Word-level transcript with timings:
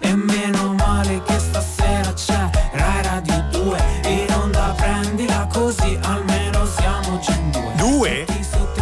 E 0.00 0.14
meno 0.14 0.74
male 0.74 1.22
che 1.22 1.38
stasera 1.38 2.12
c'è 2.12 2.50
Rai 2.72 3.02
Radio 3.02 3.44
2 3.50 3.78
In 4.06 4.34
onda 4.40 4.74
prendila 4.76 5.48
così 5.52 5.98
almeno 6.02 6.66
siamo 6.66 7.18
già 7.20 7.32
in 7.32 7.50
due 7.50 7.72
Due? 7.76 8.24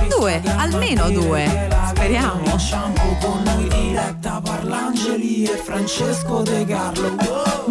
Due, 0.09 0.43
almeno 0.57 1.11
due. 1.11 1.69
Speriamo. 1.89 2.57
Shampoo 2.57 3.17
con 3.21 3.43
noi 3.43 3.69
diretta 3.69 4.41
Parlangeli 4.41 5.45
e 5.45 5.57
Francesco 5.57 6.43
De 6.43 6.65
Carlo 6.65 7.09
Wow. 7.09 7.67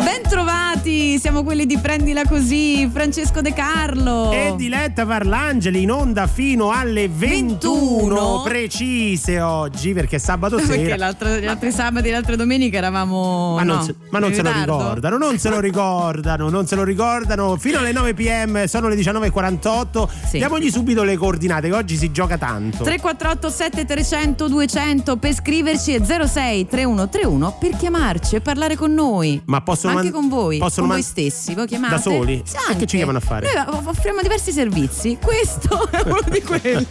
Bentrovati, 0.82 1.20
siamo 1.20 1.44
quelli 1.44 1.68
di 1.68 1.78
Prendila 1.78 2.26
Così, 2.26 2.90
Francesco 2.92 3.42
De 3.42 3.54
Carlo. 3.54 4.32
E 4.32 4.54
Diletta 4.58 5.06
Parlangeli 5.06 5.84
in 5.84 5.92
onda 5.92 6.26
fino 6.26 6.72
alle 6.72 7.08
21, 7.08 8.00
21? 8.00 8.42
precise 8.44 9.40
oggi 9.42 9.94
perché 9.94 10.18
sabato 10.18 10.56
Perché 10.56 10.74
sera. 10.86 10.96
l'altro- 10.98 11.38
gli 11.38 11.46
altri 11.46 11.72
sabati 11.72 12.08
e 12.08 12.12
le 12.12 12.18
altre 12.18 12.36
domeniche 12.36 12.78
eravamo. 12.78 13.56
Ma 13.56 13.64
non, 13.64 13.78
no, 13.78 13.84
se, 13.84 13.96
ma 14.10 14.18
non 14.20 14.34
se 14.34 14.42
lo 14.42 14.52
ricordano, 14.52 15.18
non 15.18 15.38
se 15.38 15.50
lo 15.50 15.60
ricordano, 15.60 16.50
non 16.50 16.66
se 16.66 16.76
lo 16.76 16.84
ricordano. 16.84 17.58
Fino 17.58 17.78
alle 17.78 17.92
9 17.92 18.14
pm 18.16 18.66
sono 18.66 18.88
le 18.88 18.96
19.48. 18.96 20.08
Sì. 20.30 20.38
Diamogli 20.38 20.72
subito 20.72 21.04
le 21.04 21.16
coordinate, 21.16 21.70
che 21.70 21.76
oggi 21.76 21.96
si 21.96 22.12
gioca 22.12 22.40
tanto. 22.40 22.84
348 22.84 23.50
7300 23.52 24.48
200 24.48 25.18
per 25.18 25.34
scriverci 25.36 25.94
e 25.94 26.04
06 26.04 26.68
3131 26.68 27.58
per 27.60 27.76
chiamarci 27.78 28.36
e 28.36 28.42
parlare 28.42 28.76
con 28.76 28.92
noi. 28.94 29.42
Ma 29.46 29.62
possono 29.62 29.98
anche 29.98 30.12
man- 30.12 30.22
con 30.22 30.30
voi, 30.30 30.58
possono 30.72 30.88
con 30.88 30.88
man- 30.88 30.96
voi 30.96 31.02
stessi. 31.04 31.54
Voi 31.54 31.68
chiamate 31.68 31.96
Da 31.96 32.02
soli? 32.02 32.42
Sì, 32.46 32.56
E 32.72 32.76
che 32.78 32.86
ci 32.86 32.98
chiamano 32.98 33.18
a 33.18 33.22
fare? 33.22 33.48
Noi 33.54 33.82
offriamo 33.86 34.22
diversi 34.22 34.52
servizi. 34.52 35.18
Questo 35.22 35.90
è 35.92 36.02
uno 36.06 36.20
di 36.30 36.42
quelli. 36.44 36.88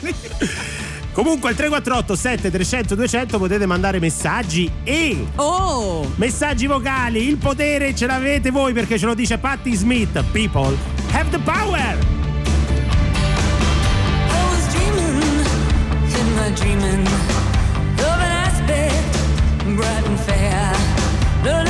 Comunque 1.12 1.50
al 1.50 1.56
348 1.56 2.14
7300 2.14 2.94
200 2.94 3.38
potete 3.38 3.66
mandare 3.66 3.98
messaggi 3.98 4.70
e 4.84 5.26
Oh! 5.36 6.08
messaggi 6.16 6.66
vocali. 6.66 7.26
Il 7.26 7.36
potere 7.36 7.94
ce 7.96 8.06
l'avete 8.06 8.50
voi 8.50 8.72
perché 8.72 8.96
ce 8.98 9.06
lo 9.06 9.14
dice 9.14 9.36
Patti 9.38 9.74
Smith. 9.74 10.22
People 10.32 10.76
have 11.12 11.28
the 11.30 11.40
power. 11.40 11.98
I 14.28 14.44
was 14.50 14.68
dreaming, 14.72 15.44
in 16.16 16.34
my 16.36 16.50
dreaming, 16.54 17.06
of 17.98 18.20
an 18.20 18.30
aspect 18.30 19.18
bright 19.74 20.06
and 20.06 20.18
fair. 20.20 20.70
Not 21.42 21.66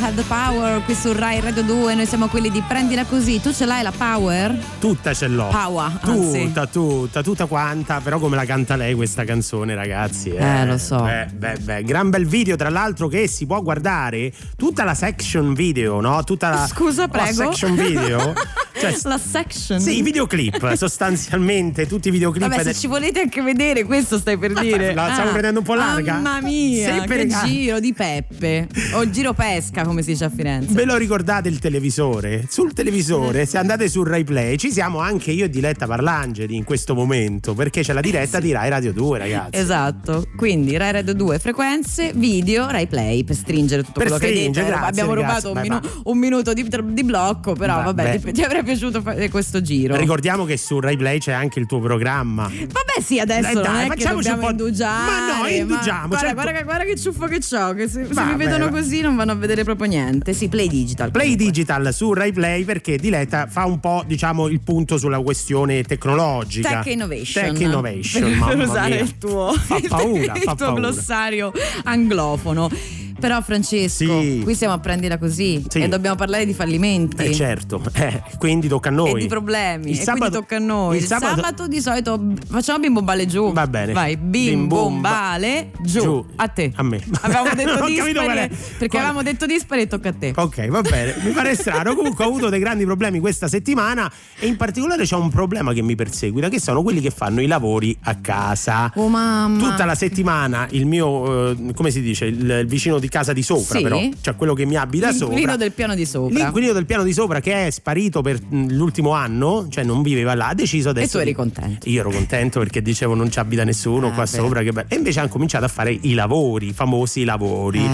Have 0.00 0.14
the 0.14 0.24
Power 0.28 0.82
qui 0.84 0.94
su 0.94 1.12
Rai 1.12 1.40
Radio 1.40 1.62
2. 1.62 1.94
Noi 1.94 2.06
siamo 2.06 2.28
quelli 2.28 2.50
di 2.50 2.62
Prendila 2.66 3.04
così. 3.04 3.40
Tu 3.40 3.52
ce 3.52 3.64
l'hai 3.64 3.82
la 3.82 3.92
power? 3.96 4.56
Tutta 4.78 5.14
ce 5.14 5.26
l'ho. 5.26 5.48
Power, 5.48 5.98
anzi. 6.02 6.44
Tutta, 6.44 6.66
tutta, 6.66 7.22
tutta 7.22 7.46
quanta. 7.46 8.00
Però 8.00 8.18
come 8.18 8.36
la 8.36 8.44
canta 8.44 8.76
lei 8.76 8.94
questa 8.94 9.24
canzone, 9.24 9.74
ragazzi? 9.74 10.30
Eh, 10.30 10.66
lo 10.66 10.76
so. 10.76 11.02
Beh, 11.02 11.26
beh, 11.32 11.58
beh. 11.60 11.82
Gran 11.84 12.10
bel 12.10 12.26
video, 12.26 12.56
tra 12.56 12.68
l'altro, 12.68 13.08
che 13.08 13.26
si 13.26 13.46
può 13.46 13.62
guardare 13.62 14.32
tutta 14.56 14.84
la 14.84 14.94
section 14.94 15.54
video, 15.54 16.00
no? 16.00 16.22
Tutta 16.24 16.50
la. 16.50 16.66
Scusa, 16.66 17.02
la 17.02 17.08
prego. 17.08 17.32
section 17.32 17.74
video. 17.74 18.34
Cioè, 18.78 18.94
la 19.04 19.18
section. 19.18 19.80
Sì, 19.80 19.98
i 19.98 20.02
videoclip, 20.02 20.72
sostanzialmente, 20.74 21.86
tutti 21.86 22.08
i 22.08 22.10
videoclip. 22.10 22.48
Vabbè, 22.48 22.62
se 22.62 22.74
ci 22.74 22.86
volete 22.86 23.20
anche 23.20 23.40
vedere, 23.42 23.84
questo 23.84 24.18
stai 24.18 24.36
per 24.38 24.52
dire. 24.52 24.94
la 24.94 25.10
stiamo 25.12 25.30
Ah, 25.30 25.32
prendendo 25.32 25.60
un 25.60 25.64
po' 25.66 25.74
larga? 25.74 26.14
Mamma 26.14 26.40
mia, 26.40 26.92
Sempre 26.94 27.26
che 27.26 27.34
giro 27.44 27.80
di 27.80 27.92
Peppe. 27.92 28.68
O 28.94 29.08
giro 29.10 29.32
pesca, 29.32 29.84
come 29.84 30.02
si 30.02 30.12
dice 30.12 30.24
a 30.24 30.30
Firenze. 30.30 30.72
Ve 30.74 30.84
lo 30.84 30.96
ricordate 30.96 31.48
il 31.48 31.58
televisore? 31.58 32.44
Sul 32.48 32.70
Eh. 32.70 32.72
televisore, 32.74 33.46
se 33.46 33.58
andate 33.58 33.88
sul 33.88 34.06
Rai 34.06 34.24
Play, 34.24 34.56
ci 34.56 34.70
siamo 34.70 34.98
anche 35.00 35.30
io 35.30 35.44
e 35.44 35.50
Diletta 35.50 35.86
Parlangeli 35.86 36.54
in 36.54 36.64
questo 36.64 36.94
momento, 36.94 37.54
perché 37.54 37.82
c'è 37.82 37.92
la 37.92 38.00
diretta 38.00 38.40
di 38.40 38.52
Rai 38.52 38.68
Radio 38.68 38.92
2, 38.92 39.18
ragazzi. 39.18 39.58
Esatto, 39.58 40.26
quindi 40.36 40.76
Rai 40.76 40.92
Radio 40.92 41.14
2 41.14 41.38
frequenze, 41.38 42.12
video, 42.14 42.68
Rai 42.70 42.86
Play 42.86 43.24
per 43.24 43.34
stringere 43.36 43.82
tutto 43.82 44.00
Per 44.00 44.08
quello 44.08 44.18
che 44.18 44.26
hai 44.26 44.34
detto. 44.34 44.60
Eh, 44.60 44.64
grazie, 44.64 44.86
Abbiamo 44.86 45.14
ragazzi, 45.14 45.46
rubato 45.46 45.52
un, 45.52 45.60
minu- 45.60 46.00
un 46.04 46.18
minuto 46.18 46.52
di, 46.52 46.68
di 46.92 47.04
blocco, 47.04 47.52
però 47.54 47.82
Vabbè. 47.82 48.02
vabbè, 48.02 48.20
ti, 48.20 48.32
ti 48.32 48.42
avrebbe 48.42 48.65
piaciuto 48.66 49.00
fare 49.00 49.30
questo 49.30 49.62
giro. 49.62 49.96
Ricordiamo 49.96 50.44
che 50.44 50.56
su 50.58 50.78
Rai 50.80 50.96
Play 50.98 51.18
c'è 51.18 51.32
anche 51.32 51.58
il 51.58 51.66
tuo 51.66 51.80
programma. 51.80 52.42
Vabbè, 52.44 53.00
sì, 53.02 53.18
adesso 53.18 53.40
Dai, 53.42 53.54
non 53.54 53.62
dai, 53.62 53.86
facciamoci 53.86 54.28
un 54.28 54.38
po'- 54.38 54.50
indugiare. 54.50 55.10
Ma 55.10 55.38
no, 55.42 55.46
indugiamo, 55.48 56.08
guarda, 56.08 56.18
certo. 56.26 56.34
guarda, 56.34 56.52
che- 56.58 56.64
guarda 56.64 56.84
che 56.84 56.96
ciuffo 56.96 57.26
che 57.26 57.36
ho, 57.56 57.72
che 57.74 57.88
se, 57.88 58.06
se 58.12 58.22
mi 58.24 58.34
vedono 58.36 58.64
va. 58.66 58.70
così 58.78 59.00
non 59.00 59.16
vanno 59.16 59.32
a 59.32 59.36
vedere 59.36 59.64
proprio 59.64 59.88
niente. 59.88 60.32
Sì, 60.34 60.48
Play 60.48 60.68
Digital. 60.68 61.10
Play 61.10 61.30
comunque. 61.30 61.46
Digital 61.46 61.94
su 61.94 62.12
Rai 62.12 62.32
Play 62.32 62.64
perché 62.64 62.98
Diletta 62.98 63.46
fa 63.46 63.64
un 63.64 63.80
po' 63.80 64.02
diciamo 64.06 64.48
il 64.48 64.60
punto 64.60 64.98
sulla 64.98 65.20
quessione 65.20 65.82
tecnologica. 65.84 66.80
Tech 66.82 66.92
Innovation. 66.92 67.44
Tech 67.44 67.60
Innovation, 67.60 68.22
per, 68.38 68.56
per 68.56 68.58
usare 68.68 68.94
mia. 68.94 69.00
il 69.02 69.18
tuo, 69.18 69.52
Fa 69.56 69.80
paura, 69.88 70.34
il 70.34 70.40
fa 70.42 70.54
tuo 70.54 70.66
paura. 70.66 70.80
glossario 70.80 71.52
anglofono. 71.84 72.70
Però 73.18 73.40
Francesco, 73.40 74.20
Sì. 74.20 74.40
qui 74.44 74.54
siamo 74.54 74.74
a 74.74 74.78
prendila 74.78 75.18
così 75.18 75.64
Sì. 75.68 75.80
e 75.80 75.88
dobbiamo 75.88 76.16
parlare 76.16 76.44
di 76.44 76.52
fallimenti. 76.52 77.24
Eh 77.24 77.34
certo, 77.34 77.80
eh, 77.94 78.22
quindi 78.38 78.68
tocca 78.68 78.88
a 78.90 78.92
noi. 78.92 79.12
E 79.12 79.22
di 79.22 79.26
problemi, 79.26 79.90
Il 79.92 79.98
e 79.98 80.02
sabato- 80.02 80.18
quindi 80.18 80.36
tocca 80.36 80.56
a 80.56 80.58
noi. 80.58 80.96
il 80.96 81.02
Il 81.02 81.08
sabato- 81.08 81.34
sabato, 81.36 81.66
di 81.66 81.80
solito 81.80 82.20
facciamo 82.48 82.78
bim 82.80 82.92
bom 82.92 83.04
bale 83.04 83.26
giù. 83.26 83.52
Va 83.52 83.66
bene. 83.66 83.92
Vai, 83.92 84.16
bim, 84.16 84.28
Bim, 84.50 84.66
bom 84.68 84.78
bom, 84.92 85.00
ba- 85.00 85.10
bale 85.10 85.70
giù. 85.80 86.00
giù. 86.00 86.26
A 86.36 86.48
te. 86.48 86.72
A 86.74 86.82
me. 86.82 87.02
Avevamo 87.22 87.50
detto 87.54 87.84
dispari 87.86 88.50
perché 88.78 88.96
avevamo 88.98 89.22
detto 89.22 89.46
dispari 89.46 89.82
e 89.82 89.86
tocca 89.86 90.08
a 90.10 90.14
te. 90.18 90.32
Ok, 90.36 90.68
va 90.68 90.82
bene, 90.82 91.14
mi 91.24 91.30
pare 91.30 91.54
strano. 91.54 91.94
Comunque 91.94 92.24
ho 92.24 92.28
avuto 92.28 92.48
dei 92.48 92.60
grandi 92.60 92.84
problemi 92.84 93.18
questa 93.20 93.48
settimana 93.48 94.10
e 94.38 94.46
in 94.46 94.56
particolare 94.56 95.04
c'è 95.04 95.16
un 95.16 95.30
problema 95.30 95.72
che 95.72 95.82
mi 95.82 95.94
perseguita, 95.94 96.48
che 96.48 96.60
sono 96.60 96.82
quelli 96.82 97.00
che 97.00 97.10
fanno 97.10 97.40
i 97.40 97.46
lavori 97.46 97.96
a 98.02 98.14
casa. 98.16 98.92
Oh 98.96 99.08
mamma. 99.08 99.58
Tutta 99.70 99.84
la 99.84 99.94
settimana 99.94 100.66
il 100.70 100.86
mio, 100.86 101.50
eh, 101.52 101.72
come 101.74 101.90
si 101.90 102.00
dice, 102.02 102.26
il, 102.26 102.48
il 102.60 102.66
vicino 102.66 102.98
di 102.98 103.05
casa 103.08 103.32
di 103.32 103.42
sopra, 103.42 103.76
Sì. 103.76 103.82
però, 103.82 104.00
cioè 104.20 104.36
quello 104.36 104.54
che 104.54 104.64
mi 104.64 104.76
abita 104.76 105.10
sopra. 105.12 105.26
L'inquilino 105.34 105.56
del 105.56 105.72
piano 105.72 105.94
di 105.94 106.04
sopra. 106.06 106.34
L'inquilino 106.38 106.72
del 106.72 106.86
piano 106.86 107.02
di 107.02 107.12
sopra 107.12 107.40
che 107.40 107.66
è 107.66 107.70
sparito 107.70 108.22
per 108.22 108.38
mh, 108.42 108.72
l'ultimo 108.74 109.10
anno, 109.12 109.66
cioè 109.70 109.84
non 109.84 110.02
viveva 110.02 110.34
là, 110.34 110.48
ha 110.48 110.54
deciso 110.54 110.90
adesso. 110.90 111.06
E 111.06 111.10
tu 111.10 111.16
eri 111.18 111.30
di- 111.30 111.34
contento. 111.36 111.88
Io 111.88 112.00
ero 112.00 112.10
contento 112.10 112.58
perché 112.60 112.82
dicevo 112.82 113.14
non 113.14 113.30
ci 113.30 113.38
abita 113.38 113.64
nessuno 113.64 114.08
Ah, 114.08 114.12
qua 114.12 114.22
beh. 114.24 114.28
sopra. 114.28 114.60
E 114.60 114.94
invece 114.96 115.20
hanno 115.20 115.28
cominciato 115.28 115.64
a 115.64 115.68
fare 115.68 115.96
i 116.02 116.14
lavori, 116.14 116.68
i 116.68 116.72
famosi 116.72 117.24
lavori. 117.24 117.78
Eh. 117.84 117.88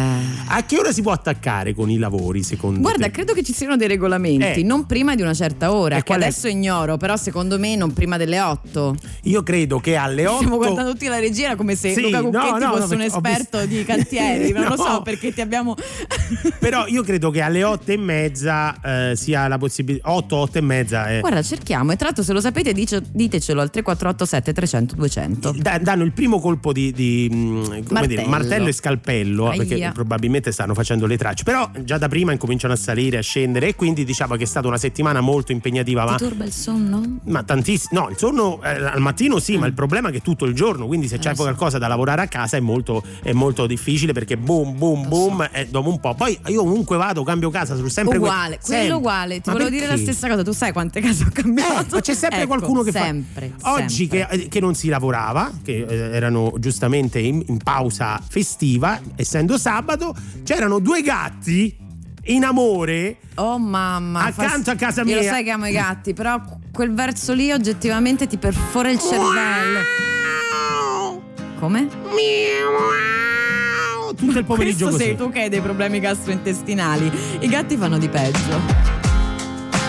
A 0.48 0.64
che 0.64 0.78
ora 0.78 0.92
si 0.92 1.02
può 1.02 1.12
attaccare 1.12 1.74
con 1.74 1.90
i 1.90 1.98
lavori 1.98 2.42
secondo 2.42 2.80
Guarda, 2.80 3.06
te? 3.06 3.10
credo 3.10 3.32
che 3.32 3.42
ci 3.42 3.52
siano 3.52 3.76
dei 3.76 3.88
regolamenti, 3.88 4.60
Eh. 4.60 4.62
non 4.64 4.86
prima 4.86 5.14
di 5.14 5.22
una 5.22 5.34
certa 5.34 5.72
ora, 5.72 5.96
E 5.96 5.98
che 5.98 6.04
qual 6.04 6.20
è? 6.20 6.24
adesso 6.24 6.48
ignoro, 6.48 6.96
però 6.96 7.16
secondo 7.16 7.58
me 7.58 7.76
non 7.76 7.92
prima 7.92 8.16
delle 8.16 8.40
8. 8.40 8.94
Io 9.24 9.42
credo 9.42 9.78
che 9.80 9.96
alle 9.96 10.26
8 10.26 10.36
Stiamo 10.38 10.56
guardando 10.56 10.92
tutti 10.92 11.06
la 11.06 11.18
regia 11.18 11.56
come 11.56 11.74
se 11.74 11.92
Sì, 11.92 12.02
Luca 12.02 12.20
no, 12.20 12.30
Cucchetti 12.30 12.48
no, 12.50 12.58
no, 12.58 12.70
fosse 12.76 12.82
un 12.82 12.88
perché 12.88 13.02
ho 13.02 13.16
esperto 13.16 13.58
visto- 13.58 13.66
di 13.66 13.84
cantieri, 13.84 14.52
non 14.52 14.64
lo 14.64 14.76
No. 15.02 15.10
perché 15.10 15.32
ti 15.32 15.40
abbiamo... 15.40 15.74
Però 16.58 16.86
io 16.86 17.02
credo 17.02 17.30
che 17.30 17.40
alle 17.40 17.64
8 17.64 17.92
e 17.92 17.96
mezza 17.96 19.10
eh, 19.10 19.16
sia 19.16 19.48
la 19.48 19.58
possibilità 19.58 20.10
8, 20.12 20.36
8 20.36 20.58
e 20.58 20.60
mezza 20.60 21.08
eh, 21.10 21.20
Guarda, 21.20 21.42
cerchiamo 21.42 21.92
e 21.92 21.96
tra 21.96 22.06
l'altro 22.06 22.22
se 22.22 22.32
lo 22.32 22.40
sapete 22.40 22.72
dice- 22.72 23.02
ditecelo 23.10 23.60
al 23.60 23.70
3487 23.70 24.52
300 24.52 24.94
200. 24.94 25.54
da- 25.58 25.78
danno 25.78 26.04
il 26.04 26.12
primo 26.12 26.38
colpo 26.40 26.72
di, 26.72 26.92
di, 26.92 27.26
come 27.28 27.82
Martello. 27.88 28.06
dire, 28.06 28.26
martello 28.26 28.68
e 28.68 28.72
scalpello 28.72 29.48
Aia. 29.48 29.64
perché 29.64 29.90
probabilmente 29.92 30.52
stanno 30.52 30.74
facendo 30.74 31.06
le 31.06 31.16
tracce 31.16 31.42
però 31.44 31.68
già 31.80 31.98
da 31.98 32.08
prima 32.08 32.32
incominciano 32.32 32.72
a 32.72 32.76
salire 32.76 33.18
a 33.18 33.22
scendere 33.22 33.68
e 33.68 33.74
quindi 33.74 34.04
diciamo 34.04 34.36
che 34.36 34.44
è 34.44 34.46
stata 34.46 34.68
una 34.68 34.78
settimana 34.78 35.20
molto 35.20 35.52
impegnativa 35.52 36.04
ma 36.04 36.14
Ti 36.16 36.24
turba 36.24 36.44
il 36.44 36.52
sonno? 36.52 37.18
Ma 37.24 37.42
tantissimo, 37.42 38.00
no, 38.00 38.08
il 38.08 38.16
sonno 38.16 38.62
eh, 38.62 38.68
al 38.84 39.00
mattino 39.00 39.38
sì, 39.40 39.56
ma 39.58 39.66
il 39.66 39.74
problema 39.74 40.08
è 40.08 40.12
che 40.12 40.20
tutto 40.20 40.44
il 40.44 40.54
giorno, 40.54 40.86
quindi 40.86 41.08
se 41.08 41.18
c'è 41.18 41.30
Mm. 41.30 41.32
Eh, 41.32 41.36
sì. 41.36 41.40
qualcosa 41.42 41.78
da 41.78 41.86
lavorare 41.88 42.20
a 42.22 42.26
casa 42.26 42.56
è 42.58 42.60
molto, 42.60 43.02
è 43.22 43.32
molto 43.32 43.66
difficile 43.66 44.12
perché 44.12 44.36
boom, 44.36 44.76
boom, 44.76 44.91
Lo 45.00 45.08
boom, 45.08 45.48
e 45.52 45.66
dopo 45.68 45.88
un 45.88 45.98
po'. 46.00 46.14
Poi 46.14 46.38
io 46.46 46.62
ovunque 46.62 46.96
vado, 46.96 47.22
cambio 47.22 47.50
casa, 47.50 47.74
sono 47.76 47.88
sempre 47.88 48.18
que- 48.18 48.26
uguale, 48.28 48.58
quello 48.62 48.80
sempre. 48.80 48.96
uguale. 48.96 49.34
Ti 49.36 49.42
Ma 49.46 49.52
volevo 49.52 49.70
dire 49.70 49.86
la 49.86 49.94
perché? 49.94 50.12
stessa 50.12 50.28
cosa. 50.28 50.42
Tu 50.42 50.52
sai 50.52 50.72
quante 50.72 51.00
case 51.00 51.24
ho 51.24 51.30
cambiato? 51.32 51.80
Eh, 51.80 51.94
ma 51.96 52.00
c'è 52.00 52.14
sempre 52.14 52.38
Ecco, 52.40 52.46
qualcuno 52.48 52.82
che 52.82 52.92
sempre, 52.92 53.52
fa. 53.58 53.72
Oggi 53.74 54.08
sempre. 54.08 54.38
che, 54.38 54.48
che 54.48 54.60
non 54.60 54.74
si 54.74 54.88
lavorava, 54.88 55.50
che 55.62 55.84
eh, 55.88 55.94
erano 56.14 56.52
giustamente 56.58 57.18
in, 57.18 57.42
in 57.46 57.58
pausa 57.58 58.20
festiva, 58.28 59.00
essendo 59.16 59.58
sabato, 59.58 60.14
c'erano 60.42 60.78
due 60.78 61.02
gatti 61.02 61.76
in 62.26 62.44
amore. 62.44 63.16
Oh 63.36 63.58
mamma. 63.58 64.24
Accanto 64.24 64.70
a 64.70 64.74
casa 64.76 65.02
Io 65.02 65.14
lo 65.14 65.20
mia. 65.22 65.30
sai 65.30 65.42
che 65.44 65.50
amo 65.50 65.66
i 65.66 65.72
gatti, 65.72 66.12
però 66.14 66.40
quel 66.72 66.92
verso 66.94 67.32
lì 67.32 67.50
oggettivamente 67.50 68.26
ti 68.26 68.36
perfora 68.38 68.90
il 68.90 68.98
cervello. 69.00 69.80
Come? 71.58 71.88
Tutto 74.14 74.38
il 74.38 74.44
pomeriggio 74.44 74.86
Questo 74.88 74.90
così. 74.90 75.02
sei 75.04 75.16
tu 75.16 75.30
che 75.30 75.40
hai 75.42 75.48
dei 75.48 75.60
problemi 75.60 75.98
gastrointestinali. 76.00 77.10
I 77.40 77.48
gatti 77.48 77.76
fanno 77.76 77.98
di 77.98 78.08
peggio. 78.08 78.60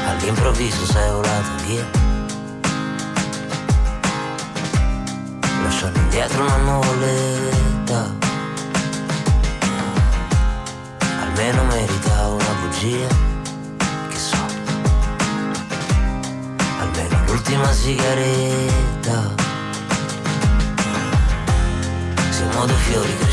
All'improvviso 0.06 0.86
sei 0.86 1.12
volata 1.12 1.56
via 1.66 1.86
Lasciando 5.64 6.00
indietro 6.00 6.44
una 6.44 6.58
nuvoletta 6.58 8.16
Almeno 11.22 11.64
merita 11.64 12.28
una 12.28 12.54
bugia 12.62 13.08
Che 14.10 14.18
so 14.18 14.38
Almeno 16.80 17.24
l'ultima 17.28 17.72
sigaretta 17.72 19.36
Siamo 22.30 22.66
due 22.66 22.76
fiori 22.76 23.18
cresciuti 23.18 23.33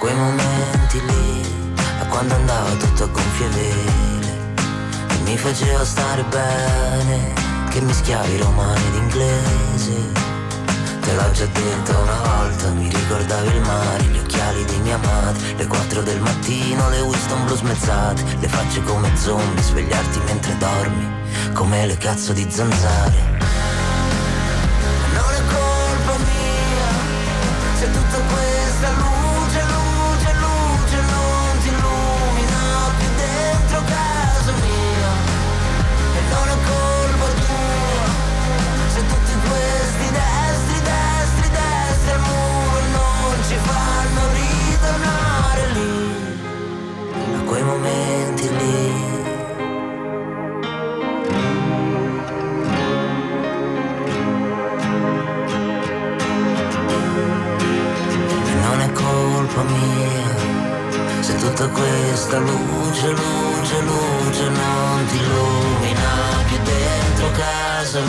quei 0.00 0.14
momenti 0.14 0.98
lì 1.04 1.42
A 2.00 2.06
quando 2.06 2.34
andava 2.34 2.70
tutto 2.76 3.04
a 3.04 3.06
gonfie 3.06 3.48
vele 3.48 4.32
E 5.10 5.16
mi 5.24 5.36
faceva 5.36 5.84
stare 5.84 6.24
bene 6.24 7.34
Che 7.68 7.80
mischiavi 7.82 8.38
romani 8.38 8.86
ed 8.86 8.94
inglese 8.94 10.28
Te 11.00 11.14
l'ho 11.14 11.30
già 11.32 11.44
detto 11.44 11.98
una 11.98 12.18
volta, 12.24 12.70
mi 12.70 12.88
ricordavi 12.88 13.48
il 13.48 13.60
mare, 13.62 14.04
gli 14.04 14.18
occhiali 14.18 14.64
di 14.64 14.76
mia 14.78 14.98
madre, 14.98 15.54
le 15.56 15.66
4 15.66 16.02
del 16.02 16.20
mattino, 16.20 16.88
le 16.88 17.00
Winston 17.00 17.44
blu 17.46 17.56
smezzate, 17.56 18.22
le 18.38 18.48
facce 18.48 18.82
come 18.82 19.10
zombie, 19.16 19.62
svegliarti 19.62 20.20
mentre 20.26 20.56
dormi, 20.58 21.08
come 21.52 21.86
le 21.86 21.96
cazzo 21.96 22.32
di 22.32 22.46
zanzare. 22.48 23.29
Casa 67.90 68.00
mia. 68.02 68.08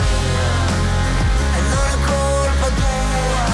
E 1.56 1.60
non 1.74 1.86
è 1.86 1.98
colpa 2.06 2.68
tua 2.68 3.44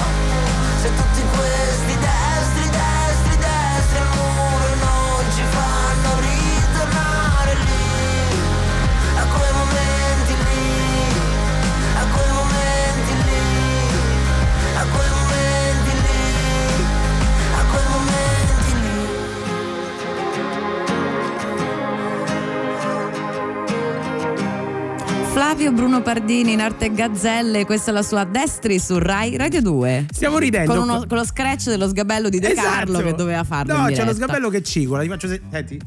se 0.81 0.89
tutti 0.95 1.23
questi 1.35 1.88
Flavio 25.49 25.71
Bruno 25.71 26.03
Pardini 26.03 26.51
in 26.51 26.61
arte 26.61 26.93
Gazzelle, 26.93 27.65
questa 27.65 27.89
è 27.89 27.93
la 27.95 28.03
sua 28.03 28.23
Destri 28.23 28.77
su 28.77 28.99
Rai 28.99 29.35
Radio 29.35 29.63
2. 29.63 30.05
Stiamo 30.11 30.37
ridendo. 30.37 30.71
Con, 30.71 30.83
uno- 30.83 31.05
con 31.07 31.17
lo 31.17 31.25
scratch 31.25 31.69
dello 31.69 31.87
sgabello 31.87 32.29
di 32.29 32.37
De 32.39 32.53
Carlo 32.53 32.99
Esatto. 32.99 33.03
che 33.09 33.15
doveva 33.15 33.43
farlo. 33.43 33.75
No, 33.75 33.85
c'è 33.87 34.05
lo 34.05 34.13
sgabello 34.13 34.49
che 34.49 34.61
cicola. 34.61 35.01
Ti 35.01 35.07
faccio 35.07 35.27
se- 35.27 35.41
Senti. 35.49 35.81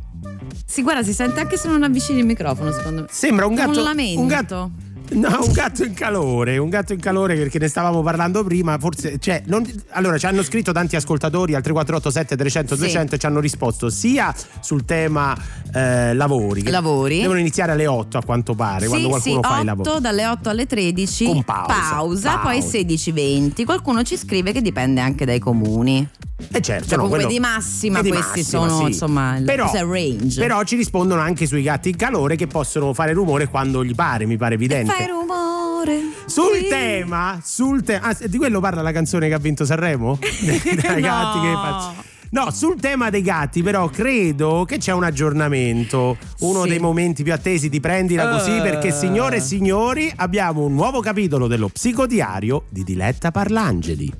Sì, 0.66 0.83
guarda, 0.83 1.04
si 1.04 1.12
sente 1.14 1.38
anche 1.38 1.57
se 1.57 1.69
non 1.69 1.85
avvicini 1.85 2.19
il 2.19 2.26
microfono, 2.26 2.73
secondo 2.73 3.02
me. 3.02 3.07
Sembra 3.09 3.47
un 3.47 3.54
gatto. 3.54 3.78
Un 3.78 3.85
lamento. 3.85 4.21
Un 4.21 4.26
gatto. 4.26 4.71
No, 5.12 5.38
un 5.45 5.52
gatto 5.52 5.85
in 5.85 5.95
calore, 5.95 6.59
un 6.59 6.69
gatto 6.69 6.92
in 6.92 7.00
calore 7.00 7.35
perché 7.37 7.59
ne 7.59 7.69
stavamo 7.69 8.02
parlando 8.02 8.42
prima, 8.45 8.78
forse, 8.78 9.19
cioè, 9.19 9.42
non- 9.47 9.64
allora 9.90 10.16
ci 10.19 10.26
hanno 10.26 10.42
scritto 10.42 10.73
tanti 10.73 10.97
ascoltatori 10.97 11.54
al 11.54 11.62
3487 11.62 12.37
300 12.37 12.75
Sì. 12.75 12.81
200 12.81 13.14
e 13.14 13.19
ci 13.19 13.26
hanno 13.26 13.40
risposto 13.40 13.90
sia 13.90 14.35
sul 14.61 14.85
tema 14.85 15.37
eh, 15.75 16.14
lavori, 16.14 16.62
Lavori. 16.69 17.21
devono 17.21 17.38
iniziare 17.38 17.73
alle 17.73 17.87
8 17.87 18.19
a 18.19 18.23
quanto 18.25 18.54
pare, 18.54 18.87
quando 18.87 19.04
Sì, 19.04 19.11
qualcuno 19.31 19.40
sì, 19.42 19.49
fa 19.49 19.54
i 19.57 19.61
8 19.61 19.64
lavori. 19.64 20.00
dalle 20.00 20.26
8 20.26 20.49
alle 20.49 20.66
13 20.66 21.25
Con 21.26 21.42
pausa. 21.45 21.73
pausa, 21.90 22.38
poi 22.38 22.59
Pausa. 22.61 22.78
16-20. 22.78 23.64
Qualcuno 23.64 24.02
ci 24.02 24.16
scrive 24.16 24.52
che 24.52 24.61
dipende 24.62 25.00
anche 25.00 25.25
dai 25.25 25.38
comuni. 25.38 26.07
Eh 26.54 26.61
certo, 26.61 26.88
Cioè, 26.88 26.97
no, 26.97 27.04
comunque 27.04 27.25
quello- 27.25 27.28
di 27.28 27.38
massima 27.38 28.02
di 28.02 28.09
questi 28.09 28.40
massima, 28.40 28.66
sono, 28.69 28.78
sì. 28.81 28.85
insomma, 28.87 29.40
però, 29.45 29.69
questo 29.69 29.78
è 29.78 29.83
il 29.87 29.88
range. 30.19 30.40
Però 30.40 30.62
ci 30.64 30.75
rispondono 30.75 31.21
anche 31.21 31.47
sui 31.47 31.62
gatti 31.62 31.90
in 31.90 31.97
calore 31.97 32.35
che 32.35 32.49
possono 32.49 32.92
fare 32.92 33.12
rumore 33.12 33.47
quando 33.47 33.85
gli 33.85 33.95
pare, 33.95 34.26
mi 34.26 34.37
pare 34.37 34.54
evidente. 34.54 34.92
Fai 35.02 35.06
rumore. 35.11 36.00
Sul 36.26 36.56
sì. 36.59 36.68
tema, 36.68 37.40
sul 37.42 37.82
tema, 37.82 38.06
ah, 38.09 38.16
di 38.26 38.37
quello 38.38 38.61
parla 38.61 38.82
la 38.82 38.92
canzone 38.92 39.28
che 39.28 39.35
ha 39.35 39.38
vinto 39.38 39.64
Sanremo? 39.64 40.18
Dai 40.21 41.00
No. 41.00 41.09
gatti 41.09 41.40
che 41.40 41.52
fa- 41.52 41.94
No, 42.30 42.50
sul 42.50 42.80
tema 42.80 43.11
dei 43.11 43.21
gatti, 43.21 43.62
però 43.62 43.88
credo 43.90 44.64
che 44.66 44.78
c'è 44.78 44.92
un 44.92 45.04
aggiornamento. 45.04 46.16
Uno 46.40 46.62
Sì. 46.62 46.68
dei 46.71 46.78
momenti 46.78 47.23
più 47.23 47.32
attesi 47.35 47.68
di 47.68 47.78
prendila 47.78 48.30
così, 48.30 48.56
Eh. 48.56 48.62
perché 48.62 48.90
signore 48.90 49.37
e 49.37 49.40
signori, 49.40 50.11
abbiamo 50.16 50.62
un 50.64 50.73
nuovo 50.73 51.00
capitolo 51.00 51.47
dello 51.47 51.68
psicodiario 51.68 52.64
di 52.71 52.85
Diletta 52.85 53.30
Parlangeli. 53.30 54.11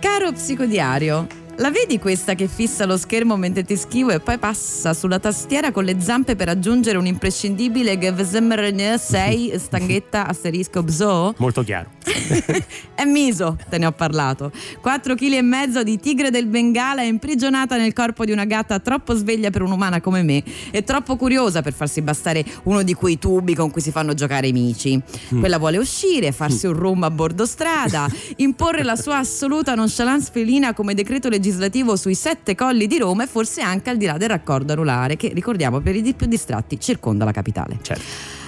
Caro 0.00 0.32
psicodiario, 0.32 1.26
la 1.58 1.70
vedi 1.70 2.00
questa 2.00 2.34
che 2.34 2.48
fissa 2.48 2.84
lo 2.84 2.96
schermo 2.96 3.36
mentre 3.36 3.62
ti 3.62 3.76
schivo 3.76 4.10
e 4.10 4.18
poi 4.18 4.38
passa 4.38 4.92
sulla 4.92 5.20
tastiera 5.20 5.70
con 5.70 5.84
le 5.84 6.00
zampe 6.00 6.34
per 6.34 6.48
aggiungere 6.48 6.98
un 6.98 7.06
imprescindibile 7.06 7.96
GVSMRN 7.96 8.98
6 8.98 9.52
stanghetta 9.58 10.26
asterisco 10.26 10.82
bzo? 10.82 11.34
Molto 11.38 11.62
chiaro. 11.62 11.90
È 12.94 13.04
miso, 13.04 13.56
te 13.68 13.78
ne 13.78 13.86
ho 13.86 13.92
parlato. 13.92 14.50
4 14.80 15.14
kg 15.14 15.32
e 15.32 15.42
mezzo 15.42 15.82
di 15.84 15.98
tigre 16.00 16.30
del 16.30 16.46
Bengala 16.46 17.02
imprigionata 17.02 17.76
nel 17.76 17.92
corpo 17.92 18.24
di 18.24 18.32
una 18.32 18.44
gatta 18.44 18.80
troppo 18.80 19.14
sveglia 19.14 19.50
per 19.50 19.62
un'umana 19.62 20.00
come 20.00 20.22
me 20.22 20.42
e 20.70 20.82
troppo 20.82 21.16
curiosa 21.16 21.62
per 21.62 21.72
farsi 21.72 22.02
bastare 22.02 22.44
uno 22.64 22.82
di 22.82 22.94
quei 22.94 23.18
tubi 23.18 23.54
con 23.54 23.70
cui 23.70 23.80
si 23.80 23.92
fanno 23.92 24.14
giocare 24.14 24.48
i 24.48 24.52
mici. 24.52 25.00
Quella 25.28 25.58
vuole 25.58 25.78
uscire, 25.78 26.32
farsi 26.32 26.66
un 26.66 26.74
rum 26.74 27.04
a 27.04 27.10
bordo 27.10 27.46
strada, 27.46 28.08
imporre 28.36 28.82
la 28.82 28.96
sua 28.96 29.18
assoluta 29.18 29.74
nonchalance 29.74 30.30
felina 30.32 30.74
come 30.74 30.94
decreto 30.94 31.28
legislativo 31.28 31.42
sui 31.96 32.14
sette 32.14 32.54
colli 32.54 32.86
di 32.86 32.98
Roma 32.98 33.24
e 33.24 33.26
forse 33.26 33.60
anche 33.60 33.90
al 33.90 33.96
di 33.96 34.06
là 34.06 34.16
del 34.16 34.28
raccordo 34.28 34.72
anulare 34.72 35.16
che, 35.16 35.30
ricordiamo, 35.34 35.80
per 35.80 35.96
i 35.96 36.02
di 36.02 36.14
più 36.14 36.26
distratti 36.26 36.78
circonda 36.80 37.24
la 37.24 37.32
capitale. 37.32 37.78
Certo. 37.82 38.02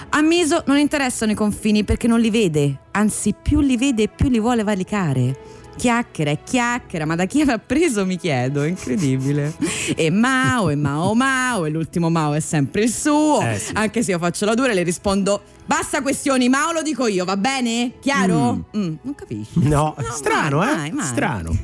A 0.09 0.21
Miso 0.21 0.63
non 0.67 0.77
interessano 0.77 1.33
i 1.33 1.35
confini 1.35 1.83
perché 1.83 2.07
non 2.07 2.19
li 2.19 2.29
vede, 2.29 2.79
anzi 2.91 3.35
più 3.39 3.59
li 3.59 3.75
vede 3.75 4.03
e 4.03 4.07
più 4.07 4.29
li 4.29 4.39
vuole 4.39 4.63
valicare. 4.63 5.55
Chiacchiera 5.75 6.31
e 6.31 6.39
chiacchiera, 6.43 7.05
ma 7.05 7.13
da 7.15 7.25
chi 7.25 7.41
aveva 7.41 7.59
preso 7.59 8.03
mi 8.03 8.17
chiedo, 8.17 8.63
è 8.63 8.67
incredibile. 8.67 9.53
E 9.95 10.09
Mao, 10.09 10.69
e 10.69 10.75
Mao 10.75 11.13
Mao, 11.13 11.65
e 11.65 11.69
l'ultimo 11.69 12.09
Mao 12.09 12.33
è 12.33 12.39
sempre 12.39 12.83
il 12.83 12.89
suo. 12.91 13.41
Eh, 13.41 13.57
sì. 13.57 13.71
Anche 13.73 14.01
se 14.03 14.11
io 14.11 14.17
faccio 14.17 14.45
la 14.45 14.53
dura 14.53 14.71
e 14.71 14.73
le 14.73 14.83
rispondo, 14.83 15.41
basta 15.65 16.01
questioni, 16.01 16.49
Mao 16.49 16.71
lo 16.71 16.81
dico 16.81 17.07
io, 17.07 17.23
va 17.23 17.37
bene? 17.37 17.93
Chiaro? 18.01 18.65
Mm, 18.75 18.95
non 19.01 19.15
capisci? 19.15 19.67
No, 19.67 19.95
strano, 20.11 20.57
mai, 20.57 20.71
eh? 20.71 20.75
mai, 20.75 20.91
mai. 20.91 21.05
Strano. 21.05 21.57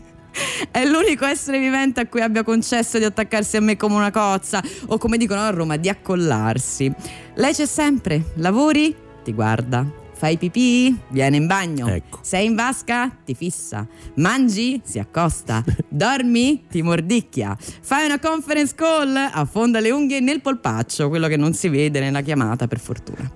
È 0.71 0.85
l'unico 0.85 1.25
essere 1.25 1.59
vivente 1.59 2.01
a 2.01 2.07
cui 2.07 2.21
abbia 2.21 2.43
concesso 2.43 2.97
di 2.97 3.05
attaccarsi 3.05 3.57
a 3.57 3.61
me 3.61 3.77
come 3.77 3.95
una 3.95 4.11
cozza 4.11 4.61
o 4.87 4.97
come 4.97 5.17
dicono 5.17 5.41
a 5.41 5.49
Roma 5.49 5.77
di 5.77 5.89
accollarsi. 5.89 6.91
Lei 7.35 7.53
c'è 7.53 7.65
sempre, 7.65 8.31
lavori, 8.35 8.95
ti 9.23 9.33
guarda. 9.33 10.02
Fai 10.23 10.37
pipì? 10.37 10.97
Viene 11.09 11.35
in 11.35 11.47
bagno. 11.47 11.85
Ecco. 11.85 12.19
Sei 12.21 12.45
in 12.45 12.55
vasca? 12.55 13.11
Ti 13.25 13.33
fissa. 13.33 13.85
Mangi? 14.15 14.79
Si 14.81 14.97
accosta. 14.97 15.61
Dormi? 15.89 16.63
Ti 16.69 16.81
mordicchia. 16.81 17.57
Fai 17.59 18.05
una 18.05 18.19
conference 18.19 18.73
call? 18.73 19.13
Affonda 19.17 19.81
le 19.81 19.91
unghie 19.91 20.21
nel 20.21 20.39
polpaccio, 20.39 21.09
quello 21.09 21.27
che 21.27 21.35
non 21.35 21.53
si 21.53 21.67
vede 21.67 21.99
nella 21.99 22.21
chiamata, 22.21 22.67
per 22.67 22.79
fortuna. 22.79 23.29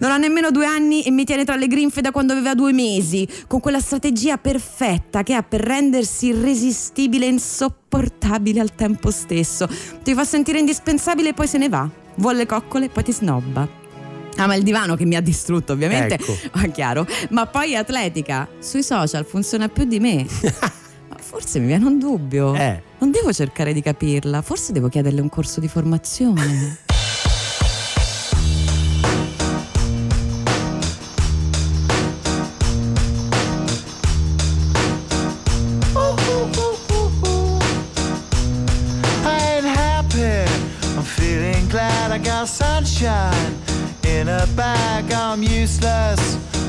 Non 0.00 0.10
ha 0.10 0.18
nemmeno 0.18 0.50
due 0.50 0.66
anni 0.66 1.04
e 1.04 1.10
mi 1.10 1.24
tiene 1.24 1.46
tra 1.46 1.56
le 1.56 1.68
grinfie 1.68 2.02
da 2.02 2.10
quando 2.10 2.34
aveva 2.34 2.54
due 2.54 2.74
mesi, 2.74 3.26
con 3.46 3.60
quella 3.60 3.80
strategia 3.80 4.36
perfetta 4.36 5.22
che 5.22 5.32
ha 5.32 5.42
per 5.42 5.62
rendersi 5.62 6.26
irresistibile 6.26 7.24
e 7.24 7.30
insopportabile 7.30 8.60
al 8.60 8.74
tempo 8.74 9.10
stesso. 9.10 9.66
Ti 10.02 10.12
fa 10.12 10.26
sentire 10.26 10.58
indispensabile 10.58 11.30
e 11.30 11.32
poi 11.32 11.46
se 11.46 11.56
ne 11.56 11.70
va. 11.70 11.88
Vuole 12.16 12.36
le 12.36 12.46
coccole, 12.46 12.90
poi 12.90 13.04
ti 13.04 13.12
snobba. 13.12 13.84
Ama 14.36 14.54
il 14.54 14.62
divano 14.62 14.96
che 14.96 15.04
mi 15.04 15.16
ha 15.16 15.20
distrutto, 15.20 15.72
ovviamente. 15.72 16.14
Ecco. 16.14 16.34
Ah, 16.58 16.66
chiaro. 16.68 17.06
Ma 17.30 17.46
poi 17.46 17.76
atletica. 17.76 18.48
Sui 18.58 18.82
social 18.82 19.24
funziona 19.24 19.68
più 19.68 19.84
di 19.84 20.00
me. 20.00 20.26
Ma 21.08 21.16
forse 21.18 21.58
mi 21.58 21.66
viene 21.66 21.84
un 21.84 21.98
dubbio. 21.98 22.54
Eh. 22.54 22.82
Non 22.98 23.10
devo 23.10 23.32
cercare 23.32 23.72
di 23.72 23.82
capirla. 23.82 24.42
Forse 24.42 24.72
devo 24.72 24.88
chiederle 24.88 25.20
un 25.20 25.28
corso 25.28 25.60
di 25.60 25.68
formazione. 25.68 26.84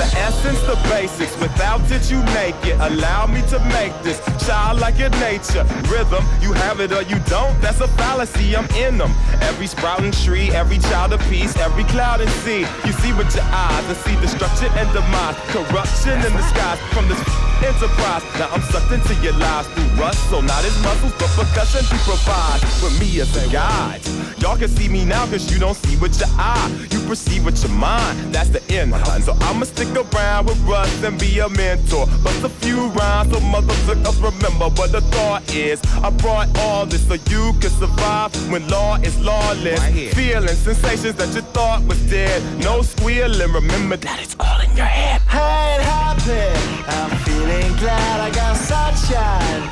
The 0.00 0.06
essence, 0.16 0.58
the 0.62 0.76
basics. 0.88 1.38
Without 1.38 1.82
it, 1.90 2.10
you 2.10 2.22
make 2.32 2.56
it. 2.64 2.80
Allow 2.80 3.26
me 3.26 3.42
to 3.52 3.58
make 3.68 3.92
this 4.02 4.18
child 4.46 4.80
like 4.80 4.98
your 4.98 5.10
nature. 5.20 5.62
Rhythm, 5.92 6.24
you 6.40 6.54
have 6.54 6.80
it 6.80 6.90
or 6.90 7.02
you 7.02 7.18
don't. 7.28 7.52
That's 7.60 7.82
a 7.82 7.88
fallacy. 8.00 8.56
I'm 8.56 8.64
in 8.76 8.96
them. 8.96 9.12
Every 9.42 9.66
sprouting 9.66 10.12
tree, 10.12 10.48
every 10.52 10.78
child 10.78 11.12
of 11.12 11.20
peace, 11.28 11.54
every 11.58 11.84
cloud 11.84 12.22
and 12.22 12.30
sea. 12.40 12.60
You 12.86 12.92
see 12.92 13.12
with 13.12 13.34
your 13.36 13.44
eyes 13.44 13.84
and 13.88 13.96
see 13.98 14.16
destruction 14.22 14.68
and 14.72 14.90
demise, 14.94 15.36
corruption 15.52 16.16
in 16.16 16.32
the 16.32 16.48
skies 16.48 16.78
from 16.94 17.06
this 17.06 17.20
enterprise. 17.62 18.22
Now 18.38 18.48
I'm 18.50 18.62
sucked 18.62 18.92
into 18.92 19.14
your 19.22 19.34
lies 19.34 19.66
through 19.68 19.90
rust, 20.00 20.30
so 20.30 20.40
not 20.40 20.64
as 20.64 20.76
muscles, 20.82 21.12
but 21.18 21.30
percussion 21.36 21.84
to 21.84 21.96
provide 22.04 22.60
with 22.82 22.98
me 23.00 23.20
as 23.20 23.30
a 23.36 23.50
guide. 23.52 24.00
Y'all 24.40 24.56
can 24.56 24.68
see 24.68 24.88
me 24.88 25.04
now 25.04 25.26
cause 25.26 25.52
you 25.52 25.58
don't 25.58 25.76
see 25.76 25.96
with 25.96 26.18
your 26.18 26.28
eye. 26.32 26.88
You 26.90 27.00
perceive 27.06 27.44
with 27.44 27.62
your 27.62 27.72
mind. 27.72 28.34
That's 28.34 28.50
the 28.50 28.62
end. 28.72 28.92
hun. 28.92 29.22
So 29.22 29.36
I'ma 29.40 29.64
stick 29.64 29.88
around 29.94 30.46
with 30.46 30.60
Russ 30.62 31.02
and 31.02 31.18
be 31.18 31.38
a 31.40 31.48
mentor. 31.48 32.06
Bust 32.24 32.44
a 32.44 32.48
few 32.48 32.88
rhymes 32.88 33.30
so 33.32 33.38
motherfuckers 33.40 34.16
remember 34.22 34.68
what 34.78 34.92
the 34.92 35.00
thought 35.12 35.42
is. 35.54 35.80
I 36.02 36.10
brought 36.10 36.48
all 36.58 36.86
this 36.86 37.06
so 37.06 37.14
you 37.14 37.52
can 37.60 37.70
survive 37.70 38.30
when 38.50 38.66
law 38.68 38.96
is 38.96 39.18
lawless. 39.20 39.80
Feeling 40.14 40.48
sensations 40.48 41.16
that 41.16 41.34
you 41.34 41.42
thought 41.52 41.82
was 41.84 42.00
dead. 42.08 42.42
No 42.60 42.82
squealing. 42.82 43.52
Remember 43.52 43.96
that 43.96 44.20
it's 44.22 44.36
all 44.40 44.60
in 44.60 44.74
your 44.76 44.86
head. 44.86 45.20
I 45.28 45.74
ain't 45.74 45.82
happy. 45.82 46.80
I'm 46.88 47.10
feeling 47.24 47.49
glad 47.78 48.20
I 48.20 48.30
got 48.30 48.56
sunshine 48.56 49.62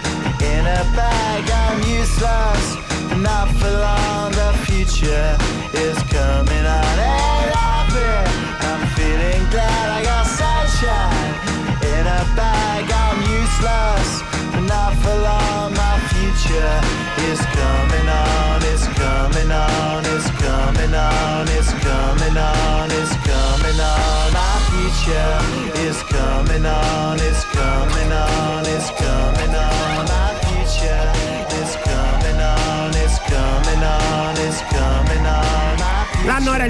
in 0.42 0.64
a 0.66 0.82
bag. 0.96 1.44
I'm 1.50 1.78
useless, 1.82 2.76
not 3.16 3.48
for 3.58 3.70
long. 3.70 4.32
The 4.32 4.52
future 4.66 5.36
is 5.74 6.02
coming 6.04 6.66
on. 6.66 7.17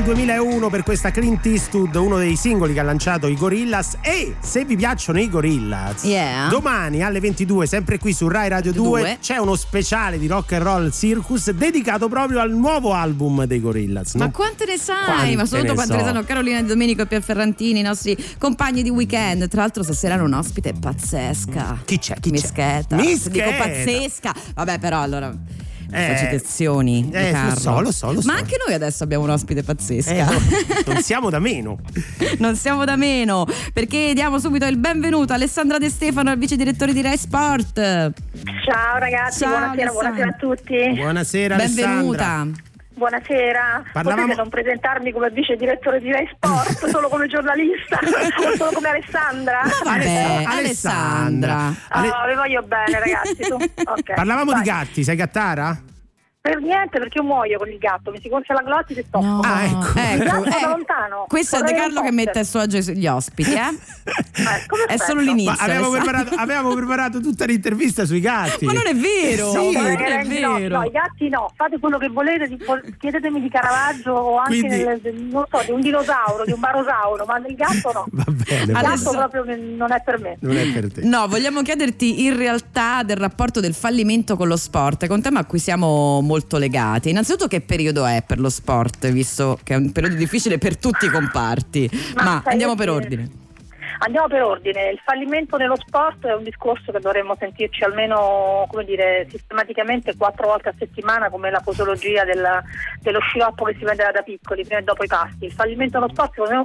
2001 0.08 0.70
per 0.70 0.84
questa 0.84 1.10
Clint 1.10 1.44
Eastwood, 1.44 1.94
uno 1.96 2.16
dei 2.16 2.34
singoli 2.34 2.72
che 2.72 2.80
ha 2.80 2.82
lanciato 2.82 3.26
i 3.26 3.36
Gorillaz. 3.36 3.98
E 4.00 4.36
se 4.40 4.64
vi 4.64 4.74
piacciono 4.74 5.20
i 5.20 5.28
Gorillaz, 5.28 6.04
Yeah. 6.04 6.48
domani 6.48 7.02
alle 7.02 7.20
22, 7.20 7.66
sempre 7.66 7.98
qui 7.98 8.14
su 8.14 8.26
Rai 8.26 8.48
Radio 8.48 8.72
2, 8.72 9.00
Due. 9.00 9.18
c'è 9.20 9.36
uno 9.36 9.54
speciale 9.54 10.18
di 10.18 10.26
Rock 10.26 10.52
and 10.54 10.62
Roll 10.62 10.90
Circus 10.92 11.50
dedicato 11.50 12.08
proprio 12.08 12.40
al 12.40 12.50
nuovo 12.52 12.94
album 12.94 13.44
dei 13.44 13.60
Gorillaz. 13.60 14.14
Ma 14.14 14.24
Non- 14.24 14.32
quante 14.32 14.64
ne 14.64 14.78
sai? 14.78 15.04
Quante 15.04 15.36
Ma 15.36 15.44
soprattutto 15.44 15.68
ne 15.68 15.74
quante 15.74 15.92
ne 15.92 15.98
so. 15.98 16.04
sanno 16.06 16.24
Carolina 16.24 16.62
Domenico 16.62 17.02
e 17.02 17.06
Pier 17.06 17.22
Ferrantini, 17.22 17.80
i 17.80 17.82
nostri 17.82 18.16
compagni 18.38 18.82
di 18.82 18.88
weekend. 18.88 19.46
Tra 19.48 19.60
l'altro, 19.60 19.82
stasera 19.82 20.14
hanno 20.14 20.24
un 20.24 20.32
ospite 20.32 20.72
pazzesca. 20.72 21.82
Chi 21.84 21.98
c'è? 21.98 22.14
Chi 22.18 22.30
c'è? 22.30 22.40
Mischeta. 22.40 22.96
Mischeta. 22.96 23.28
Dico 23.28 23.50
pazzesca. 23.58 24.34
Vabbè, 24.54 24.78
però 24.78 25.02
allora. 25.02 25.34
Eh, 25.90 26.12
Eh, 26.12 26.16
citazioni. 26.18 27.08
eh, 27.12 27.32
lo 27.32 27.56
so, 27.58 27.80
lo 27.80 27.92
so, 27.92 28.12
lo 28.12 28.20
so. 28.20 28.26
Ma 28.30 28.36
anche 28.38 28.56
noi 28.64 28.74
adesso 28.74 29.04
abbiamo 29.04 29.24
un 29.24 29.30
ospite 29.30 29.60
Eh, 29.60 29.62
pazzesca. 29.62 30.24
no, 30.24 30.38
non 30.92 31.02
siamo 31.02 31.30
da 31.30 31.38
meno. 31.38 31.78
non 32.38 32.56
siamo 32.56 32.84
da 32.84 32.96
meno, 32.96 33.46
perché 33.72 34.12
diamo 34.14 34.38
subito 34.38 34.66
il 34.66 34.76
benvenuto 34.76 35.32
a 35.32 35.36
Alessandra 35.36 35.78
De 35.78 35.88
Stefano, 35.88 36.30
il 36.30 36.38
vice 36.38 36.56
direttore 36.56 36.92
di 36.92 37.00
Rai 37.02 37.16
Sport. 37.16 37.74
Ciao 37.74 38.98
ragazzi, 38.98 39.40
Ciao, 39.40 39.50
buonasera, 39.50 39.90
buonasera 39.92 40.28
a 40.28 40.32
tutti. 40.32 40.92
Buonasera 40.94 41.54
Alessandra. 41.54 42.66
Buonasera. 42.98 43.84
Parlavamo- 43.92 44.22
Potete 44.22 44.40
non 44.40 44.48
presentarmi 44.50 45.12
come 45.12 45.30
vice 45.30 45.54
direttore 45.56 46.00
di 46.00 46.10
Rai 46.12 46.28
Sport, 46.34 46.86
solo 46.90 47.08
come 47.08 47.28
giornalista, 47.28 47.98
solo 48.58 48.70
come 48.74 48.88
Alessandra? 48.88 49.60
Vabbè, 49.84 50.44
Alessandra. 50.44 50.50
Alessandra. 50.52 51.74
Ale- 51.88 52.08
Ah, 52.10 52.26
vi 52.26 52.34
voglio 52.34 52.62
bene 52.62 52.98
ragazzi, 52.98 53.36
tu. 53.36 53.54
Ok. 53.88 54.14
Parlavamo 54.14 54.50
Vai. 54.50 54.62
di 54.62 54.68
gatti, 54.68 55.04
sei 55.04 55.16
gattara? 55.16 55.76
Per 56.40 56.60
niente, 56.60 56.98
perché 57.00 57.18
io 57.18 57.24
muoio 57.24 57.58
con 57.58 57.68
il 57.68 57.78
gatto, 57.78 58.12
mi 58.12 58.20
si 58.22 58.28
gonfia 58.28 58.54
la 58.54 58.62
glottide 58.62 59.00
e 59.00 59.04
sto. 59.06 59.20
No, 59.20 59.40
Ah, 59.42 59.64
ecco. 59.64 59.86
Il 60.14 60.22
gatto 60.22 60.44
eh, 60.44 60.60
da 60.60 60.68
lontano. 60.68 61.24
Questo 61.26 61.56
è 61.56 61.62
De 61.62 61.74
Carlo 61.74 62.00
che 62.00 62.12
mette 62.12 62.38
a 62.38 62.44
suo 62.44 62.60
agio 62.60 62.78
gli 62.78 63.06
ospiti, 63.06 63.52
eh? 63.52 63.76
Eh, 64.38 64.94
È 64.94 64.96
solo 64.98 65.20
l'inizio. 65.20 65.52
Avevamo 65.58 65.90
preparato, 65.90 66.34
avevamo 66.36 66.72
preparato 66.74 67.20
tutta 67.20 67.44
l'intervista 67.44 68.04
sui 68.06 68.20
gatti. 68.20 68.64
Ma 68.66 68.72
non 68.72 68.86
è 68.86 68.94
vero, 68.94 69.50
Sì. 69.50 69.72
ma 69.72 69.80
non 69.82 69.90
è 70.00 70.40
no, 70.40 70.54
vero. 70.54 70.78
no, 70.78 70.84
i 70.84 70.90
gatti 70.90 71.28
no, 71.28 71.50
fate 71.56 71.78
quello 71.80 71.98
che 71.98 72.08
volete, 72.08 72.56
chiedetemi 72.98 73.40
di 73.40 73.50
Caravaggio 73.50 74.12
o 74.12 74.36
anche 74.38 74.60
Quindi- 74.60 75.30
non 75.30 75.44
so, 75.50 75.60
di 75.64 75.72
un 75.72 75.80
dinosauro, 75.80 76.44
di 76.44 76.52
un 76.52 76.60
barosauro, 76.60 77.24
ma 77.26 77.40
del 77.40 77.54
gatto 77.56 77.92
no. 77.92 78.06
Va 78.12 78.24
bene, 78.28 78.62
Il. 78.70 78.74
Adesso- 78.76 79.10
gatto 79.10 79.28
proprio 79.28 79.56
non 79.58 79.92
è 79.92 80.00
per 80.04 80.20
me. 80.20 80.36
non 80.40 80.56
è 80.56 80.66
per 80.72 80.92
te. 80.92 81.02
No, 81.04 81.26
vogliamo 81.26 81.62
chiederti 81.62 82.24
in 82.24 82.36
realtà 82.36 83.02
del 83.02 83.16
rapporto 83.16 83.58
del 83.60 83.74
fallimento 83.74 84.36
con 84.36 84.46
lo 84.46 84.56
sport, 84.56 85.00
che 85.00 85.06
è 85.06 85.12
un 85.12 85.20
tema 85.22 85.40
a 85.40 85.44
cui 85.44 85.58
siamo 85.58 86.20
molto 86.20 86.36
legati. 86.56 87.10
Innanzitutto 87.10 87.48
che 87.48 87.60
periodo 87.60 88.04
è 88.04 88.22
per 88.26 88.38
lo 88.38 88.50
sport, 88.50 89.08
visto 89.10 89.58
che 89.62 89.74
è 89.74 89.76
un 89.76 89.92
periodo 89.92 90.16
difficile 90.16 90.58
per 90.58 90.76
tutti 90.76 91.06
i 91.06 91.10
comparti. 91.10 91.90
Ma 92.14 92.22
Ma, 92.24 92.42
andiamo 92.44 92.74
per 92.74 92.90
ordine. 92.90 93.46
Andiamo 94.00 94.28
per 94.28 94.42
ordine, 94.42 94.90
il 94.90 95.00
fallimento 95.04 95.56
nello 95.56 95.74
sport 95.76 96.24
è 96.26 96.34
un 96.34 96.44
discorso 96.44 96.92
che 96.92 97.00
dovremmo 97.00 97.34
sentirci 97.36 97.82
almeno 97.82 98.64
come 98.68 98.84
dire, 98.84 99.26
sistematicamente 99.28 100.16
quattro 100.16 100.46
volte 100.46 100.68
a 100.68 100.74
settimana 100.78 101.28
come 101.30 101.50
la 101.50 101.60
posologia 101.60 102.22
della- 102.24 102.62
dello 103.00 103.18
sciroppo 103.20 103.64
che 103.64 103.74
si 103.76 103.84
venderà 103.84 104.12
da 104.12 104.22
piccoli, 104.22 104.64
prima 104.64 104.80
e 104.80 104.84
dopo 104.84 105.02
i 105.02 105.08
pasti. 105.08 105.46
Il 105.46 105.52
fallimento 105.52 105.98
nello 105.98 106.12
sport 106.12 106.32
secondo 106.32 106.52
me 106.52 106.64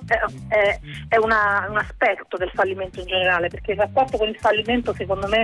è, 0.49 0.79
è- 1.09 1.17
una- 1.17 1.65
un 1.69 1.77
aspetto 1.77 2.37
del 2.37 2.51
fallimento 2.53 2.99
in 2.99 3.07
generale, 3.07 3.47
perché 3.49 3.71
il 3.71 3.79
rapporto 3.79 4.17
con 4.17 4.27
il 4.29 4.37
fallimento 4.37 4.93
secondo 4.93 5.27
me 5.27 5.41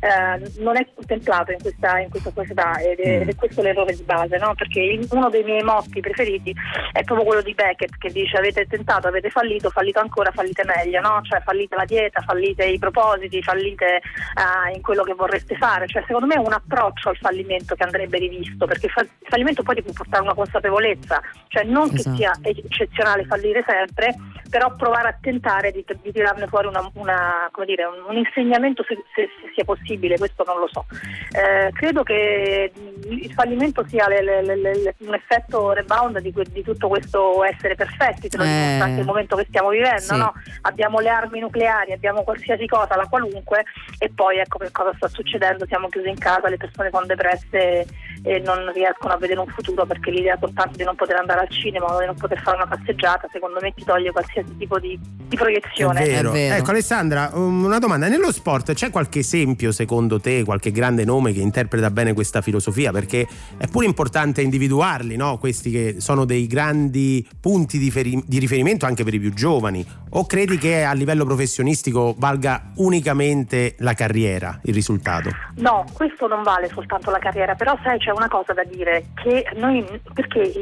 eh, 0.00 0.50
non 0.60 0.76
è 0.76 0.86
contemplato 0.94 1.50
in 1.50 1.60
questa, 1.60 1.98
in 1.98 2.08
questa 2.08 2.30
società 2.32 2.78
ed 2.78 2.98
è, 3.00 3.20
ed 3.22 3.28
è 3.28 3.34
questo 3.34 3.62
l'errore 3.62 3.94
di 3.94 4.02
base, 4.04 4.36
no? 4.38 4.54
perché 4.54 4.98
uno 5.10 5.28
dei 5.28 5.42
miei 5.42 5.62
motti 5.62 6.00
preferiti 6.00 6.54
è 6.92 7.02
proprio 7.02 7.26
quello 7.26 7.42
di 7.42 7.54
Beckett 7.54 7.96
che 7.98 8.10
dice 8.10 8.36
avete 8.36 8.66
tentato, 8.66 9.08
avete 9.08 9.28
fallito, 9.30 9.70
fallito 9.70 9.98
ancora, 10.00 10.30
fallite 10.30 10.62
meglio, 10.64 11.00
no? 11.00 11.20
Cioè 11.32 11.40
fallite 11.40 11.76
la 11.76 11.86
dieta, 11.86 12.20
fallite 12.20 12.66
i 12.66 12.78
propositi, 12.78 13.42
fallite 13.42 13.96
eh, 13.96 14.74
in 14.74 14.82
quello 14.82 15.02
che 15.02 15.14
vorreste 15.14 15.56
fare, 15.56 15.86
cioè 15.86 16.04
secondo 16.06 16.26
me 16.26 16.34
è 16.34 16.38
un 16.38 16.52
approccio 16.52 17.08
al 17.08 17.16
fallimento 17.16 17.74
che 17.74 17.82
andrebbe 17.82 18.18
rivisto, 18.18 18.66
perché 18.66 18.86
il 18.86 19.08
fallimento 19.28 19.62
poi 19.62 19.76
ti 19.76 19.82
può 19.82 19.92
portare 19.94 20.22
una 20.22 20.34
consapevolezza, 20.34 21.22
cioè 21.48 21.64
non 21.64 21.90
Esatto. 21.92 22.10
che 22.10 22.16
sia 22.16 22.32
eccezionale 22.42 23.24
fallire 23.24 23.64
sempre, 23.66 24.14
però 24.52 24.74
provare 24.76 25.08
a 25.08 25.16
tentare 25.18 25.72
di, 25.72 25.82
di 26.02 26.12
tirarne 26.12 26.46
fuori 26.46 26.66
una, 26.66 26.86
una- 26.92 27.48
come 27.50 27.64
dire, 27.64 27.84
un, 27.86 28.04
un 28.06 28.16
insegnamento 28.18 28.84
se, 28.86 28.96
se- 29.14 29.30
se 29.40 29.50
sia 29.54 29.64
possibile, 29.64 30.18
questo 30.18 30.44
non 30.46 30.58
lo 30.58 30.68
so. 30.70 30.84
Eh, 31.32 31.70
credo 31.72 32.02
che 32.02 32.70
il 33.08 33.32
fallimento 33.32 33.82
sia 33.88 34.06
le- 34.08 34.20
le- 34.22 34.42
le- 34.56 34.94
un 34.98 35.14
effetto 35.14 35.72
rebound 35.72 36.18
di, 36.18 36.34
di 36.50 36.62
tutto 36.62 36.88
questo 36.88 37.42
essere 37.44 37.76
perfetti, 37.76 38.28
te 38.28 38.36
lo 38.36 38.42
Eh. 38.44 38.78
anche 38.78 39.00
il 39.00 39.06
momento 39.06 39.36
che 39.36 39.46
stiamo 39.48 39.70
vivendo, 39.70 40.00
Sì. 40.00 40.16
no? 40.18 40.34
abbiamo 40.62 40.98
le 41.00 41.08
armi 41.08 41.40
nucleari, 41.40 41.92
abbiamo 41.94 42.22
qualsiasi 42.22 42.66
cosa, 42.66 42.94
la 42.94 43.06
qualunque, 43.08 43.64
e 43.98 44.10
poi 44.14 44.36
ecco 44.36 44.58
che 44.58 44.70
cosa 44.70 44.92
sta 44.96 45.08
succedendo, 45.08 45.64
siamo 45.64 45.88
chiusi 45.88 46.10
in 46.10 46.18
casa, 46.18 46.50
le 46.50 46.58
persone 46.58 46.90
sono 46.92 47.06
depresse 47.06 47.86
e 48.22 48.38
non 48.40 48.70
riescono 48.74 49.14
a 49.14 49.16
vedere 49.16 49.40
un 49.40 49.46
futuro 49.46 49.86
perché 49.86 50.10
l'idea 50.10 50.36
soltanto 50.38 50.76
di 50.76 50.84
non 50.84 50.94
poter 50.94 51.16
andare 51.16 51.40
al 51.40 51.48
cinema 51.48 51.86
o 51.86 51.98
di 52.00 52.06
non 52.06 52.16
poter 52.16 52.38
fare 52.42 52.56
una 52.58 52.66
passeggiata, 52.66 53.28
secondo 53.32 53.58
me 53.62 53.72
ti 53.72 53.82
toglie 53.82 54.10
qualsiasi 54.12 54.40
qualsiasi 54.42 54.56
tipo 54.56 54.78
di, 54.78 54.98
di 55.00 55.36
È 55.36 55.38
proiezione. 55.38 56.04
vero. 56.04 56.30
È 56.30 56.32
vero. 56.32 56.54
Ecco 56.56 56.70
Alessandra, 56.70 57.30
um, 57.32 57.64
una 57.64 57.78
domanda, 57.78 58.08
nello 58.08 58.32
sport 58.32 58.72
c'è 58.74 58.90
qualche 58.90 59.20
esempio 59.20 59.72
secondo 59.72 60.20
te, 60.20 60.44
qualche 60.44 60.70
grande 60.70 61.04
nome 61.04 61.32
che 61.32 61.40
interpreta 61.40 61.90
bene 61.90 62.12
questa 62.12 62.40
filosofia? 62.40 62.90
Perché 62.90 63.26
è 63.56 63.66
pure 63.68 63.86
importante 63.86 64.42
individuarli, 64.42 65.16
no? 65.16 65.38
questi 65.38 65.70
che 65.70 65.96
sono 65.98 66.24
dei 66.24 66.46
grandi 66.46 67.26
punti 67.40 67.78
di, 67.78 67.90
feri- 67.90 68.22
di 68.26 68.38
riferimento 68.38 68.86
anche 68.86 69.04
per 69.04 69.14
i 69.14 69.20
più 69.20 69.32
giovani. 69.32 69.84
O 70.14 70.26
credi 70.26 70.58
che 70.58 70.84
a 70.84 70.92
livello 70.92 71.24
professionistico 71.24 72.14
valga 72.18 72.72
unicamente 72.76 73.76
la 73.78 73.94
carriera, 73.94 74.60
il 74.64 74.74
risultato? 74.74 75.30
No, 75.56 75.86
questo 75.94 76.26
non 76.26 76.42
vale 76.42 76.68
soltanto 76.68 77.10
la 77.10 77.18
carriera, 77.18 77.54
però 77.54 77.78
sai 77.82 77.98
c'è 77.98 78.10
una 78.10 78.28
cosa 78.28 78.52
da 78.52 78.64
dire, 78.64 79.06
che 79.14 79.46
noi 79.56 79.82
perché 80.12 80.52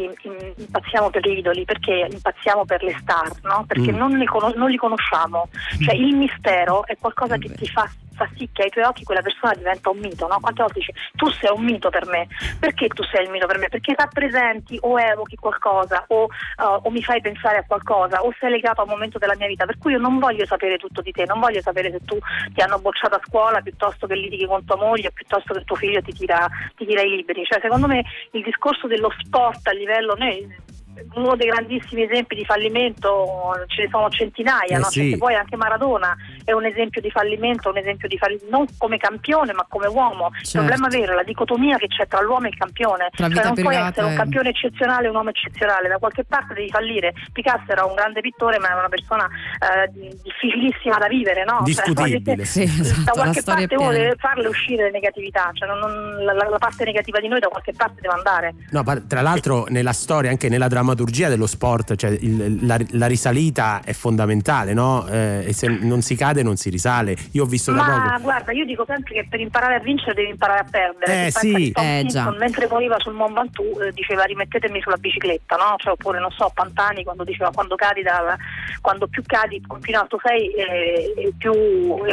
impazziamo 0.56 1.10
per 1.10 1.26
gli 1.28 1.38
idoli, 1.38 1.64
perché 1.64 2.08
impazziamo 2.10 2.64
per 2.64 2.82
le 2.84 2.96
star, 3.00 3.28
no? 3.42 3.64
Perché 3.70 3.92
Mm. 3.92 3.96
non, 3.96 4.18
li 4.18 4.26
conos- 4.26 4.56
non 4.56 4.68
li 4.68 4.76
conosciamo, 4.76 5.48
cioè 5.84 5.94
il 5.94 6.16
mistero 6.16 6.84
è 6.86 6.96
qualcosa 6.98 7.36
che 7.38 7.54
ti 7.54 7.68
fa 7.68 7.88
fa 8.20 8.28
sì 8.36 8.50
che 8.52 8.64
ai 8.64 8.68
tuoi 8.70 8.84
occhi 8.84 9.04
quella 9.04 9.22
persona 9.22 9.54
diventa 9.54 9.88
un 9.90 9.98
mito, 9.98 10.26
no? 10.26 10.38
Quante 10.40 10.60
volte 10.62 10.80
dici 10.80 10.92
tu 11.14 11.30
sei 11.30 11.50
un 11.56 11.64
mito 11.64 11.88
per 11.88 12.06
me, 12.06 12.26
perché 12.58 12.88
tu 12.88 13.04
sei 13.04 13.24
il 13.24 13.30
mito 13.30 13.46
per 13.46 13.58
me? 13.58 13.68
Perché 13.68 13.94
rappresenti 13.96 14.76
o 14.82 15.00
evochi 15.00 15.36
qualcosa 15.36 16.04
o, 16.08 16.24
uh, 16.24 16.80
o 16.82 16.90
mi 16.90 17.00
fai 17.02 17.20
pensare 17.20 17.58
a 17.58 17.64
qualcosa 17.64 18.20
o 18.22 18.34
sei 18.38 18.50
legato 18.50 18.80
a 18.80 18.84
un 18.84 18.90
momento 18.90 19.18
della 19.18 19.36
mia 19.36 19.46
vita, 19.46 19.64
per 19.64 19.78
cui 19.78 19.92
io 19.92 19.98
non 19.98 20.18
voglio 20.18 20.44
sapere 20.44 20.76
tutto 20.76 21.00
di 21.00 21.12
te, 21.12 21.24
non 21.24 21.38
voglio 21.40 21.62
sapere 21.62 21.92
se 21.92 22.00
tu 22.04 22.18
ti 22.52 22.60
hanno 22.60 22.78
bocciato 22.80 23.14
a 23.14 23.20
scuola 23.24 23.60
piuttosto 23.60 24.06
che 24.08 24.16
litighi 24.16 24.46
con 24.46 24.64
tua 24.64 24.76
moglie 24.76 25.06
o 25.08 25.12
piuttosto 25.14 25.54
che 25.54 25.64
tuo 25.64 25.76
figlio 25.76 26.02
ti 26.02 26.12
tira, 26.12 26.46
ti 26.76 26.84
tira 26.84 27.02
i 27.02 27.08
libri, 27.08 27.44
cioè 27.44 27.60
secondo 27.62 27.86
me 27.86 28.04
il 28.32 28.42
discorso 28.42 28.88
dello 28.88 29.10
sport 29.22 29.66
a 29.68 29.72
livello 29.72 30.14
noi 30.18 30.78
uno 31.14 31.36
dei 31.36 31.48
grandissimi 31.48 32.02
esempi 32.02 32.34
di 32.34 32.44
fallimento 32.44 33.52
ce 33.66 33.82
ne 33.82 33.88
sono 33.90 34.08
centinaia, 34.10 34.76
Eh 34.76 34.78
no? 34.78 34.84
sì. 34.84 35.10
Cioè, 35.10 35.18
poi 35.18 35.34
anche 35.34 35.56
Maradona 35.56 36.16
è 36.50 36.54
un 36.54 36.64
esempio 36.66 37.00
di 37.00 37.10
fallimento, 37.10 37.70
un 37.70 37.78
esempio 37.78 38.08
di 38.08 38.16
fallimento 38.18 38.48
non 38.50 38.66
come 38.78 38.96
campione 38.98 39.52
ma 39.52 39.64
come 39.68 39.86
uomo. 39.86 40.30
Il 40.38 40.46
Certo. 40.46 40.66
problema 40.66 40.88
vero 40.88 41.12
è 41.12 41.14
la 41.16 41.22
dicotomia 41.22 41.76
che 41.76 41.86
c'è 41.86 42.06
tra 42.06 42.20
l'uomo 42.20 42.46
e 42.46 42.48
il 42.50 42.56
campione. 42.56 43.08
Cioè 43.12 43.28
non 43.28 43.54
puoi 43.54 43.74
essere 43.76 44.06
un 44.06 44.14
campione 44.14 44.48
eccezionale 44.50 45.06
e 45.06 45.08
un 45.10 45.16
uomo 45.16 45.30
eccezionale, 45.30 45.88
da 45.88 45.98
qualche 45.98 46.24
parte 46.24 46.54
devi 46.54 46.68
fallire. 46.68 47.12
Picasso 47.32 47.64
era 47.70 47.84
un 47.84 47.94
grande 47.94 48.20
pittore 48.20 48.58
ma 48.58 48.66
era 48.68 48.78
una 48.78 48.88
persona 48.88 49.26
eh, 49.26 50.18
difficilissima 50.22 50.98
da 50.98 51.06
vivere, 51.08 51.44
no? 51.44 51.56
Cioè, 51.58 51.64
Discutibile. 51.64 52.44
Sì, 52.44 52.62
esatto, 52.80 53.02
da 53.04 53.12
qualche 53.12 53.42
parte 53.42 53.74
uno 53.76 53.88
piena. 53.90 54.04
deve 54.04 54.14
farle 54.18 54.48
uscire 54.48 54.84
le 54.84 54.90
negatività, 54.90 55.50
cioè 55.54 55.68
non- 55.68 55.78
non- 55.78 56.24
la, 56.24 56.32
la 56.32 56.58
parte 56.58 56.84
negativa 56.84 57.20
di 57.20 57.28
noi 57.28 57.40
da 57.40 57.48
qualche 57.48 57.72
parte 57.72 58.00
deve 58.00 58.14
andare. 58.14 58.54
No, 58.70 58.82
tra 59.06 59.20
l'altro 59.20 59.66
nella 59.68 59.92
storia, 59.92 60.30
anche 60.30 60.48
nella 60.48 60.68
drammaturgia 60.68 61.28
dello 61.28 61.46
sport, 61.46 61.96
cioè 61.96 62.10
il- 62.10 62.66
la, 62.66 62.78
la 62.92 63.06
risalita 63.06 63.80
è 63.84 63.92
fondamentale, 63.92 64.72
no? 64.72 65.06
Eh, 65.06 65.44
e 65.46 65.52
se 65.52 65.68
non 65.68 66.02
si 66.02 66.16
cade 66.16 66.39
non 66.42 66.56
si 66.56 66.70
risale. 66.70 67.16
Io 67.32 67.44
ho 67.44 67.46
visto 67.46 67.72
da 67.72 67.82
Ma 67.82 68.08
poco. 68.10 68.22
guarda, 68.22 68.52
io 68.52 68.64
dico 68.64 68.84
sempre 68.86 69.14
che 69.14 69.26
per 69.28 69.40
imparare 69.40 69.74
a 69.76 69.80
vincere 69.80 70.14
devi 70.14 70.30
imparare 70.30 70.60
a 70.60 70.66
perdere. 70.70 71.26
Eh, 71.26 71.30
sì. 71.30 71.70
Eh, 71.70 71.98
Simpson, 72.00 72.32
già. 72.32 72.38
mentre 72.38 72.66
moriva 72.68 72.98
sul 72.98 73.14
Mont 73.14 73.34
Ventoux 73.34 73.80
eh, 73.80 73.92
diceva 73.92 74.24
rimettetemi 74.24 74.80
sulla 74.80 74.96
bicicletta, 74.96 75.56
no? 75.56 75.74
Cioè, 75.78 75.92
oppure 75.92 76.18
non 76.18 76.30
so, 76.30 76.50
Pantani 76.54 77.04
quando 77.04 77.24
diceva 77.24 77.50
quando 77.50 77.74
cadi 77.76 78.02
da, 78.02 78.36
quando 78.80 79.06
più 79.06 79.22
cadi 79.26 79.60
più 79.60 79.78
in 79.84 79.96
alto 79.96 80.18
sei 80.22 80.50
eh, 80.52 81.12
e 81.16 81.32
più, 81.36 81.52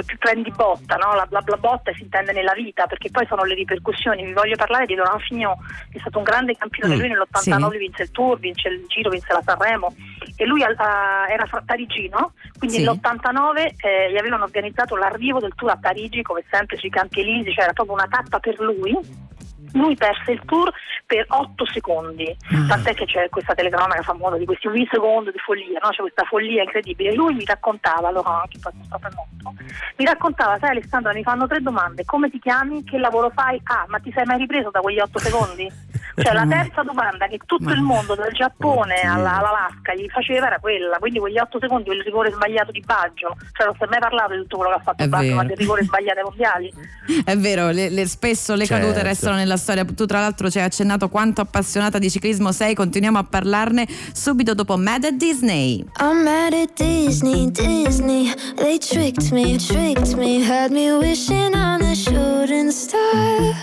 più 0.06 0.18
prendi 0.18 0.52
botta, 0.56 0.96
no? 0.96 1.14
La, 1.16 1.28
la, 1.30 1.44
la 1.46 1.58
botta 1.58 1.92
si 1.94 2.04
intende 2.04 2.32
nella 2.34 2.54
vita, 2.54 2.86
perché 2.88 3.10
poi 3.10 3.26
sono 3.28 3.44
le 3.44 3.54
ripercussioni. 3.56 4.24
Vi 4.26 4.34
voglio 4.34 4.56
parlare 4.56 4.86
di 4.86 4.96
Laurent 4.96 5.22
Fignon, 5.24 5.56
che 5.92 5.98
è 5.98 6.00
stato 6.02 6.18
un 6.18 6.24
grande 6.24 6.56
campione, 6.56 6.96
Mm, 6.96 7.00
lui 7.00 7.08
nell'89 7.10 7.72
sì. 7.72 7.78
vinse 7.78 8.04
il 8.04 8.12
Tour, 8.12 8.40
vince 8.40 8.70
il 8.70 8.86
Giro, 8.88 9.10
vinse 9.10 9.34
la 9.34 9.42
Sanremo 9.44 9.94
e 10.36 10.46
lui 10.46 10.64
a- 10.64 11.26
era 11.30 11.46
fra- 11.46 11.64
parigino, 11.66 12.34
quindi 12.58 12.78
Sì. 12.78 12.84
nell'89 12.84 13.74
eh, 13.78 14.10
gli 14.18 14.20
avevano 14.20 14.46
organizzato 14.46 14.96
l'arrivo 14.96 15.40
del 15.40 15.54
Tour 15.56 15.72
a 15.72 15.78
Parigi, 15.78 16.24
come 16.24 16.44
sempre 16.50 16.76
sui 16.78 16.90
Campi 16.90 17.20
Elisi, 17.20 17.52
cioè 17.52 17.66
era 17.66 17.74
proprio 17.74 17.96
una 17.96 18.08
tappa 18.10 18.40
per 18.40 18.60
lui. 18.60 18.98
Lui 19.74 19.96
perse 19.96 20.32
il 20.32 20.42
tour 20.46 20.72
per 21.06 21.26
8 21.28 21.66
secondi, 21.68 22.36
Ah. 22.52 22.66
tant'è 22.68 22.94
che 22.94 23.06
c'è 23.06 23.30
questa 23.30 23.54
telecronaca 23.54 24.02
famosa 24.02 24.38
di 24.38 24.46
questi 24.46 24.68
8 24.68 24.78
secondi 24.92 25.32
di 25.32 25.38
follia, 25.40 25.80
no? 25.82 25.90
c'è 25.90 26.02
questa 26.02 26.24
follia 26.26 26.64
incredibile. 26.64 27.14
Lui 27.14 27.34
mi 27.34 27.46
raccontava, 27.46 28.12
Laurent, 28.12 28.50
che 28.50 28.60
poi 28.60 28.72
è 28.82 28.86
stato 28.86 29.08
morto, 29.16 29.56
mi 29.98 30.06
raccontava, 30.06 30.58
sai 30.60 30.72
Alessandra, 30.72 31.14
mi 31.14 31.24
fanno 31.24 31.48
tre 31.48 31.62
domande, 31.62 32.04
come 32.06 32.30
ti 32.30 32.40
chiami, 32.40 32.84
che 32.84 32.98
lavoro 32.98 33.30
fai? 33.34 33.60
Ah, 33.66 33.86
ma 33.88 34.00
ti 34.00 34.12
sei 34.14 34.26
mai 34.26 34.38
ripreso 34.38 34.70
da 34.72 34.80
quegli 34.82 35.00
8 35.00 35.20
secondi? 35.20 35.72
Cioè 36.18 36.34
la 36.34 36.48
terza 36.48 36.82
domanda 36.82 37.28
che 37.28 37.38
tutto 37.46 37.70
il 37.72 37.80
mondo, 37.82 38.16
dal 38.16 38.32
Giappone 38.32 38.96
Oddio. 38.96 39.12
alla- 39.14 39.38
all'Alaska, 39.38 39.94
gli 39.94 40.10
faceva 40.10 40.48
era 40.48 40.58
quella, 40.60 40.98
quindi 40.98 41.20
quegli 41.20 41.38
8 41.38 41.60
secondi, 41.60 41.84
quel 41.86 42.02
rigore 42.02 42.32
sbagliato 42.32 42.72
di 42.72 42.82
Baggio, 42.84 43.36
cioè 43.54 43.68
non 43.68 43.76
si 43.78 43.84
è 43.84 43.88
mai 43.88 44.00
parlato 44.00 44.34
di 44.34 44.40
tutto 44.42 44.58
quello 44.58 44.72
che 44.74 44.80
ha 44.80 44.82
fatto 44.84 45.04
È 45.04 45.08
Baggio, 45.08 45.36
ma 45.36 45.44
vero. 45.44 45.48
dei 45.50 45.56
rigori 45.58 45.84
sbagliati 45.84 46.18
ai 46.18 46.24
mondiali. 46.24 46.74
È 47.24 47.36
vero, 47.38 47.70
le- 47.70 47.90
le- 47.92 48.08
spesso 48.08 48.56
le 48.56 48.66
Certo. 48.66 48.84
cadute 48.88 49.04
restano 49.04 49.36
nella 49.36 49.57
storia. 49.58 49.86
Tu, 49.86 50.06
tra 50.06 50.20
l'altro, 50.20 50.50
ci 50.50 50.60
hai 50.60 50.66
accennato 50.66 51.10
quanto 51.10 51.42
appassionata 51.42 51.98
di 52.00 52.10
ciclismo 52.10 52.52
sei. 52.52 52.74
Continuiamo 52.76 53.18
a 53.18 53.24
parlarne 53.24 53.88
subito 54.14 54.54
dopo 54.54 54.78
Mad 54.78 55.04
at 55.06 55.14
Disney. 55.14 55.84
I'm 56.00 56.24
mad 56.24 56.54
at 56.54 56.74
Disney, 56.76 57.52
Disney. 57.52 58.34
They 58.56 58.78
tricked 58.78 59.32
me, 59.32 59.58
tricked 59.58 60.16
me, 60.16 60.44
had 60.44 60.72
me 60.72 60.92
wishing 60.92 61.54
on 61.54 61.82
a 61.82 61.96
shooting 61.96 62.72
star. 62.72 63.56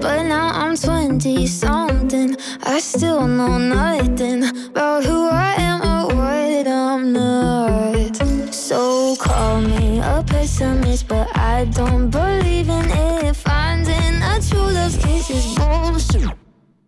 But 0.00 0.22
now 0.22 0.50
I'm 0.52 0.76
20 0.76 1.46
something. 1.46 2.36
I 2.64 2.80
still 2.80 3.26
know 3.26 3.58
nothing 3.58 4.44
about 4.44 5.04
who 5.04 5.28
I 5.28 5.54
am 5.58 5.80
or 5.82 6.14
what 6.14 6.66
I'm 6.66 7.12
not. 7.12 8.16
So 8.54 9.16
call 9.16 9.60
me 9.60 9.87
a 9.98 10.22
pessimist, 10.22 11.08
but 11.08 11.28
I 11.36 11.64
don't 11.66 12.10
believe 12.10 12.68
in 12.68 12.90
it. 12.90 13.36
Finding 13.36 14.22
a 14.22 14.40
true 14.40 14.60
love's 14.60 14.96
kiss 14.96 15.30
is 15.30 15.54
bullshit. 15.56 16.30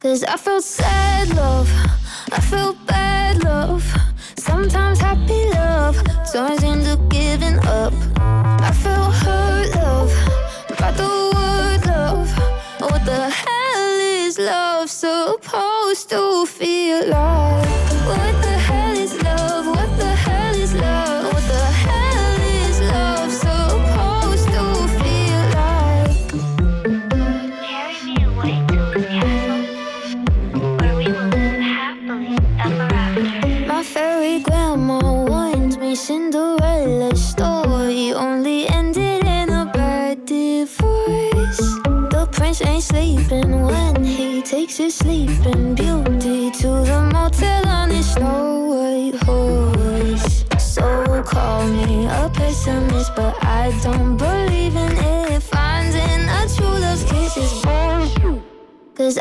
Cause 0.01 0.25
I 0.25 0.37
felt 0.37 0.64
sad 0.64 1.29
love, 1.35 1.68
I 2.33 2.40
felt 2.40 2.77
bad 2.87 3.44
love. 3.44 3.85
Sometimes 4.37 4.99
happy 4.99 5.51
love 5.51 5.96
turns 6.33 6.62
into 6.62 6.96
giving 7.09 7.59
up. 7.66 7.92
I 8.18 8.73
felt 8.73 9.14
hurt 9.14 9.75
love, 9.77 10.12
by 10.79 10.90
the 10.92 11.11
word 11.35 11.87
love. 11.87 12.31
What 12.81 13.05
the 13.05 13.29
hell 13.29 14.01
is 14.25 14.38
love 14.38 14.88
supposed 14.88 16.09
to 16.11 16.46
feel 16.46 17.09
like? 17.09 17.39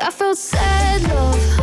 I 0.09 0.11
felt 0.11 0.39
sad 0.39 1.03
love, 1.03 1.58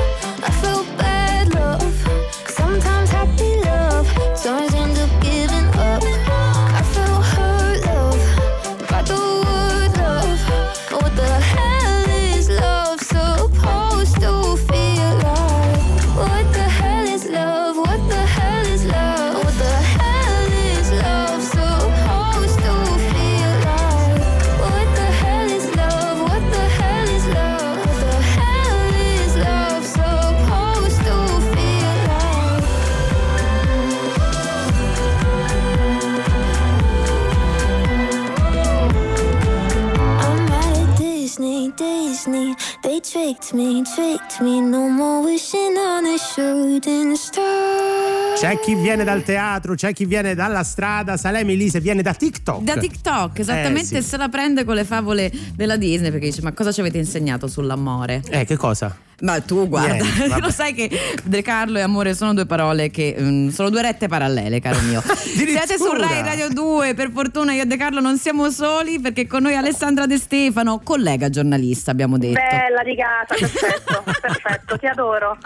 me, 43.57 43.83
tricked 43.83 44.41
me. 44.41 44.61
No 44.61 44.89
more 44.89 45.23
wishing 45.25 45.77
on 45.77 46.05
a 46.05 46.17
shooting 46.19 47.15
star. 47.15 48.35
C'è 48.39 48.61
chi 48.61 48.75
viene 48.75 49.03
dal 49.03 49.23
teatro, 49.23 49.75
c'è 49.75 49.93
chi 49.95 50.05
viene 50.05 50.35
dalla 50.35 50.63
strada. 50.63 51.17
Salemi 51.17 51.55
Elise 51.55 51.81
viene 51.81 52.03
da 52.03 52.13
TikTok. 52.13 52.63
Da 52.63 52.77
TikTok, 52.77 53.39
esattamente, 53.39 53.97
Eh, 53.97 54.03
sì. 54.03 54.09
se 54.09 54.17
la 54.19 54.29
prende 54.29 54.65
con 54.65 54.75
le 54.75 54.85
favole 54.85 55.33
della 55.55 55.77
Disney 55.77 56.11
perché 56.11 56.27
dice: 56.27 56.43
Ma 56.43 56.53
cosa 56.53 56.71
ci 56.71 56.81
avete 56.81 56.99
insegnato 56.99 57.49
sull'amore? 57.49 58.23
Eh, 58.29 58.45
che 58.45 58.57
cosa? 58.57 58.95
Ma 59.21 59.41
tu 59.41 59.67
guarda, 59.67 60.05
Niente, 60.05 60.41
lo 60.41 60.51
sai 60.51 60.75
che 60.75 60.91
De 61.25 61.41
Carlo 61.41 61.79
e 61.79 61.81
amore 61.81 62.15
sono 62.15 62.35
due 62.35 62.45
parole 62.45 62.91
che 62.91 63.17
mm, 63.19 63.49
sono 63.49 63.71
due 63.71 63.81
rette 63.81 64.09
parallele, 64.09 64.61
caro 64.61 64.79
mio. 64.81 65.01
Siete 65.17 65.79
su 65.79 65.91
Rai 65.91 66.23
Radio 66.23 66.51
2, 66.51 66.93
per 66.93 67.11
fortuna 67.11 67.55
io 67.55 67.63
e 67.63 67.67
De 67.67 67.79
Carlo 67.79 68.01
non 68.01 68.19
siamo 68.19 68.51
soli 68.51 69.01
perché 69.01 69.27
con 69.27 69.43
noi 69.43 69.57
Alessandra 69.57 70.05
De 70.05 70.19
Stefano, 70.19 70.81
collega 70.85 71.31
giornalista, 71.31 71.93
abbiamo 71.93 72.19
detto. 72.19 72.39
Bella 72.39 72.83
di 72.83 72.95
casa, 72.95 73.35
perfetto, 73.39 74.03
perfetto, 74.21 74.79
ti 74.79 74.87
adoro. 74.87 75.39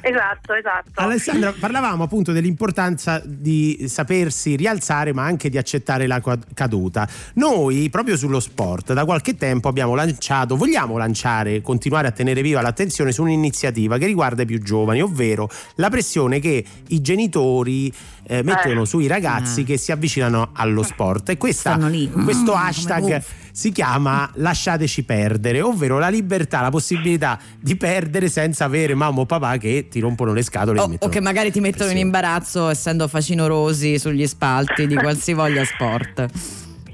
esatto, 0.00 0.54
esatto. 0.54 0.90
Alessandra, 0.94 1.52
parlavamo 1.58 2.04
appunto 2.04 2.32
dell'importanza 2.32 3.20
di 3.22 3.84
sapersi 3.88 4.56
rialzare 4.56 5.12
ma 5.12 5.24
anche 5.24 5.50
di 5.50 5.58
accettare 5.58 6.06
la 6.06 6.22
caduta. 6.54 7.06
Noi, 7.34 7.90
proprio 7.90 8.16
sullo 8.16 8.40
sport, 8.40 8.94
da 8.94 9.04
qualche 9.04 9.36
tempo 9.36 9.68
abbiamo 9.68 9.94
lanciato, 9.94 10.56
vogliamo 10.56 10.96
lanciare, 10.96 11.60
continuare 11.60 12.08
a 12.08 12.10
tenere 12.10 12.40
viva 12.40 12.62
l'attenzione 12.62 13.00
su 13.10 13.22
un'iniziativa 13.22 13.98
che 13.98 14.06
riguarda 14.06 14.42
i 14.42 14.46
più 14.46 14.62
giovani, 14.62 15.00
ovvero 15.02 15.48
la 15.76 15.88
pressione 15.90 16.38
che 16.38 16.64
i 16.88 17.00
genitori 17.00 17.92
eh, 18.24 18.42
mettono 18.44 18.84
sui 18.84 19.08
ragazzi 19.08 19.62
Ah. 19.62 19.64
che 19.64 19.76
si 19.78 19.90
avvicinano 19.90 20.50
allo 20.52 20.82
sport. 20.84 21.30
E 21.30 21.36
questa, 21.36 21.74
lì. 21.88 22.08
questo 22.10 22.52
Mm, 22.52 22.56
hashtag 22.56 23.22
si 23.50 23.72
chiama 23.72 24.30
lasciateci 24.34 25.02
perdere, 25.04 25.60
ovvero 25.60 25.98
la 25.98 26.08
libertà, 26.08 26.60
la 26.60 26.70
possibilità 26.70 27.38
di 27.58 27.76
perdere 27.76 28.28
senza 28.28 28.64
avere 28.64 28.94
mamma 28.94 29.20
o 29.20 29.26
papà 29.26 29.56
che 29.56 29.88
ti 29.90 29.98
rompono 30.00 30.32
le 30.32 30.42
scatole. 30.42 30.78
O, 30.80 30.94
o 30.98 31.08
che 31.08 31.20
magari 31.20 31.50
ti 31.50 31.60
mettono 31.60 31.90
in 31.90 31.96
pressione. 31.96 32.00
imbarazzo 32.00 32.68
essendo 32.68 33.08
facinorosi 33.08 33.98
sugli 33.98 34.26
spalti 34.26 34.86
di 34.86 34.94
qualsivoglia 34.94 35.64
sport. 35.64 36.28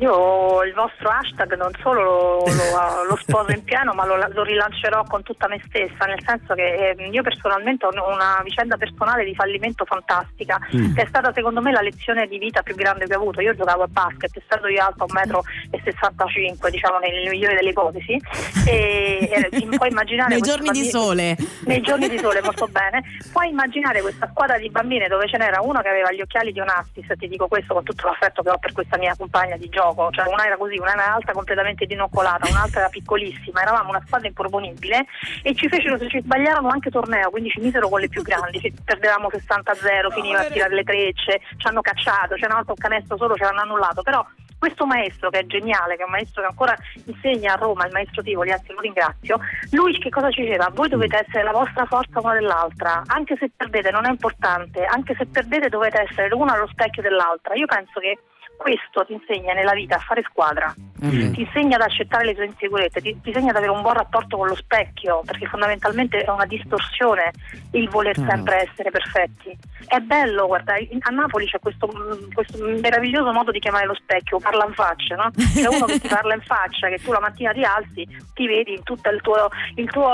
Io 0.01 0.63
il 0.63 0.73
vostro 0.75 1.09
hashtag 1.09 1.57
non 1.57 1.73
solo 1.83 2.03
lo, 2.03 2.39
lo- 2.47 3.05
lo 3.09 3.17
sposo 3.17 3.51
in 3.51 3.65
pieno, 3.65 3.93
ma 3.95 4.07
lo, 4.07 4.17
lo 4.17 4.43
rilancerò 4.45 5.03
con 5.05 5.23
tutta 5.23 5.49
me 5.49 5.61
stessa, 5.67 6.05
nel 6.07 6.23
senso 6.25 6.55
che 6.55 6.95
eh, 6.97 7.09
io 7.09 7.23
personalmente 7.23 7.85
ho 7.87 7.91
una 8.13 8.41
vicenda 8.45 8.77
personale 8.77 9.25
di 9.25 9.35
fallimento 9.35 9.85
fantastica, 9.85 10.59
Mm. 10.75 10.95
che 10.95 11.03
è 11.03 11.07
stata 11.07 11.33
secondo 11.33 11.61
me 11.61 11.73
la 11.73 11.81
lezione 11.81 12.27
di 12.27 12.39
vita 12.39 12.63
più 12.63 12.75
grande 12.75 13.07
che 13.07 13.15
ho 13.15 13.19
avuto. 13.19 13.41
Io 13.41 13.55
giocavo 13.55 13.83
a 13.85 13.87
basket, 13.89 14.31
essendo 14.37 14.69
io 14.69 14.85
alta 14.85 15.05
1,65 15.05 16.67
m, 16.67 16.71
diciamo 16.71 16.99
nel 16.99 17.29
migliore 17.31 17.55
delle 17.55 17.71
ipotesi, 17.71 18.21
e, 18.67 19.49
e 19.51 19.67
puoi 19.77 19.89
immaginare 19.91 20.31
Nei 20.35 20.41
giorni 20.43 20.71
di 20.71 20.81
bambina- 20.81 20.99
sole. 21.01 21.37
nei 21.67 21.81
giorni 21.81 22.09
di 22.09 22.19
sole 22.19 22.41
molto 22.43 22.67
bene. 22.69 23.03
Puoi 23.33 23.49
immaginare 23.49 24.01
questa 24.01 24.29
squadra 24.31 24.59
di 24.59 24.69
bambine 24.71 25.09
dove 25.09 25.27
ce 25.29 25.39
n'era 25.39 25.61
una 25.61 25.81
che 25.83 25.89
aveva 25.89 26.13
gli 26.13 26.21
occhiali 26.21 26.53
di 26.53 26.61
Onastis, 26.61 27.07
ti 27.19 27.29
dico 27.29 27.49
questo 27.49 27.75
con 27.75 27.83
tutto 27.85 28.07
l'affetto 28.07 28.43
che 28.43 28.51
ho 28.51 28.59
per 28.59 28.73
questa 28.73 28.97
mia 28.99 29.15
compagna 29.17 29.57
di 29.57 29.69
gioco, 29.69 29.88
cioè 30.11 30.29
una 30.29 30.46
era 30.46 30.57
così, 30.57 30.79
una 30.79 30.92
era 30.92 31.14
alta 31.14 31.33
completamente 31.33 31.87
dinoccolata, 31.87 32.48
un'altra 32.48 32.81
era 32.81 32.88
piccolissima, 32.88 33.62
eravamo 33.62 33.90
una 33.90 34.03
squadra 34.07 34.29
improponibile 34.29 35.07
e 35.42 35.55
ci 35.55 35.68
fecero, 35.68 35.98
ci 36.09 36.20
sbagliarono 36.20 36.68
anche 36.68 36.90
torneo, 36.90 37.31
quindi 37.31 37.51
ci 37.51 37.61
misero 37.61 37.88
con 37.88 38.01
le 38.01 38.09
più 38.09 38.22
grandi, 38.22 38.61
ci 38.61 38.72
perdevamo 38.85 39.29
60-0, 39.29 40.12
finiva 40.12 40.40
a 40.40 40.44
tirare 40.44 40.74
le 40.74 40.85
trecce, 40.85 41.40
ci 41.57 41.66
hanno 41.66 41.81
cacciato, 41.81 42.35
c'era 42.35 42.55
un 42.55 42.61
altro 42.61 42.74
canestro 42.74 43.16
solo, 43.16 43.35
ce 43.35 43.44
l'hanno 43.44 43.62
annullato, 43.62 44.03
però 44.03 44.24
questo 44.59 44.87
maestro 44.87 45.31
che 45.31 45.38
è 45.38 45.46
geniale, 45.46 45.94
che 45.96 46.03
è 46.03 46.05
un 46.05 46.11
maestro 46.11 46.42
che 46.42 46.48
ancora 46.48 46.77
insegna 47.05 47.53
a 47.53 47.57
Roma, 47.57 47.87
il 47.87 47.92
maestro 47.92 48.22
Tivoli, 48.22 48.51
anzi 48.51 48.72
lo 48.72 48.81
ringrazio, 48.81 49.38
lui 49.70 49.96
che 49.98 50.11
cosa 50.11 50.31
ci 50.31 50.42
diceva? 50.42 50.68
Voi 50.72 50.88
dovete 50.88 51.24
essere 51.27 51.44
la 51.44 51.53
vostra 51.53 51.87
forza 51.87 52.20
una 52.20 52.35
dell'altra, 52.35 53.03
anche 53.07 53.37
se 53.38 53.51
perdete 53.55 53.90
non 53.90 54.07
è 54.07 54.11
importante, 54.11 54.85
anche 54.85 55.14
se 55.16 55.27
perdete 55.27 55.68
dovete 55.68 56.01
essere 56.01 56.29
l'una 56.29 56.55
allo 56.55 56.66
specchio 56.66 57.03
dell'altra. 57.03 57.55
Io 57.55 57.66
penso 57.66 58.01
che 58.01 58.18
questo 58.59 59.07
ti 59.07 59.12
insegna 59.14 59.55
nella 59.55 59.73
vita 59.73 59.97
a 59.97 60.01
fare 60.01 60.23
squadra, 60.29 60.75
Mm. 60.99 61.33
ti 61.33 61.42
insegna 61.42 61.77
ad 61.77 61.83
accettare 61.83 62.25
le 62.25 62.35
tue 62.35 62.47
insicurezze, 62.47 63.01
ti, 63.01 63.16
ti 63.23 63.29
insegna 63.29 63.51
ad 63.51 63.57
avere 63.57 63.71
un 63.71 63.83
buon 63.83 63.94
rapporto 63.94 64.37
con 64.37 64.49
lo 64.49 64.57
specchio, 64.57 65.23
perché 65.25 65.47
fondamentalmente 65.47 66.18
è 66.25 66.29
una 66.29 66.44
distorsione 66.44 67.31
il 67.73 67.88
voler 67.88 68.18
Ah. 68.18 68.27
sempre 68.27 68.68
essere 68.68 68.90
perfetti. 68.90 69.57
È 69.87 69.99
bello, 70.01 70.49
guarda, 70.49 70.75
a 70.75 71.11
Napoli 71.11 71.47
c'è 71.47 71.61
questo, 71.61 71.87
mm, 71.87 72.33
questo 72.33 72.59
meraviglioso 72.81 73.31
modo 73.33 73.53
di 73.53 73.61
chiamare 73.61 73.87
lo 73.87 73.94
specchio, 73.94 74.40
parla 74.40 74.66
in 74.66 74.75
faccia, 74.75 75.14
no? 75.14 75.31
C'è 75.55 75.68
uno 75.68 75.85
che 75.87 76.01
ti 76.01 76.09
parla 76.09 76.35
in 76.35 76.42
faccia, 76.42 76.88
che 76.88 76.99
tu 76.99 77.12
la 77.12 77.21
mattina 77.21 77.53
ti 77.53 77.62
alzi, 77.62 78.05
ti 78.35 78.47
vedi 78.49 78.73
in 78.73 78.83
tutto 78.83 79.09
il 79.09 79.21
tuo, 79.21 79.49
il 79.77 79.88
tuo, 79.90 80.12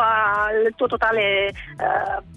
il 0.66 0.74
tuo 0.76 0.87
totale... 0.87 1.46
eh, 1.48 1.52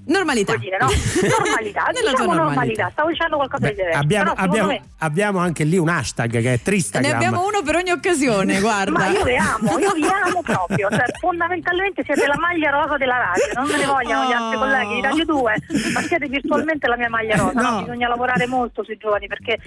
Normalità. 0.05 0.55
dire, 0.55 0.77
no? 0.79 0.87
Normalità, 1.37 1.87
diciamo 1.91 2.17
normalità. 2.33 2.43
normalità. 2.43 2.89
Stavo 2.91 3.09
dicendo 3.09 3.35
qualcosa 3.35 3.67
di 3.67 3.75
diverso. 3.75 3.99
Abbiamo, 3.99 4.31
abbiamo- 4.37 4.67
me 4.69 4.81
abbiamo 4.99 5.39
anche 5.39 5.65
lì 5.65 5.77
un 5.77 5.89
hashtag 5.97 6.41
che 6.41 6.53
è 6.53 6.61
Tristagram. 6.61 7.09
Ne 7.11 7.15
abbiamo 7.17 7.45
uno 7.45 7.61
per 7.63 7.75
ogni 7.75 7.91
occasione, 7.91 8.59
guarda. 8.61 8.91
Ma 8.91 9.07
io 9.07 9.23
vi 9.23 9.35
amo, 9.35 9.77
io 9.79 9.91
vi 9.93 10.03
amo 10.03 10.41
proprio, 10.41 10.89
cioè 10.89 11.03
fondamentalmente 11.19 12.03
siete 12.03 12.25
la 12.27 12.37
maglia 12.37 12.69
rosa 12.71 12.97
della 12.97 13.17
radio, 13.17 13.43
non 13.55 13.67
me 13.67 13.77
ne 13.77 13.85
vogliano 13.85 14.29
gli 14.29 14.33
altri 14.33 14.55
Oh. 14.55 14.59
colleghi 14.59 14.95
di 14.95 15.01
Radio 15.01 15.25
2, 15.25 15.55
ma 15.93 16.01
siete 16.01 16.27
virtualmente 16.27 16.87
la 16.87 16.95
mia 16.97 17.09
maglia 17.09 17.35
rosa, 17.35 17.61
no? 17.61 17.79
bisogna 17.81 18.07
lavorare 18.07 18.47
molto 18.47 18.83
sui 18.83 18.97
giovani 18.97 19.27
perché 19.27 19.57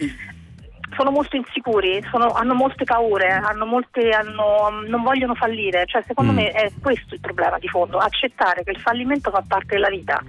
sono 0.96 1.10
molto 1.12 1.36
insicuri, 1.36 2.04
sono- 2.10 2.32
hanno 2.32 2.54
molte 2.54 2.84
paure, 2.84 3.30
hanno 3.30 3.64
molte, 3.64 4.10
hanno- 4.10 4.82
non 4.88 5.02
vogliono 5.02 5.34
fallire, 5.34 5.84
cioè 5.86 6.02
secondo 6.06 6.32
Mm. 6.32 6.36
me 6.36 6.50
è 6.50 6.70
questo 6.80 7.14
il 7.14 7.20
problema 7.20 7.58
di 7.58 7.68
fondo, 7.68 7.98
accettare 7.98 8.64
che 8.64 8.70
il 8.72 8.80
fallimento 8.80 9.30
fa 9.30 9.42
parte 9.46 9.74
della 9.74 9.88
vita. 9.88 10.20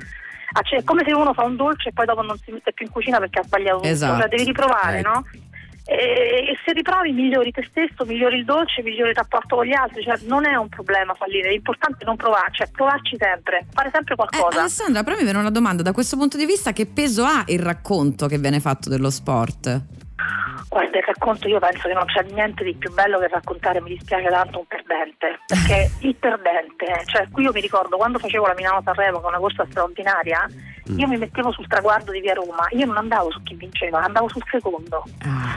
Acce- 0.53 0.75
È 0.77 0.83
come 0.83 1.03
se 1.05 1.13
uno 1.13 1.33
fa 1.33 1.43
un 1.43 1.55
dolce 1.55 1.89
e 1.89 1.93
poi 1.93 2.05
dopo 2.05 2.21
non 2.21 2.37
si 2.37 2.51
mette 2.51 2.73
più 2.73 2.85
in 2.85 2.91
cucina 2.91 3.17
perché 3.19 3.39
ha 3.39 3.43
sbagliato 3.43 3.77
tutto, 3.77 3.87
Esatto. 3.87 4.19
cioè 4.19 4.27
devi 4.29 4.43
riprovare, 4.43 4.99
Ecco. 4.99 5.09
no? 5.09 5.25
E, 5.85 6.57
se 6.63 6.73
riprovi 6.73 7.11
migliori 7.11 7.51
te 7.51 7.65
stesso, 7.69 8.05
migliori 8.05 8.37
il 8.37 8.45
dolce, 8.45 8.81
migliori 8.83 9.09
il 9.09 9.15
rapporto 9.15 9.55
con 9.55 9.65
gli 9.65 9.73
altri, 9.73 10.03
cioè 10.03 10.17
non 10.23 10.45
è 10.45 10.55
un 10.55 10.69
problema 10.69 11.13
fallire, 11.15 11.49
l'importante 11.49 12.03
è 12.03 12.05
non 12.05 12.15
provare, 12.15 12.49
cioè 12.51 12.69
provarci 12.69 13.17
sempre, 13.17 13.65
fare 13.73 13.89
sempre 13.91 14.13
Eh, 14.13 14.17
qualcosa. 14.17 14.59
Alessandra, 14.59 15.03
però 15.03 15.17
mi 15.17 15.23
viene 15.23 15.39
una 15.39 15.49
domanda, 15.49 15.81
da 15.81 15.91
questo 15.91 16.17
punto 16.17 16.37
di 16.37 16.45
vista 16.45 16.71
che 16.71 16.85
peso 16.85 17.23
ha 17.23 17.43
il 17.47 17.59
racconto 17.59 18.27
che 18.27 18.37
viene 18.37 18.59
fatto 18.59 18.89
dello 18.89 19.09
sport? 19.09 19.81
Guarda, 20.69 20.97
il 20.97 21.03
racconto 21.03 21.47
io 21.47 21.59
penso 21.59 21.87
che 21.87 21.93
non 21.93 22.05
c'è 22.05 22.23
niente 22.31 22.63
di 22.63 22.73
più 22.75 22.91
bello 22.93 23.19
che 23.19 23.27
raccontare, 23.27 23.81
mi 23.81 23.89
dispiace 23.89 24.29
tanto, 24.29 24.59
un 24.59 24.65
perdente. 24.65 25.39
Perché 25.45 25.91
il 26.07 26.15
perdente, 26.15 27.03
cioè 27.05 27.27
qui 27.29 27.43
io 27.43 27.51
mi 27.51 27.61
ricordo 27.61 27.97
quando 27.97 28.19
facevo 28.19 28.47
la 28.47 28.53
Milano 28.55 28.81
Sanremo, 28.83 29.19
che 29.19 29.25
è 29.25 29.29
una 29.29 29.39
corsa 29.39 29.65
straordinaria, 29.69 30.47
io 30.95 31.07
mi 31.07 31.17
mettevo 31.17 31.51
sul 31.51 31.67
traguardo 31.67 32.11
di 32.11 32.21
via 32.21 32.33
Roma, 32.33 32.65
io 32.71 32.85
non 32.85 32.97
andavo 32.97 33.31
su 33.31 33.41
chi 33.43 33.55
vinceva, 33.55 34.01
andavo 34.01 34.29
sul 34.29 34.43
secondo. 34.49 35.03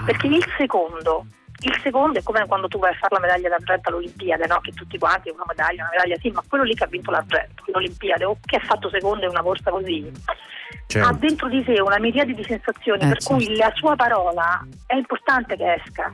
Perché 0.05 0.27
il 0.27 0.44
secondo, 0.59 1.27
il 1.60 1.80
secondo 1.82 2.18
è 2.18 2.22
come 2.22 2.46
quando 2.46 2.68
tu 2.68 2.78
vai 2.78 2.92
a 2.92 2.96
fare 2.96 3.14
la 3.14 3.20
medaglia 3.20 3.48
d'argento 3.48 3.88
all'Olimpiade, 3.88 4.46
no? 4.46 4.60
Che 4.60 4.72
tutti 4.72 4.98
quanti 4.98 5.30
una 5.30 5.44
medaglia, 5.46 5.82
una 5.82 5.90
medaglia, 5.92 6.16
sì, 6.20 6.30
ma 6.30 6.42
quello 6.48 6.64
lì 6.64 6.74
che 6.74 6.84
ha 6.84 6.88
vinto 6.88 7.10
l'argento, 7.10 7.62
l'Olimpiade, 7.66 8.24
o 8.24 8.36
che 8.44 8.56
ha 8.56 8.60
fatto 8.60 8.88
secondo 8.90 9.24
in 9.24 9.30
una 9.30 9.42
corsa 9.42 9.70
così, 9.70 10.10
Certo. 10.86 11.08
ha 11.08 11.12
dentro 11.12 11.48
di 11.48 11.62
sé 11.64 11.80
una 11.80 11.98
miriade 11.98 12.34
di 12.34 12.44
sensazioni 12.44 13.04
Eh, 13.04 13.08
per 13.08 13.18
cui 13.22 13.56
la 13.56 13.70
sua 13.74 13.96
parola 13.96 14.66
è 14.86 14.94
importante 14.94 15.56
che 15.56 15.74
esca. 15.74 16.12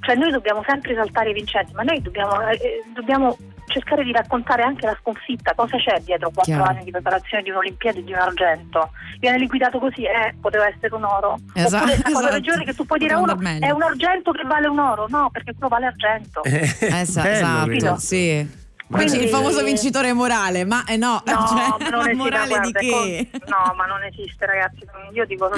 Cioè 0.00 0.14
noi 0.14 0.30
dobbiamo 0.30 0.62
sempre 0.66 0.92
esaltare 0.92 1.30
i 1.30 1.34
vincenti, 1.34 1.72
ma 1.74 1.82
noi 1.82 2.00
dobbiamo, 2.00 2.48
eh, 2.48 2.54
eh, 2.54 2.82
dobbiamo 2.94 3.36
cercare 3.68 4.02
di 4.02 4.12
raccontare 4.12 4.62
anche 4.62 4.86
la 4.86 4.96
sconfitta, 5.00 5.52
cosa 5.54 5.76
c'è 5.76 6.00
dietro 6.00 6.30
quattro 6.30 6.54
Chiaro. 6.54 6.70
anni 6.70 6.84
di 6.84 6.90
preparazione 6.90 7.42
di 7.42 7.50
un'Olimpiade 7.50 8.00
e 8.00 8.04
di 8.04 8.12
un 8.12 8.18
argento. 8.18 8.90
Viene 9.20 9.38
liquidato 9.38 9.78
così, 9.78 10.02
eh, 10.02 10.34
poteva 10.40 10.66
essere 10.66 10.94
un 10.94 11.04
oro. 11.04 11.38
Esatto, 11.54 11.84
Oppure 11.84 11.96
la 11.96 12.02
cosa 12.02 12.18
esatto. 12.18 12.34
peggiore 12.34 12.64
che 12.64 12.74
tu 12.74 12.84
puoi 12.86 12.98
dire 12.98 13.14
a 13.14 13.18
uno 13.18 13.34
meglio. 13.36 13.66
è 13.66 13.70
un 13.70 13.82
argento 13.82 14.32
che 14.32 14.42
vale 14.44 14.66
un 14.68 14.78
oro, 14.78 15.06
no, 15.08 15.30
perché 15.30 15.52
quello 15.52 15.68
vale 15.68 15.86
argento. 15.86 16.42
Eh, 16.42 16.76
esatto, 17.00 17.64
quello. 17.66 17.96
sì. 17.98 18.66
Quindi- 18.88 19.06
Quindi 19.08 19.24
il 19.26 19.30
famoso 19.30 19.62
vincitore 19.64 20.12
morale, 20.12 20.64
ma 20.64 20.84
eh 20.84 20.96
no, 20.96 21.22
No, 21.26 21.46
cioè, 21.46 21.90
non 21.90 22.00
esiste, 22.00 22.14
morale 22.14 22.48
guarda, 22.48 22.66
di 22.66 22.72
che? 22.72 23.28
con- 23.30 23.40
no, 23.46 23.74
ma 23.76 23.84
non 23.86 24.02
esiste, 24.04 24.46
ragazzi. 24.46 24.86
Io 25.12 25.24
dico, 25.26 25.50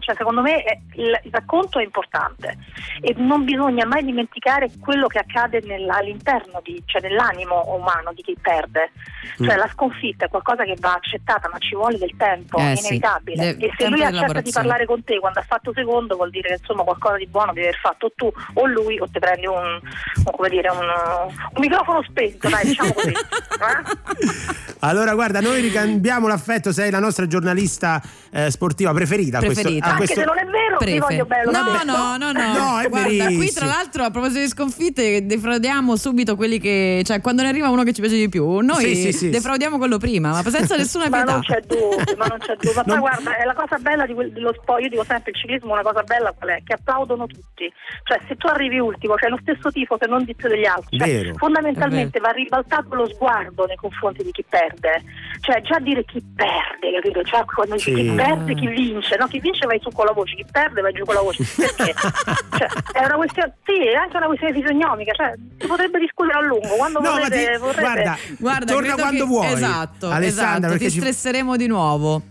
cioè, 0.00 0.14
secondo 0.16 0.42
me 0.42 0.62
è- 0.62 0.78
il, 0.96 1.20
il 1.24 1.30
racconto 1.32 1.78
è 1.78 1.82
importante 1.82 2.56
e 3.00 3.14
non 3.16 3.44
bisogna 3.44 3.86
mai 3.86 4.04
dimenticare 4.04 4.70
quello 4.80 5.06
che 5.06 5.18
accade 5.18 5.62
all'interno, 5.90 6.60
di, 6.62 6.82
cioè 6.86 7.00
nell'animo 7.00 7.62
umano 7.74 8.12
di 8.12 8.22
chi 8.22 8.36
perde. 8.40 8.92
Cioè, 9.38 9.54
Mm. 9.54 9.58
la 9.58 9.68
sconfitta 9.72 10.26
è 10.26 10.28
qualcosa 10.28 10.64
che 10.64 10.76
va 10.78 10.92
accettata, 10.94 11.48
ma 11.50 11.58
ci 11.58 11.74
vuole 11.74 11.96
del 11.98 12.14
tempo, 12.18 12.58
Eh, 12.58 12.72
è 12.72 12.76
sì. 12.76 12.86
inevitabile. 12.86 13.56
De- 13.56 13.66
e 13.66 13.72
se 13.78 13.88
lui 13.88 14.04
accetta 14.04 14.40
di 14.42 14.50
parlare 14.50 14.84
con 14.84 15.02
te 15.02 15.18
quando 15.18 15.38
ha 15.40 15.42
fatto 15.42 15.72
secondo, 15.74 16.16
vuol 16.16 16.30
dire 16.30 16.48
che 16.48 16.56
insomma 16.60 16.82
qualcosa 16.82 17.16
di 17.16 17.26
buono 17.26 17.52
devi 17.54 17.66
aver 17.68 17.80
fatto 17.80 18.12
tu 18.14 18.30
o 18.54 18.66
lui, 18.66 19.00
o 19.00 19.06
ti 19.08 19.18
prendi 19.18 19.46
un, 19.46 19.56
un- 19.56 20.32
come 20.36 20.48
dire, 20.50 20.68
un, 20.70 20.78
un 20.86 21.60
microfono 21.60 22.02
spento, 22.02 22.48
dai, 22.50 22.73
diciamo 22.74 22.92
così. 22.92 23.08
eh? 23.08 24.42
Allora, 24.80 25.14
guarda, 25.14 25.40
noi 25.40 25.60
ricambiamo 25.62 26.26
l'affetto, 26.28 26.70
sei 26.72 26.90
la 26.90 26.98
nostra 26.98 27.26
giornalista 27.26 28.02
eh, 28.30 28.50
sportiva 28.50 28.92
preferita. 28.92 29.38
a 29.38 29.42
questo- 29.42 29.62
Preferita. 29.62 29.86
a 29.86 29.90
Anche 29.92 30.04
questo- 30.04 30.20
se 30.20 30.26
non 30.26 30.38
è 30.38 30.44
vero, 30.44 30.76
ti 30.76 30.84
Prefe. 30.84 30.98
voglio 30.98 31.24
bene. 31.24 31.44
l'ho 31.44 31.50
No, 31.52 31.62
no, 31.84 32.16
no, 32.18 32.32
no. 32.32 32.52
No, 32.52 32.78
è 32.80 32.88
Guarda, 32.88 33.26
qui 33.26 33.50
tra 33.52 33.66
l'altro 33.66 34.04
a 34.04 34.10
proposito 34.10 34.40
di 34.40 34.48
sconfitte 34.48 35.24
defraudiamo 35.24 35.96
subito 35.96 36.36
quelli 36.36 36.58
che 36.58 37.02
cioè 37.04 37.20
quando 37.20 37.42
ne 37.42 37.48
arriva 37.48 37.68
uno 37.70 37.82
che 37.82 37.92
ci 37.92 38.00
piace 38.00 38.16
di 38.16 38.28
più, 38.28 38.58
noi 38.58 38.84
Sì, 38.84 38.94
sì, 38.96 39.12
sì. 39.12 39.30
defraudiamo 39.30 39.78
quello 39.78 39.96
prima, 39.98 40.30
ma 40.30 40.42
senza 40.50 40.76
nessuna 40.76 41.08
Ma 41.08 41.16
pietà. 41.18 41.32
non 41.32 41.40
c'è 41.42 41.60
dubbio, 41.66 42.16
ma 42.16 42.26
non 42.26 42.38
c'è 42.38 42.52
dubbio. 42.54 42.72
Ma 42.74 42.82
poi 42.82 42.92
Non- 42.92 43.00
guarda, 43.00 43.36
è 43.36 43.44
la 43.44 43.54
cosa 43.54 43.76
bella 43.78 44.04
di 44.06 44.12
quel- 44.14 44.32
dello 44.32 44.52
sport, 44.60 44.82
io 44.82 44.88
dico 44.90 45.04
sempre 45.04 45.30
il 45.30 45.36
ciclismo 45.38 45.72
una 45.72 45.82
cosa 45.82 46.02
bella 46.02 46.32
qual 46.36 46.50
è? 46.50 46.62
Che 46.64 46.74
applaudono 46.74 47.26
tutti. 47.26 47.72
Cioè 48.04 48.20
se 48.28 48.36
tu 48.36 48.46
arrivi 48.48 48.78
ultimo, 48.78 49.14
c'è 49.14 49.28
lo 49.28 49.38
stesso 49.40 49.70
tifo 49.70 49.96
se 49.98 50.06
non 50.06 50.24
di 50.24 50.34
più 50.34 50.48
degli 50.48 50.66
altri. 50.66 50.98
Cioè, 50.98 51.32
fondamentalmente 51.36 52.20
va 52.20 52.32
ribaltato 52.64 52.94
lo 52.94 53.06
sguardo 53.08 53.66
nei 53.66 53.76
confronti 53.76 54.22
di 54.22 54.30
chi 54.30 54.44
perde. 54.48 55.02
Cioè 55.40 55.60
già 55.62 55.78
dire 55.78 56.04
chi 56.04 56.22
perde, 56.34 56.92
capito? 57.00 57.22
Cioè 57.22 57.44
quando 57.44 57.78
Sì. 57.78 57.92
chi 57.92 58.12
perde, 58.14 58.54
chi 58.54 58.66
vince, 58.68 59.16
no? 59.18 59.26
Chi 59.26 59.40
vince 59.40 59.66
vai 59.66 59.78
su 59.80 59.90
con 59.92 60.06
la 60.06 60.12
voce, 60.12 60.34
chi 60.36 60.44
perde 60.50 60.80
vai 60.80 60.92
giù 60.92 61.04
con 61.04 61.14
la 61.14 61.20
voce. 61.20 61.44
Perché? 61.56 61.92
cioè, 62.56 62.68
è 62.92 63.04
una 63.04 63.16
questione, 63.16 63.54
sì, 63.64 63.86
è 63.86 63.94
anche 63.94 64.16
una 64.16 64.26
questione 64.26 64.54
fisionomica, 64.54 65.12
cioè 65.12 65.34
si 65.58 65.66
potrebbe 65.66 65.98
discutere 65.98 66.38
a 66.38 66.42
lungo. 66.42 66.68
Quando 66.76 67.00
No, 67.00 67.10
ma 67.10 67.18
vorrete, 67.18 67.52
ti- 67.52 67.58
vorrete- 67.58 67.80
guarda, 67.80 68.16
Guarda, 68.38 68.72
torna 68.72 68.94
quando 68.94 69.22
che- 69.24 69.28
vuoi. 69.28 69.52
Esatto, 69.52 70.08
Alessandra, 70.10 70.68
esatto, 70.70 70.84
ti 70.84 70.90
ci- 70.90 70.98
stresseremo 70.98 71.56
di 71.56 71.66
nuovo. 71.66 72.22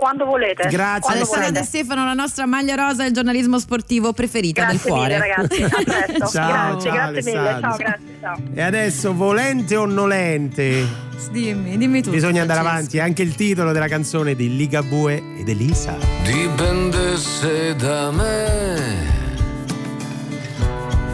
Quando 0.00 0.24
volete. 0.24 0.66
Grazie, 0.70 1.00
quando 1.00 1.18
Alessandra 1.20 1.48
volete. 1.48 1.60
De 1.60 1.66
Stefano, 1.66 2.04
la 2.06 2.14
nostra 2.14 2.46
maglia 2.46 2.74
rosa 2.74 3.02
del 3.02 3.12
giornalismo 3.12 3.58
sportivo 3.58 4.14
preferita 4.14 4.62
Grazie 4.62 4.78
del 4.78 4.90
cuore. 4.90 5.18
mille 5.18 5.18
ragazzi, 5.28 5.62
a 5.62 5.68
presto. 5.68 6.26
Ciao, 6.32 6.48
grazie, 6.48 6.90
ciao, 6.90 7.10
grazie 7.10 7.32
mille. 7.34 7.58
Ciao, 7.60 7.76
grazie, 7.76 8.16
ciao. 8.18 8.36
E 8.54 8.62
adesso, 8.62 9.12
volente 9.14 9.76
o 9.76 9.84
nolente, 9.84 10.86
Dimmi, 11.30 11.76
dimmi 11.76 12.00
tu. 12.02 12.08
bisogna 12.10 12.40
andare 12.40 12.60
Francesco. 12.60 12.78
avanti. 12.78 12.96
È 12.96 13.00
anche 13.02 13.22
il 13.22 13.34
titolo 13.34 13.72
della 13.72 13.88
canzone 13.88 14.34
di 14.34 14.56
Ligabue 14.56 15.22
ed 15.38 15.46
Elisa. 15.50 15.94
Dipendesse 16.22 17.76
da 17.76 18.10
me, 18.10 18.78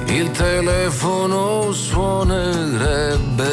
il 0.06 0.30
telefono 0.30 1.72
suonerebbe 1.72 3.44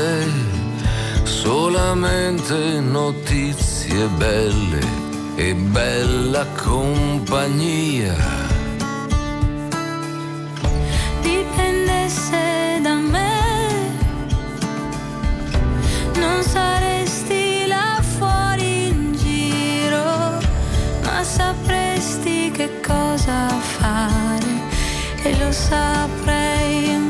solamente 1.24 2.80
notizie 2.82 4.06
belle 4.17 5.12
e 5.36 5.54
bella 5.56 6.46
compagnia. 6.63 8.15
dipendesse 11.22 12.80
da 12.82 12.96
me, 12.96 13.91
non 16.15 16.43
saresti 16.43 17.65
là 17.67 18.00
fuori 18.02 18.88
in 18.88 19.15
giro, 19.15 20.39
ma 21.04 21.24
sapresti 21.24 22.52
che 22.52 22.80
cosa 22.86 23.48
fare 23.48 24.52
e 25.24 25.38
lo 25.38 25.52
saprei 25.52 27.03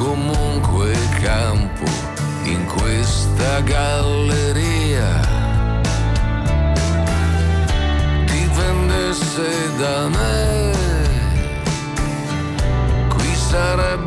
comunque 0.00 0.92
campo 1.22 1.84
in 2.44 2.64
questa 2.64 3.60
galleria. 3.60 5.20
Dipendesse 8.24 9.76
da 9.78 10.08
me, 10.08 10.72
qui 13.10 13.34
sarebbe 13.34 13.99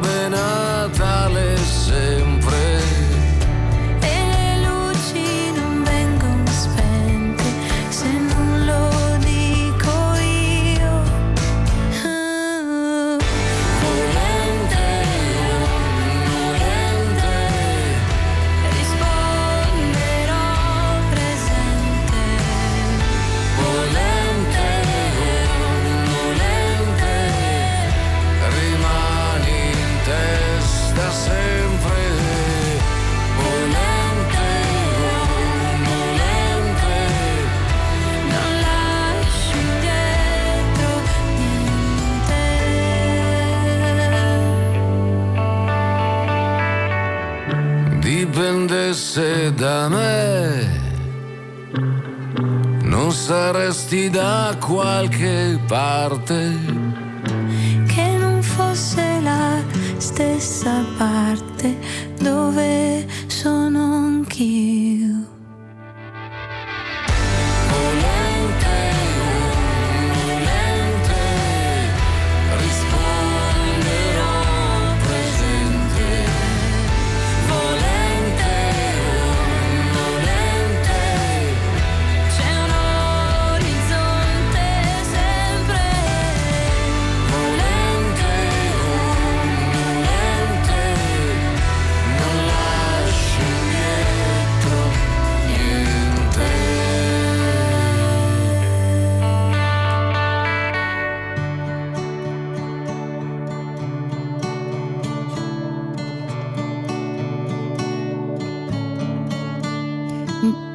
da 49.64 49.88
me, 49.88 50.68
non 52.82 53.14
saresti 53.14 54.10
da 54.10 54.54
qualche 54.60 55.58
parte. 55.66 56.52
Che 57.88 58.18
non 58.18 58.42
fosse 58.42 59.22
la 59.22 59.62
stessa 59.98 60.84
parte 60.98 61.78
dove 62.20 63.08
sono 63.28 63.80
anch'io. 63.94 64.73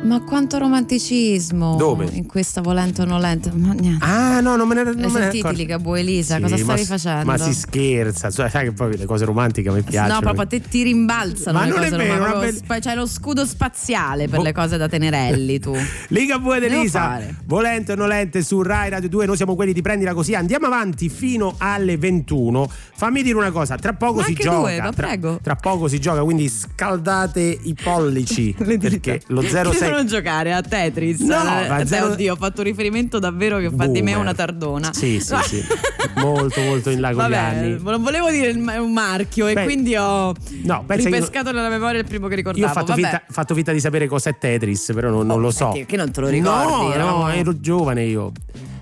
Ma 0.01 0.21
quanto 0.23 0.59
romanticismo 0.59 1.77
Dove? 1.77 2.09
in 2.13 2.25
questa 2.27 2.61
volente 2.61 3.03
o 3.03 3.05
nolente. 3.05 3.51
Ma 3.53 3.73
niente. 3.73 4.05
Ah, 4.05 4.41
no, 4.41 4.55
non 4.57 4.69
me 4.69 4.75
ne 4.77 4.85
non 4.85 4.95
L'hai 4.97 5.11
me 5.11 5.21
sentiti. 5.23 5.55
Ligabue 5.55 6.01
Elisa? 6.01 6.37
Sì, 6.37 6.41
Cosa 6.43 6.55
ma 6.57 6.63
stavi 6.63 6.83
s- 6.85 6.87
facendo? 6.87 7.25
Ma 7.25 7.37
si 7.39 7.53
scherza, 7.55 8.31
cioè, 8.31 8.49
sai 8.49 8.65
che 8.67 8.73
poi 8.73 8.97
le 8.97 9.07
cose 9.07 9.25
romantiche 9.25 9.69
a 9.69 9.73
me 9.73 9.83
piacciono. 9.83 10.15
No, 10.15 10.21
proprio 10.21 10.43
a 10.43 10.47
te 10.47 10.61
ti 10.61 10.83
rimbalzano 10.85 11.59
Ma 11.59 11.65
le 11.65 11.71
non 11.71 11.79
è 11.83 11.91
cose 11.91 11.97
vero, 11.97 12.13
ma 12.13 12.19
una 12.21 12.31
proprio 12.31 12.53
spa- 12.53 12.79
c'hai 12.79 12.95
lo 12.97 13.07
scudo 13.07 13.45
spaziale 13.45 14.29
per 14.29 14.39
Vo- 14.39 14.45
le 14.45 14.53
cose 14.53 14.77
da 14.77 14.89
tenerelli 14.89 15.59
tu. 15.59 15.75
Liga 16.09 16.39
Bue 16.39 16.61
Devo 16.61 16.75
Elisa, 16.77 17.21
volente 17.45 17.93
o 17.93 17.95
nolente 17.97 18.43
su 18.43 18.63
Rai 18.63 18.91
Radio 18.91 19.09
2, 19.09 19.27
noi 19.27 19.37
siamo 19.37 19.55
quelli 19.57 19.73
di 19.73 19.83
prendila 19.83 20.15
così. 20.15 20.35
Andiamo 20.35 20.67
avanti 20.67 21.09
fino 21.09 21.55
alle 21.59 21.97
21. 21.99 22.71
Fammi 22.95 23.23
dire 23.23 23.37
una 23.37 23.51
cosa, 23.51 23.75
tra 23.77 23.93
poco 23.95 24.21
Ma 24.21 24.25
si 24.25 24.35
gioca. 24.35 24.57
due, 24.59 24.81
ma 24.81 24.93
tra, 24.93 25.17
tra 25.43 25.57
poco 25.57 25.89
si 25.89 25.99
gioca, 25.99 26.23
quindi 26.23 26.49
scaldate 26.49 27.41
i 27.63 27.75
pollici 27.83 28.55
perché 28.79 29.21
lo 29.29 29.43
06 29.43 29.87
non 29.91 30.07
giocare 30.07 30.53
a 30.53 30.61
Tetris. 30.63 31.21
No, 31.21 31.41
Eh, 31.41 31.69
ma 31.69 31.87
zero- 31.87 32.13
oddio, 32.13 32.33
ho 32.33 32.37
fatto 32.37 32.63
riferimento 32.63 33.19
davvero 33.19 33.59
che 33.59 33.71
fa 33.71 33.87
di 33.87 34.01
me 34.03 34.11
Boomer. 34.13 34.19
una 34.19 34.35
tardona. 34.35 34.93
Sì, 34.93 35.21
sì, 35.21 35.35
sì. 35.45 35.65
molto, 36.17 36.61
molto 36.63 36.91
in 36.91 37.01
là 37.01 37.09
con 37.09 37.29
Vabbè, 37.29 37.77
non 37.81 38.03
volevo 38.03 38.31
dire 38.31 38.51
un 38.53 38.93
marchio 38.93 39.47
e 39.49 39.55
Beh, 39.55 39.65
quindi 39.65 39.97
ho 39.97 40.33
No, 40.63 40.85
ripescato 40.87 41.53
nella 41.53 41.69
memoria 41.69 42.01
il 42.01 42.07
primo 42.07 42.29
che 42.29 42.35
ricordavo. 42.37 42.65
Io 42.65 42.71
ho 42.71 42.75
fatto 42.75 42.93
finta, 42.95 43.23
fatto 43.29 43.55
finta 43.55 43.73
di 43.73 43.81
sapere 43.81 44.07
cos'è 44.07 44.37
Tetris, 44.39 44.93
però 44.95 45.11
non, 45.11 45.27
non 45.27 45.41
lo 45.41 45.51
so. 45.51 45.71
Che, 45.71 45.87
che 45.87 45.97
non 45.97 46.11
te 46.11 46.21
lo 46.21 46.29
ricordi? 46.29 46.87
No, 46.87 46.93
eravamo- 46.93 47.23
no, 47.25 47.29
ero 47.31 47.59
giovane 47.61 48.05
io. 48.05 48.33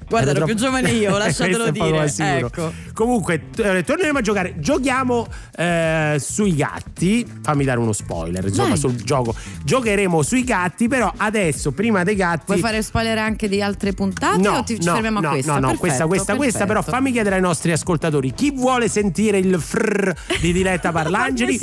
Guarda, 0.08 0.30
ero 0.30 0.38
troppo- 0.38 0.52
più 0.54 0.54
giovane 0.64 0.90
io, 0.90 1.16
lasciatelo 1.18 1.70
dire. 1.70 1.90
ma. 2.18 2.36
Ecco. 2.36 2.72
Comunque, 2.92 3.50
t- 3.50 3.60
eh, 3.60 3.82
torneremo 3.84 4.18
a 4.18 4.20
giocare. 4.22 4.54
Giochiamo 4.58 5.26
eh, 5.56 6.16
sui 6.20 6.54
gatti. 6.54 7.26
Fammi 7.42 7.64
dare 7.64 7.78
uno 7.78 7.92
spoiler, 7.92 8.44
insomma, 8.44 8.68
Dai. 8.70 8.78
sul 8.78 8.94
gioco. 9.02 9.34
Giocheremo 9.64 10.22
sui 10.22 10.44
gatti, 10.44 10.88
però 10.88 11.12
adesso, 11.16 11.72
prima 11.72 12.04
dei 12.04 12.14
gatti. 12.16 12.44
Vuoi 12.46 12.58
fare 12.60 12.82
spoiler 12.82 13.18
anche 13.18 13.48
di 13.48 13.60
altre 13.60 13.92
puntate 13.92 14.38
No, 14.38 14.58
o 14.58 14.62
ti, 14.62 14.78
ci 14.80 14.86
no, 14.86 14.94
fermiamo 14.94 15.20
no, 15.20 15.28
a 15.28 15.30
questa? 15.32 15.52
No, 15.52 15.58
no, 15.58 15.66
Perfetto, 15.66 15.80
questa, 15.86 16.06
questa, 16.06 16.36
questa, 16.36 16.66
però 16.66 16.82
fammi 16.82 17.12
chiedere 17.12 17.34
ai 17.36 17.40
nostri 17.40 17.72
ascoltatori: 17.72 18.32
chi 18.32 18.52
vuole 18.52 18.88
sentire 18.88 19.38
il 19.38 19.58
frrr 19.60 20.12
di 20.40 20.52
Diletta 20.52 20.92
Parlangeli? 20.92 21.58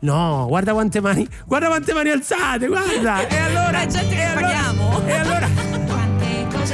No, 0.00 0.46
guarda 0.48 0.72
quante 0.72 1.00
mani, 1.00 1.26
guarda 1.46 1.68
quante 1.68 1.92
mani 1.94 2.10
alzate, 2.10 2.66
guarda. 2.66 3.26
E 3.28 3.36
allora, 3.36 3.82
È 3.82 3.86
gente 3.86 4.14
che 4.14 4.20
e 4.20 4.24
allora-. 4.24 5.06
E 5.06 5.12
allora, 5.12 5.48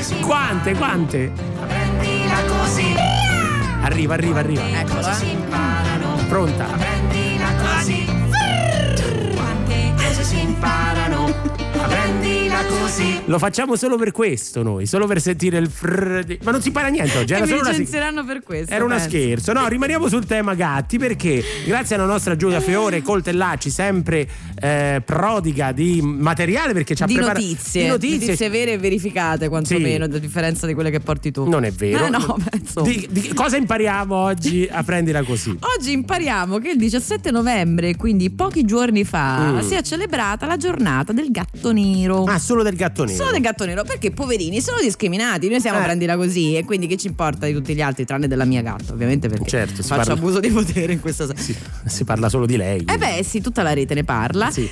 Quante 0.05 0.21
quante, 0.21 0.75
quante? 0.75 1.33
prendila 1.67 2.43
così. 2.47 2.95
Arriva, 3.81 4.13
arriva, 4.13 4.41
arriva. 4.41 4.63
Si 5.15 5.31
eh. 5.31 6.25
Pronta. 6.29 7.24
Così. 12.69 13.21
Lo 13.27 13.39
facciamo 13.39 13.77
solo 13.77 13.97
per 13.97 14.12
questo 14.12 14.62
noi, 14.62 14.87
solo 14.87 15.07
per 15.07 15.21
sentire 15.21 15.59
il 15.59 15.69
frrr 15.71 16.23
di- 16.25 16.39
Ma 16.43 16.51
non 16.51 16.61
si 16.61 16.69
impara 16.69 16.89
niente 16.89 17.17
oggi, 17.19 17.33
E 17.33 17.37
era 17.37 17.45
mi 17.45 17.51
solo 17.51 17.61
una 17.62 17.71
sig- 17.71 17.79
licenzieranno 17.81 18.25
per 18.25 18.43
questo. 18.43 18.73
Era 18.75 18.85
una 18.85 18.95
penso. 18.97 19.09
scherzo. 19.11 19.53
No, 19.53 19.67
rimaniamo 19.69 20.09
sul 20.09 20.27
tema 20.27 20.55
gatti 20.55 20.99
perché 20.99 21.43
grazie 21.67 21.97
alla 21.97 22.05
nostra 22.05 22.37
Giulia 22.37 22.61
Fiore 22.61 23.03
Coltellacci, 23.03 23.71
sempre 23.71 24.29
eh, 24.61 25.03
prodiga 25.05 25.73
di 25.73 26.01
materiale 26.03 26.73
perché 26.73 26.95
ci 26.95 27.03
ha 27.03 27.07
Di 27.07 27.15
preparato 27.15 27.41
notizie, 27.41 27.83
di 27.83 27.89
notizie. 27.89 28.49
vere 28.49 28.73
e 28.73 28.79
verificate, 28.79 29.49
quantomeno, 29.49 30.05
a 30.05 30.09
differenza 30.09 30.67
di 30.67 30.75
quelle 30.75 30.91
che 30.91 31.01
porti 31.01 31.31
tu. 31.31 31.49
Non 31.49 31.65
è 31.65 31.71
vero. 31.73 32.05
Eh, 32.07 32.11
no. 32.11 32.37
Di- 32.85 33.09
di- 33.11 33.33
cosa 33.35 33.57
impariamo 33.57 34.15
oggi 34.15 34.69
a 34.71 34.83
prendila 34.83 35.23
così? 35.23 35.57
Oggi 35.77 35.93
impariamo 35.93 36.59
che 36.59 36.71
il 36.71 36.77
17 36.79 37.31
novembre, 37.31 37.97
quindi 37.97 38.31
pochi 38.31 38.65
giorni 38.65 39.05
fa, 39.05 39.53
Mm. 39.55 39.59
si 39.61 39.75
è 39.75 39.83
celebrata 39.83 40.47
la 40.47 40.57
giornata 40.57 41.12
del 41.12 41.31
gatto 41.31 41.73
nero. 41.73 42.25
Ah, 42.25 42.39
solo 42.39 42.54
del 42.63 42.77
gatto 42.77 43.05
nero. 43.05 43.17
Solo 43.17 43.33
del 43.33 43.41
gatto 43.41 43.65
nero, 43.65 43.83
perché 43.85 44.11
poverini 44.11 44.61
sono 44.61 44.79
discriminati. 44.81 45.49
Noi 45.49 45.61
siamo 45.61 45.81
Eh. 45.81 45.83
prendila 45.83 46.17
così, 46.17 46.57
e 46.57 46.65
quindi 46.65 46.87
che 46.87 46.97
ci 46.97 47.07
importa 47.09 47.47
di 47.47 47.53
tutti 47.53 47.75
gli 47.75 47.81
altri, 47.81 48.05
tranne 48.05 48.29
della 48.29 48.45
mia 48.45 48.63
gatta, 48.63 48.93
ovviamente, 48.93 49.29
perché 49.29 49.49
Certo, 49.49 49.83
faccio 49.83 49.97
parla- 49.97 50.13
abuso 50.15 50.41
di 50.41 50.49
potere 50.51 50.93
in 50.93 51.01
questa 51.01 51.27
Si, 51.35 51.55
si 51.87 52.05
parla 52.05 52.29
solo 52.29 52.47
di 52.47 52.57
lei. 52.57 52.85
Eh 52.87 52.97
beh, 52.99 53.23
sì, 53.25 53.41
tutta 53.41 53.63
la 53.63 53.73
rete 53.73 53.95
ne 53.95 54.05
parla. 54.05 54.51
Sì. 54.51 54.63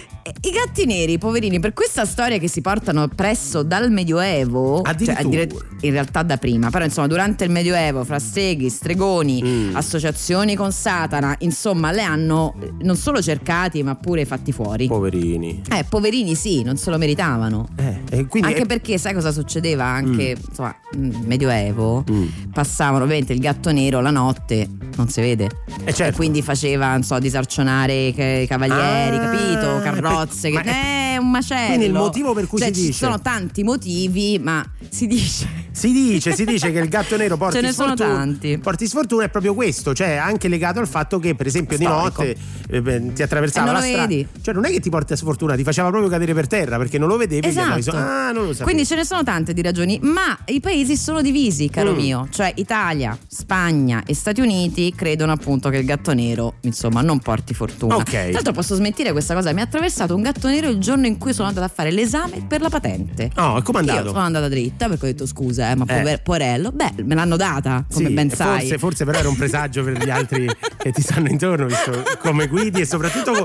I 0.44 0.50
gatti 0.50 0.86
neri, 0.86 1.18
poverini, 1.18 1.58
per 1.60 1.72
questa 1.72 2.04
storia 2.04 2.38
che 2.38 2.48
si 2.48 2.60
portano 2.60 3.08
presso 3.08 3.62
dal 3.62 3.90
Medioevo, 3.90 4.82
cioè, 5.04 5.20
in 5.22 5.90
realtà 5.90 6.22
da 6.22 6.36
prima, 6.36 6.70
però 6.70 6.84
insomma, 6.84 7.06
durante 7.08 7.44
il 7.44 7.50
Medioevo, 7.50 8.04
fra 8.04 8.18
streghi, 8.18 8.68
stregoni, 8.68 9.42
Mm. 9.42 9.76
associazioni 9.76 10.54
con 10.54 10.70
Satana, 10.72 11.34
insomma, 11.40 11.90
le 11.90 12.02
hanno 12.02 12.54
eh, 12.60 12.70
non 12.82 12.96
solo 12.96 13.20
cercati, 13.20 13.82
ma 13.82 13.94
pure 13.96 14.24
fatti 14.24 14.52
fuori. 14.52 14.86
Poverini. 14.86 15.62
Eh, 15.70 15.84
poverini 15.88 16.34
sì, 16.34 16.62
non 16.62 16.76
se 16.76 16.90
lo 16.90 16.98
meritavano. 16.98 17.68
Eh, 17.76 18.26
Anche 18.40 18.62
eh, 18.62 18.66
perché 18.66 18.98
sai 18.98 19.14
cosa 19.14 19.32
succedeva? 19.32 19.84
Anche 19.84 20.36
insomma, 20.46 20.74
nel 20.96 21.22
Medioevo 21.24 22.04
Mm. 22.10 22.26
passavano 22.52 23.04
ovviamente 23.04 23.32
il 23.32 23.38
gatto 23.40 23.72
nero 23.72 24.00
la 24.00 24.10
notte, 24.10 24.68
non 24.96 25.08
si 25.08 25.20
vede. 25.20 25.48
Eh, 25.84 25.92
certo. 25.92 26.12
E 26.12 26.16
quindi 26.16 26.42
faceva, 26.42 26.90
non 26.92 27.02
so, 27.02 27.18
disarcionare 27.18 28.12
cavalieri, 28.46 29.16
Ah, 29.16 29.30
capito? 29.30 29.80
Carrozze, 29.82 30.50
per- 30.50 30.62
che 30.62 30.70
ma 30.70 30.76
è 31.14 31.16
un 31.16 31.30
macello. 31.30 31.66
Quindi 31.68 31.86
il 31.86 31.92
motivo 31.92 32.34
per 32.34 32.46
cui 32.46 32.58
Cioè, 32.58 32.68
si 32.68 32.74
ci 32.74 32.80
dice- 32.88 32.92
sono 33.04 33.20
tanti 33.20 33.62
motivi, 33.62 34.38
ma 34.38 34.64
si 34.88 35.06
dice. 35.06 35.60
Si 35.72 35.90
dice, 35.90 36.34
si 36.34 36.44
dice 36.44 36.70
che 36.70 36.78
il 36.80 36.88
gatto 36.88 37.16
nero 37.16 37.38
porti 37.38 37.56
Ce 37.56 37.62
ne 37.62 37.72
sono 37.72 37.94
sfortuna. 37.96 38.18
tanti. 38.18 38.58
Porti 38.58 38.86
sfortuna 38.86 39.24
è 39.24 39.28
proprio 39.30 39.54
questo, 39.54 39.94
cioè 39.94 40.16
anche 40.16 40.48
legato 40.48 40.80
al 40.80 40.86
fatto 40.86 41.18
che, 41.18 41.34
per 41.34 41.46
esempio, 41.46 41.78
di 41.78 41.84
Storico. 41.84 42.22
notte 42.22 42.36
eh, 42.68 43.12
ti 43.14 43.22
attraversava 43.22 43.72
la 43.72 43.80
strada. 43.80 44.14
Cioè, 44.42 44.52
non 44.54 44.66
è 44.66 44.70
che 44.70 44.80
ti 44.80 44.90
porta 44.90 45.16
sfortuna, 45.16 45.56
ti 45.56 45.62
faceva 45.62 45.88
proprio 45.88 46.10
cadere 46.10 46.34
per 46.34 46.46
terra 46.46 46.76
perché 46.76 46.98
non 46.98 47.08
lo 47.08 47.16
vedevi 47.16 47.46
e 47.46 47.52
Esatto. 47.76 47.96
Ah, 47.96 48.32
non 48.32 48.42
lo 48.44 48.48
sapevo. 48.52 48.64
Quindi 48.64 48.84
ce 48.86 48.94
ne 48.96 49.04
sono 49.04 49.22
tante 49.22 49.52
di 49.52 49.62
ragioni, 49.62 49.98
ma 50.02 50.36
i 50.46 50.60
paesi 50.60 50.96
sono 50.96 51.20
divisi, 51.22 51.68
caro 51.70 51.92
Mm. 51.92 51.96
mio. 51.96 52.28
Cioè 52.30 52.52
Italia, 52.56 53.16
Spagna 53.26 54.02
e 54.06 54.14
Stati 54.14 54.40
Uniti 54.40 54.92
credono 54.94 55.32
appunto 55.32 55.68
che 55.68 55.78
il 55.78 55.84
gatto 55.84 56.12
nero, 56.14 56.54
insomma, 56.62 57.00
non 57.02 57.18
porti 57.18 57.54
fortuna. 57.54 57.96
Ok. 57.96 58.10
Tra 58.10 58.30
l'altro 58.30 58.52
posso 58.52 58.74
smentire 58.74 59.12
questa 59.12 59.34
cosa, 59.34 59.52
mi 59.52 59.60
ha 59.60 59.64
attraversato 59.64 60.14
un 60.14 60.22
gatto 60.22 60.48
nero 60.48 60.68
il 60.68 60.78
giorno 60.78 61.06
in 61.06 61.18
cui 61.18 61.32
sono 61.32 61.48
andata 61.48 61.66
a 61.66 61.70
fare 61.74 61.90
l'esame 61.90 62.44
per 62.46 62.60
la 62.60 62.68
patente. 62.68 63.30
Oh, 63.36 63.58
e 63.58 63.62
com'è 63.62 63.82
Io 63.82 63.90
andato? 63.90 64.08
sono 64.08 64.20
andata 64.20 64.48
dritta 64.48 64.88
perché 64.88 65.04
ho 65.04 65.08
detto 65.08 65.26
scusa, 65.26 65.70
eh, 65.70 65.74
ma 65.76 65.84
Eh. 65.86 66.18
porello, 66.22 66.70
beh, 66.72 66.94
me 67.04 67.14
l'hanno 67.14 67.36
data, 67.36 67.84
come 67.92 68.06
Sì, 68.08 68.12
ben 68.14 68.30
sai. 68.30 68.60
Forse, 68.60 68.78
forse 68.78 69.04
però 69.04 69.18
era 69.18 69.28
un 69.28 69.36
presagio 69.36 69.82
per 69.84 70.02
gli 70.04 70.10
altri 70.10 70.48
che 70.78 70.92
ti 70.92 71.02
stanno 71.02 71.28
intorno, 71.28 71.66
visto 71.66 72.02
come 72.20 72.46
guidi 72.48 72.80
e 72.80 72.86
soprattutto 72.86 73.32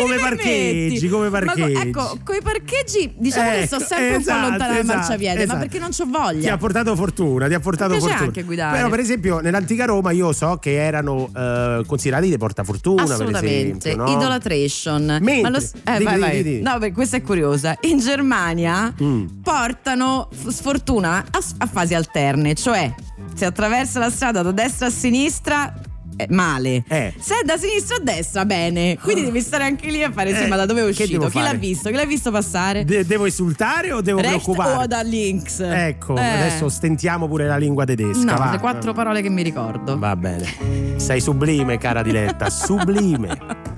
come, 0.00 0.16
li 0.16 0.20
parcheggi, 0.20 1.08
come 1.08 1.28
Ma 1.28 1.38
co- 1.40 1.44
parcheggi. 1.46 1.88
ecco, 1.88 2.18
coi 2.24 2.40
parcheggi 2.42 3.12
diciamo 3.16 3.50
sto 3.66 3.76
Ecco, 3.76 3.84
sempre 3.86 4.14
un 4.14 4.20
esatto, 4.20 4.40
po' 4.40 4.48
lontana 4.48 4.72
dal 4.72 4.82
esatto, 4.82 4.98
marciapiede, 4.98 5.42
esatto. 5.42 5.52
ma 5.54 5.58
perché 5.60 5.78
non 5.78 5.88
c'ho 5.90 6.04
Ti 6.04 6.10
voglia. 6.10 6.52
ha 6.52 6.56
portato 6.58 6.96
fortuna, 6.96 7.48
ti 7.48 7.54
ha 7.54 7.60
portato 7.60 7.94
Mi 7.94 8.00
fortuna. 8.00 8.20
anche 8.22 8.42
guidare. 8.42 8.76
Però, 8.76 8.88
per 8.88 9.00
esempio, 9.00 9.38
nell'antica 9.40 9.84
Roma 9.84 10.10
io 10.12 10.32
so 10.32 10.56
che 10.56 10.74
erano 10.76 11.28
eh, 11.36 11.82
considerati 11.86 12.28
dei 12.28 12.38
portafortuna, 12.38 13.02
per 13.04 13.12
Assolutamente, 13.12 13.88
esempio. 13.90 14.04
no? 14.04 14.12
idolatration. 14.18 15.18
Mentre- 15.20 15.40
Ma 15.42 15.48
lo 15.50 15.58
eh, 15.58 16.02
vai, 16.04 16.18
vai. 16.18 16.42
di. 16.42 16.60
No, 16.62 16.78
beh, 16.78 16.92
questa 16.92 17.16
è 17.16 17.22
curiosa. 17.22 17.76
In 17.82 17.98
Germania 17.98 18.92
Mm. 19.02 19.26
portano 19.42 20.28
sfortuna 20.48 21.24
a, 21.30 21.38
a 21.58 21.66
fasi 21.66 21.94
alterne, 21.94 22.54
cioè 22.54 22.92
se 23.34 23.44
attraversa 23.44 23.98
la 23.98 24.10
strada 24.10 24.42
da 24.42 24.50
destra 24.52 24.86
a 24.86 24.90
sinistra 24.90 25.72
male. 26.30 26.82
Eh. 26.88 27.12
Se 27.18 27.34
è 27.40 27.44
da 27.44 27.56
sinistra 27.56 27.96
a 27.96 28.00
destra, 28.00 28.44
bene. 28.44 28.98
Quindi 29.00 29.24
devi 29.24 29.40
stare 29.40 29.64
anche 29.64 29.88
lì 29.90 30.02
a 30.02 30.10
fare 30.12 30.34
sì, 30.34 30.42
Eh, 30.44 30.46
ma 30.46 30.56
da 30.56 30.66
dove 30.66 30.80
è 30.80 30.84
uscito? 30.84 31.28
Chi 31.28 31.40
l'ha 31.40 31.54
visto? 31.54 31.88
Chi 31.90 31.94
l'ha 31.96 32.04
visto 32.04 32.30
passare? 32.30 32.84
De- 32.84 33.04
devo 33.06 33.26
esultare 33.26 33.92
o 33.92 34.00
devo 34.00 34.18
Recht 34.20 34.30
preoccupare? 34.42 34.82
o 34.82 34.86
da 34.86 35.02
links? 35.02 35.60
Ecco, 35.60 36.16
Eh. 36.16 36.20
adesso 36.24 36.68
stentiamo 36.68 37.28
pure 37.28 37.46
la 37.46 37.56
lingua 37.56 37.84
tedesca. 37.84 38.24
No, 38.24 38.36
va. 38.36 38.50
le 38.50 38.58
quattro 38.58 38.92
parole 38.92 39.22
che 39.22 39.28
mi 39.30 39.42
ricordo. 39.42 39.98
Va 39.98 40.16
bene. 40.16 40.96
Sei 40.96 41.20
sublime, 41.20 41.78
cara 41.78 42.02
Diletta, 42.02 42.50
sublime. 42.50 43.76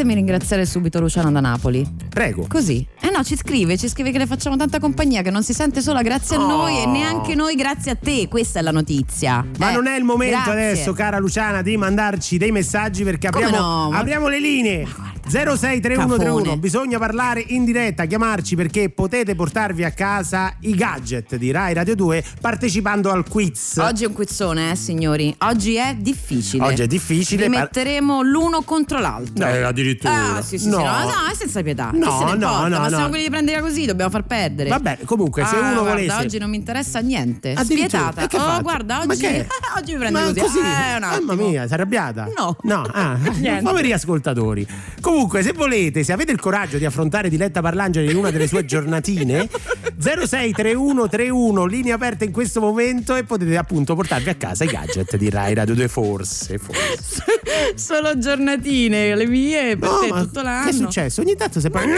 Fatemi 0.00 0.14
ringraziare 0.18 0.64
subito 0.64 0.98
Luciana 0.98 1.30
da 1.30 1.40
Napoli. 1.40 1.86
Prego. 2.08 2.46
Così. 2.48 2.86
Eh 3.02 3.10
no, 3.10 3.22
ci 3.22 3.36
scrive, 3.36 3.76
ci 3.76 3.86
scrive 3.86 4.10
che 4.10 4.16
le 4.16 4.24
facciamo 4.26 4.56
tanta 4.56 4.78
compagnia, 4.78 5.20
che 5.20 5.28
non 5.30 5.42
si 5.42 5.52
sente 5.52 5.82
sola 5.82 6.00
grazie 6.00 6.36
a 6.36 6.40
Oh. 6.40 6.46
noi 6.46 6.82
e 6.82 6.86
neanche 6.86 7.34
noi 7.34 7.54
grazie 7.54 7.90
a 7.90 7.96
te. 7.96 8.26
Questa 8.26 8.60
è 8.60 8.62
la 8.62 8.70
notizia. 8.70 9.44
Ma 9.58 9.68
Eh, 9.68 9.74
non 9.74 9.86
è 9.86 9.98
il 9.98 10.04
momento 10.04 10.36
grazie. 10.36 10.52
adesso, 10.52 10.94
cara 10.94 11.18
Luciana, 11.18 11.60
di 11.60 11.76
mandarci 11.76 12.38
dei 12.38 12.50
messaggi 12.50 13.04
perché 13.04 13.26
apriamo, 13.26 13.54
no? 13.58 13.90
Ma- 13.90 13.98
apriamo 13.98 14.28
le 14.28 14.40
linee. 14.40 14.86
063131 15.30 16.16
Cafone. 16.42 16.56
bisogna 16.58 16.98
parlare 16.98 17.44
in 17.46 17.64
diretta, 17.64 18.04
chiamarci 18.06 18.56
perché 18.56 18.88
potete 18.90 19.36
portarvi 19.36 19.84
a 19.84 19.92
casa 19.92 20.54
i 20.62 20.74
gadget 20.74 21.36
di 21.36 21.52
Rai 21.52 21.72
Radio 21.72 21.94
2 21.94 22.24
partecipando 22.40 23.12
al 23.12 23.24
quiz. 23.28 23.76
Oggi 23.76 24.02
è 24.02 24.06
un 24.08 24.12
quizzone, 24.12 24.72
eh, 24.72 24.74
signori. 24.76 25.32
Oggi 25.38 25.76
è 25.76 25.94
difficile. 25.96 26.64
Oggi 26.64 26.82
è 26.82 26.86
difficile, 26.88 27.46
Vi 27.46 27.52
par- 27.52 27.62
metteremo 27.62 28.22
l'uno 28.22 28.62
contro 28.62 28.98
l'altro. 28.98 29.46
Eh, 29.46 29.62
addirittura. 29.62 30.36
Ah, 30.38 30.42
sì, 30.42 30.58
sì, 30.58 30.68
No. 30.68 30.78
sì. 30.78 30.82
No, 30.82 30.90
no, 31.04 31.30
è 31.30 31.34
senza 31.36 31.62
pietà. 31.62 31.90
No, 31.94 32.18
se 32.18 32.24
ne 32.24 32.30
no, 32.30 32.34
importa? 32.34 32.68
no, 32.68 32.78
Ma 32.80 32.88
siamo 32.88 33.02
no. 33.04 33.08
quelli 33.10 33.24
di 33.24 33.30
prendere 33.30 33.60
così, 33.60 33.86
dobbiamo 33.86 34.10
far 34.10 34.24
perdere. 34.24 34.68
Vabbè, 34.68 34.98
comunque, 35.04 35.44
se 35.44 35.54
Ah, 35.54 35.60
uno 35.60 35.82
guarda, 35.82 35.90
volesse. 35.90 36.16
oggi 36.16 36.38
non 36.38 36.50
mi 36.50 36.56
interessa 36.56 36.98
niente. 36.98 37.52
Addirittura. 37.52 38.10
Spietata. 38.10 38.56
Oh, 38.58 38.62
guarda, 38.62 39.00
oggi, 39.02 39.24
oggi 39.78 39.92
mi 39.92 39.98
prende 39.98 40.18
Ma 40.18 40.24
così. 40.26 40.40
così? 40.40 40.58
Eh. 40.58 40.98
Mamma 40.98 41.34
mia, 41.34 41.62
sei 41.66 41.74
arrabbiata? 41.74 42.28
No. 42.36 42.56
No, 42.62 42.82
ah, 42.92 43.16
Niente. 43.38 43.62
poveri 43.62 43.92
ascoltatori. 43.92 44.66
Comunque, 45.00 45.18
se 45.28 45.52
volete, 45.52 46.02
se 46.02 46.12
avete 46.12 46.32
il 46.32 46.40
coraggio 46.40 46.78
di 46.78 46.84
affrontare 46.84 47.28
Diletta 47.28 47.60
Parlangeli 47.60 48.10
in 48.10 48.16
una 48.16 48.30
delle 48.30 48.46
sue 48.46 48.64
giornatine, 48.64 49.48
063131, 50.00 51.64
linea 51.66 51.94
aperta 51.94 52.24
in 52.24 52.32
questo 52.32 52.60
momento 52.60 53.14
e 53.16 53.24
potete 53.24 53.56
appunto 53.56 53.94
portarvi 53.94 54.30
a 54.30 54.34
casa 54.34 54.64
i 54.64 54.68
gadget 54.68 55.16
di 55.16 55.28
Rai 55.28 55.54
Radio 55.54 55.74
2 55.74 55.88
forse, 55.88 56.58
forse. 56.58 57.24
Solo 57.74 58.18
giornatine, 58.18 59.14
le 59.14 59.26
mie 59.26 59.76
per 59.76 59.90
te 60.00 60.08
ma 60.08 60.20
tutto 60.22 60.42
l'anno. 60.42 60.64
Che 60.64 60.70
è 60.70 60.72
successo? 60.72 61.20
Ogni 61.20 61.36
tanto 61.36 61.60
si 61.60 61.68
parla. 61.70 61.94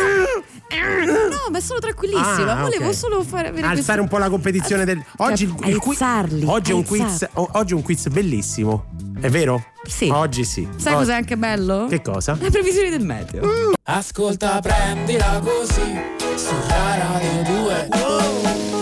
No, 0.80 1.50
ma 1.50 1.58
è 1.58 1.60
solo 1.60 1.80
tranquillissima. 1.80 2.52
Ah, 2.58 2.62
Volevo 2.62 2.86
ok. 2.88 2.94
solo 2.94 3.22
fare 3.22 3.48
avere 3.48 3.66
Alzare 3.66 3.82
questo- 3.98 4.02
un 4.02 4.08
po' 4.08 4.18
la 4.18 4.28
competizione 4.30 4.84
del. 4.84 5.02
Oggi, 5.18 5.44
il, 5.44 5.54
il 5.68 5.78
qui- 5.78 5.90
Aizzarli, 5.92 6.44
oggi 6.46 6.70
è 6.70 6.74
un 6.74 6.84
quiz. 6.84 7.26
Oggi 7.34 7.72
è 7.72 7.76
un 7.76 7.82
quiz 7.82 8.08
bellissimo. 8.08 8.86
È 9.20 9.28
vero? 9.28 9.64
Sì. 9.84 10.08
Oggi 10.08 10.44
sì. 10.44 10.66
Sai 10.76 10.92
Oggi- 10.94 11.02
cos'è 11.04 11.14
anche 11.14 11.36
bello? 11.36 11.86
Che 11.88 12.00
cosa? 12.02 12.36
Le 12.40 12.50
previsioni 12.50 12.88
del 12.90 13.04
meteo. 13.04 13.72
Ascolta, 13.84 14.60
prendila 14.60 15.40
così 15.44 16.00
su 16.36 16.54
Radio 16.68 17.42
2. 17.62 17.88
You 17.94 18.81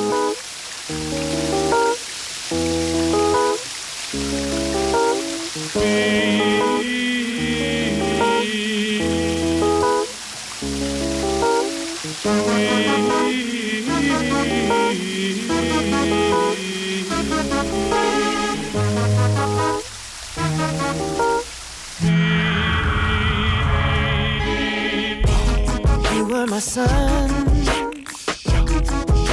sun, 26.70 27.28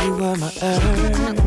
you 0.03 0.11
were 0.19 0.35
my 0.37 0.51
earth. 0.63 1.45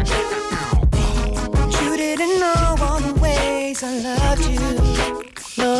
You 1.82 1.96
didn't 1.96 2.38
know 2.38 2.76
all 2.80 3.00
the 3.00 3.14
ways 3.20 3.82
I 3.82 3.98
loved 3.98 4.46
you. 4.46 4.60
No, 5.58 5.74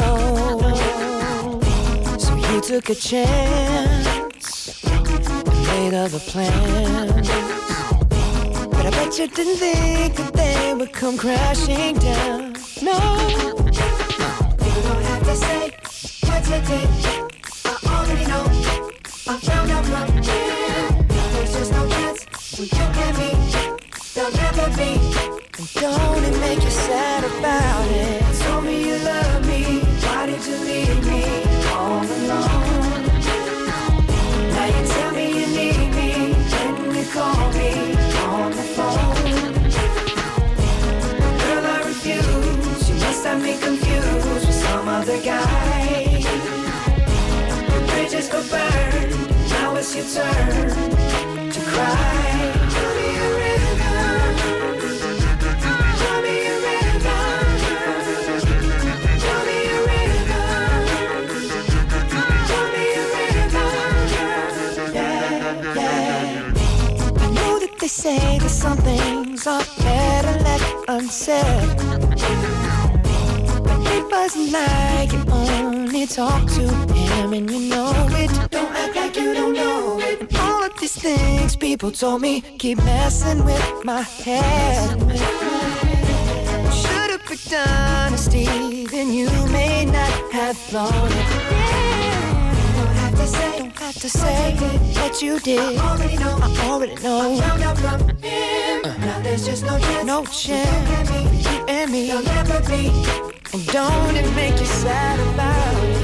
so 2.19 2.35
you 2.35 2.61
took 2.61 2.89
a 2.91 2.95
chance 2.97 4.83
made 5.69 5.95
other 5.95 6.19
plans. 6.19 7.29
But 8.75 8.87
I 8.87 8.91
bet 8.91 9.17
you 9.17 9.29
didn't 9.29 9.59
think 9.59 10.17
that 10.17 10.33
they 10.33 10.75
would 10.75 10.93
come 10.93 11.17
crashing 11.19 11.99
down. 11.99 12.55
No, 12.83 12.99
you 14.65 14.83
don't 14.89 15.05
have 15.13 15.23
to 15.23 15.37
say 15.37 15.71
what 16.27 16.43
you 16.51 16.61
did. 16.67 17.20
Don't 24.53 26.25
it 26.25 26.41
make 26.41 26.63
you 26.63 26.71
sad 26.71 27.23
about 27.23 27.87
it? 27.89 28.21
Told 28.43 28.65
me 28.65 28.85
you 28.85 28.99
love 28.99 29.47
me. 29.47 29.79
Why 30.03 30.27
did 30.27 30.45
you 30.45 30.57
leave 30.57 31.07
me 31.07 31.23
all 31.71 32.03
alone? 32.03 33.07
Now 34.51 34.67
you 34.67 34.83
tell 34.89 35.13
me 35.13 35.27
you 35.39 35.47
need 35.59 35.91
me 35.95 36.11
when 36.83 36.95
you 36.97 37.07
call 37.13 37.53
me 37.53 37.71
on 38.27 38.51
the 38.51 38.67
phone. 38.75 39.23
Girl, 41.43 41.67
I 41.67 41.83
refuse. 41.87 42.89
You 42.89 42.97
must 42.97 43.25
have 43.27 43.41
me 43.41 43.57
confused 43.57 44.47
with 44.47 44.53
some 44.53 44.89
other 44.89 45.21
guy. 45.23 46.25
The 47.71 47.81
bridges 47.93 48.29
go 48.29 48.43
burn. 48.51 49.11
Now 49.51 49.77
it's 49.77 49.95
your 49.95 50.07
turn 50.07 51.51
to 51.51 51.61
cry. 51.71 52.10
Some 68.61 68.77
things 68.77 69.47
are 69.47 69.65
better 69.79 70.39
left 70.45 70.75
unsaid. 70.89 71.79
It 73.97 74.05
wasn't 74.13 74.53
like 74.53 75.11
you 75.15 75.25
only 75.33 76.07
talk 76.07 76.47
to 76.57 76.69
him 76.93 77.33
and 77.33 77.51
you 77.51 77.71
know 77.71 77.93
it. 78.11 78.51
Don't 78.51 78.71
act 78.83 78.97
like 78.97 79.17
you 79.17 79.33
don't 79.33 79.55
know 79.55 79.99
it. 80.01 80.21
And 80.21 80.37
all 80.37 80.63
of 80.65 80.79
these 80.79 80.95
things 80.95 81.57
people 81.57 81.91
told 81.91 82.21
me 82.21 82.43
keep 82.59 82.77
messing 82.85 83.47
with 83.47 83.85
my 83.85 84.03
head. 84.03 84.91
Should've 86.81 87.25
picked 87.25 87.55
honesty, 87.55 88.85
then 88.87 89.11
you 89.11 89.31
may 89.51 89.87
not 89.87 90.33
have 90.33 90.57
thought 90.59 91.11
it. 91.13 91.90
Don't 93.91 94.03
to 94.03 94.09
say, 94.09 94.55
don't 94.55 94.69
have 94.69 94.73
to 94.73 94.95
say 94.95 95.01
what 95.03 95.21
you 95.21 95.41
did. 95.41 95.59
I 95.59 95.91
already 95.91 96.17
know. 96.17 96.39
I 96.41 96.69
already 96.71 96.95
know. 97.03 97.33
I 97.33 97.41
found 97.41 97.63
out 97.65 97.79
from 97.79 98.09
him. 98.19 98.85
Uh-huh. 98.85 99.05
Now 99.05 99.21
there's 99.21 99.45
just 99.45 99.65
no 99.65 99.81
chance. 99.81 100.07
No 100.07 100.25
chance. 100.27 101.11
You 101.11 101.65
and 101.67 101.91
me. 101.91 102.07
There'll 102.07 102.23
never 102.23 102.61
be. 102.69 102.87
And 103.53 103.67
don't 103.67 104.15
it 104.15 104.33
make 104.37 104.61
you 104.61 104.67
sad 104.67 105.19
about 105.35 105.85
it? 105.85 106.00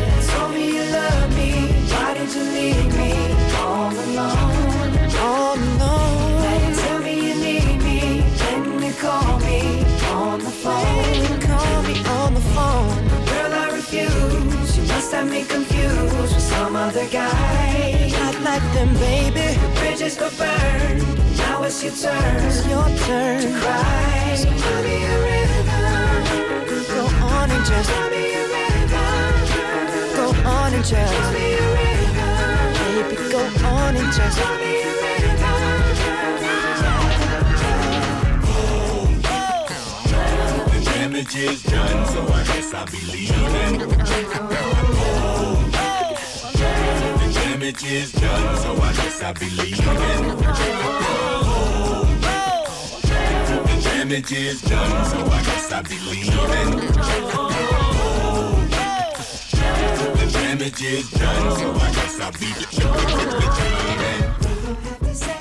Not 18.76 18.84
them, 18.84 18.92
baby. 18.94 19.56
The 19.58 19.68
bridges 19.80 20.16
go 20.16 20.28
burn. 20.36 20.98
Now 21.36 21.62
it's 21.62 21.82
your 21.82 21.94
turn. 21.94 22.44
It's 22.44 22.66
your 22.68 22.84
turn 23.06 23.40
to 23.40 23.60
cry. 23.60 24.34
So 24.36 24.44
tell 24.44 24.82
me 24.82 25.02
a 25.02 25.04
rhythm. 25.24 25.66
Go 26.88 27.06
on 27.24 27.50
and 27.50 27.64
just 27.64 27.88
tell 27.88 28.10
me 28.10 28.34
a 28.34 28.36
rhythm. 28.52 29.34
Go 30.14 30.26
on 30.48 30.74
and 30.74 30.84
just 30.84 30.92
tell 30.92 31.32
me 31.32 31.54
a 31.54 31.56
rhythm. 31.76 33.08
Baby, 33.08 33.16
go 33.30 33.40
on 33.66 33.96
and 33.96 34.12
just 34.12 34.38
tell 34.38 34.56
me 34.56 34.82
a 34.82 34.84
The 40.72 40.80
damage 40.84 41.36
is 41.36 41.62
done, 41.62 42.06
so 42.08 42.20
I 42.28 42.44
guess 42.44 42.74
I'll 42.74 42.86
be 42.86 43.00
leaving. 43.12 45.15
Damage 47.66 47.82
is 47.90 48.12
done, 48.12 48.56
so 48.58 48.80
I 48.80 48.92
guess 48.92 49.20
I'll 49.24 49.34
be 49.34 49.50
leaving. 49.50 49.82
The 53.66 53.80
damage 53.82 54.30
is 54.30 54.60
done, 54.62 55.04
so 55.06 55.18
I 55.26 55.42
guess 55.42 55.72
I'll 55.72 55.82
be 55.82 55.98
leaving. 56.08 56.76
The 60.14 60.26
damage 60.32 60.80
is 60.84 61.10
done, 61.10 61.56
so 61.58 61.72
I 61.74 61.90
guess 61.90 62.20
I'll 62.20 62.30
be 62.38 62.46
leaving. 62.46 62.94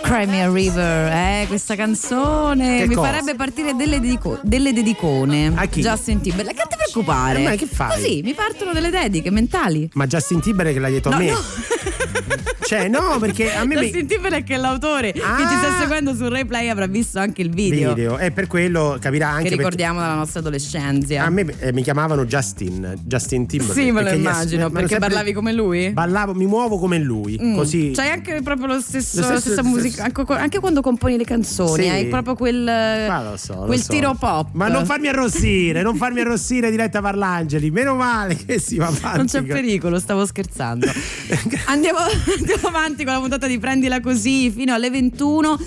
Cry 0.02 0.26
Me 0.26 0.42
a 0.42 0.50
River, 0.50 1.12
eh, 1.12 1.46
questa 1.48 1.76
canzone 1.76 2.80
Che 2.80 2.88
mi 2.88 2.96
cosa? 2.96 3.08
farebbe 3.12 3.36
partire 3.36 3.76
delle, 3.76 4.00
dedico- 4.00 4.40
delle 4.42 4.74
dedicone. 4.74 5.52
A 5.56 5.68
chi? 5.68 5.82
Justin 5.82 6.22
Timberlake. 6.22 6.58
Canta 6.58 6.76
per 6.76 6.90
preoccupare. 6.92 7.40
Eh, 7.40 7.44
ma 7.44 7.56
che 7.56 7.68
fai? 7.68 7.90
Così 8.02 8.22
mi 8.24 8.34
partono 8.34 8.74
delle 8.74 8.90
dediche 8.90 9.30
mentali. 9.30 9.88
Ma 9.94 10.08
Justin 10.08 10.42
Timberlake 10.42 10.80
l'ha 10.80 10.90
detto 10.90 11.10
No, 11.10 11.16
a 11.16 11.20
me. 11.20 11.30
no. 11.30 11.44
Cioè, 12.66 12.88
no, 12.88 13.18
perché 13.20 13.54
a 13.54 13.64
me 13.64 13.76
mi- 13.76 13.82
Justin 13.82 14.08
Timberlake 14.08 14.56
è 14.56 14.58
l'autore 14.58 15.12
che 15.12 15.22
Ah. 15.22 15.38
ci 15.38 15.44
sta 15.56 15.78
seguendo 15.80 16.16
sul 16.16 16.30
replay 16.30 16.68
avrà 16.70 16.88
visto 16.88 17.20
anche 17.20 17.44
il 17.44 17.52
video. 17.52 17.94
video. 17.94 18.18
E 18.18 18.32
per 18.32 18.48
quello 18.48 18.98
capirà 19.00 19.30
anche 19.30 19.50
che 19.50 19.56
ricordiamo 19.56 20.00
dalla 20.00 20.16
nostra 20.16 20.40
adolescenza. 20.40 21.24
a 21.24 21.30
me 21.30 21.46
eh, 21.60 21.72
mi 21.74 21.84
chiamavano 21.84 22.26
Justin, 22.26 22.96
Justin 23.04 23.46
Timberlake. 23.46 23.82
Sì, 23.82 23.92
me 23.92 24.02
lo 24.02 24.10
immagino, 24.10 24.66
mi 24.68 24.72
perché 24.72 24.88
sempre- 24.90 25.08
parlavi 25.10 25.34
come 25.34 25.54
lui. 25.54 25.92
Ballavo, 25.92 26.34
mi 26.34 26.48
muovo 26.48 26.80
come 26.80 26.98
lui, 26.98 27.38
Mm. 27.40 27.56
così. 27.56 27.92
C'hai 27.94 28.10
anche 28.10 28.42
proprio 28.42 28.66
lo 28.68 28.80
stesso, 28.80 29.18
Lo 29.18 29.24
stesso- 29.24 29.32
la 29.34 29.40
stessa 29.40 29.62
lo 29.62 29.68
musica, 29.68 30.04
stesso- 30.04 30.04
anche, 30.22 30.34
anche 30.34 30.60
quando 30.60 30.82
componi 30.82 31.18
le 31.18 31.24
canzoni, 31.26 31.84
Sì. 31.84 31.90
hai 31.90 32.08
proprio 32.08 32.34
quel, 32.36 32.64
Ma 32.64 33.22
lo 33.30 33.38
so, 33.38 33.54
lo 33.54 33.66
quel 33.66 33.82
so. 33.82 33.92
tiro 33.92 34.16
pop. 34.16 34.50
Ma 34.54 34.68
non 34.70 34.86
farmi 34.86 35.08
arrossire, 35.08 35.84
non 35.84 35.96
farmi 35.96 36.22
arrossire 36.22 36.72
diretta 36.72 37.00
Parlangeli. 37.02 37.70
Meno 37.70 37.94
male 37.96 38.36
che 38.44 38.60
si 38.60 38.78
va 38.78 38.88
avanti. 38.88 39.18
Non 39.18 39.26
c'è 39.28 39.44
pericolo, 39.44 40.00
stavo 40.00 40.26
scherzando. 40.26 40.88
Andiamo, 41.68 42.00
andiamo 42.38 42.68
avanti 42.68 43.04
con 43.04 43.14
la 43.14 43.20
puntata 43.20 43.48
di 43.48 43.58
Prendila 43.60 44.00
così 44.00 44.50
fino 44.52 44.74
alle 44.74 44.90
21. 44.90 45.58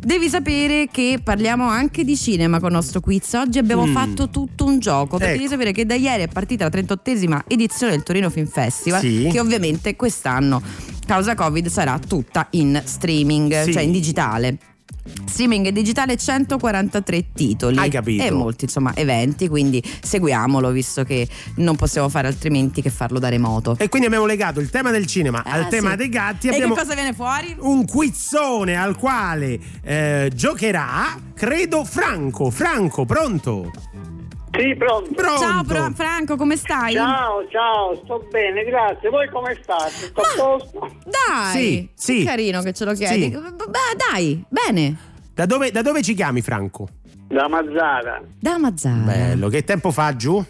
Devi 0.00 0.28
sapere 0.28 0.88
che 0.90 1.18
parliamo 1.22 1.66
anche 1.68 2.04
di 2.04 2.16
cinema 2.16 2.60
con 2.60 2.68
il 2.68 2.74
nostro 2.76 3.00
quiz. 3.00 3.32
Oggi 3.34 3.58
abbiamo 3.58 3.84
Mm. 3.86 3.92
fatto 3.92 4.28
tutto 4.30 4.64
un 4.64 4.78
gioco. 4.78 5.16
Perché 5.18 5.32
Ecco. 5.34 5.42
devi 5.42 5.50
sapere 5.50 5.72
che 5.72 5.84
da 5.86 5.94
ieri 5.94 6.22
è 6.22 6.28
partita 6.28 6.64
la 6.64 6.70
38esima 6.70 7.42
edizione 7.48 7.92
del 7.92 8.02
Torino 8.04 8.30
Film 8.30 8.46
Festival. 8.46 9.00
Sì. 9.00 9.28
Che 9.30 9.40
ovviamente 9.40 9.96
quest'anno, 9.96 10.62
causa 11.04 11.34
Covid, 11.34 11.66
sarà 11.66 11.98
tutta 11.98 12.46
in 12.52 12.80
streaming, 12.84 13.62
Sì. 13.64 13.72
cioè 13.72 13.82
in 13.82 13.90
digitale. 13.92 14.58
Streaming 15.26 15.68
digitale 15.70 16.16
143 16.16 17.26
titoli 17.34 17.76
Hai 17.78 17.90
capito. 17.90 18.22
e 18.24 18.30
molti 18.30 18.64
insomma 18.64 18.92
eventi, 18.94 19.48
quindi 19.48 19.82
seguiamolo 20.00 20.70
visto 20.70 21.04
che 21.04 21.28
non 21.56 21.76
possiamo 21.76 22.08
fare 22.08 22.26
altrimenti 22.28 22.82
che 22.82 22.90
farlo 22.90 23.18
da 23.18 23.28
remoto. 23.28 23.76
E 23.78 23.88
quindi 23.88 24.06
abbiamo 24.08 24.26
legato 24.26 24.60
il 24.60 24.70
tema 24.70 24.90
del 24.90 25.06
cinema 25.06 25.42
al 25.44 25.62
Ah, 25.62 25.66
tema 25.66 25.90
sì. 25.90 25.96
dei 25.96 26.08
gatti. 26.08 26.48
E 26.48 26.58
che 26.58 26.68
cosa 26.68 26.94
viene 26.94 27.12
fuori? 27.12 27.54
un 27.60 27.84
quizzone 27.84 28.76
al 28.76 28.96
quale 28.96 29.58
eh, 29.82 30.30
giocherà, 30.34 31.18
credo, 31.34 31.84
Franco. 31.84 32.50
Franco, 32.50 33.04
pronto? 33.04 33.70
Sì, 34.50 34.74
pronto. 34.76 35.10
Pronto. 35.14 35.38
Ciao 35.40 35.62
Fra- 35.64 35.90
Franco, 35.94 36.36
come 36.36 36.56
stai? 36.56 36.94
Ciao, 36.94 37.46
ciao, 37.48 37.94
sto 38.04 38.26
bene, 38.30 38.64
grazie. 38.64 39.08
Voi 39.08 39.28
come 39.30 39.56
state? 39.62 39.90
Sto 39.90 40.20
a 40.20 40.34
posto? 40.36 40.90
Dai, 41.04 41.52
Sì, 41.52 41.88
sì. 41.94 42.18
che 42.20 42.24
carino 42.24 42.62
che 42.62 42.72
ce 42.72 42.84
lo 42.84 42.92
chiedi. 42.94 43.22
Sì. 43.24 43.30
Beh, 43.30 43.96
dai, 44.12 44.44
bene. 44.48 44.96
Da 45.34 45.46
dove, 45.46 45.70
da 45.70 45.82
dove 45.82 46.02
ci 46.02 46.14
chiami, 46.14 46.40
Franco? 46.40 46.88
Da 47.28 47.46
Mazzara. 47.48 48.20
Da 48.40 48.58
Mazzara. 48.58 48.96
Bello, 49.04 49.48
che 49.48 49.62
tempo 49.64 49.90
fa 49.92 50.16
giù? 50.16 50.42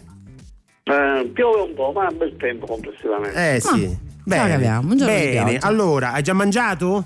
Eh, 0.83 1.29
piove 1.33 1.61
un 1.61 1.73
po', 1.75 1.91
ma 1.93 2.07
è 2.07 2.13
bel 2.13 2.35
tempo 2.37 2.65
complessivamente. 2.65 3.55
Eh 3.55 3.59
sì. 3.59 3.85
Ah, 3.85 4.08
Bene. 4.29 4.41
ce 4.43 4.47
la 4.47 4.53
caviamo, 4.53 4.91
un 4.91 4.97
giorno 4.97 5.13
Bene, 5.13 5.57
allora, 5.61 6.11
hai 6.13 6.21
già 6.23 6.33
mangiato? 6.33 7.05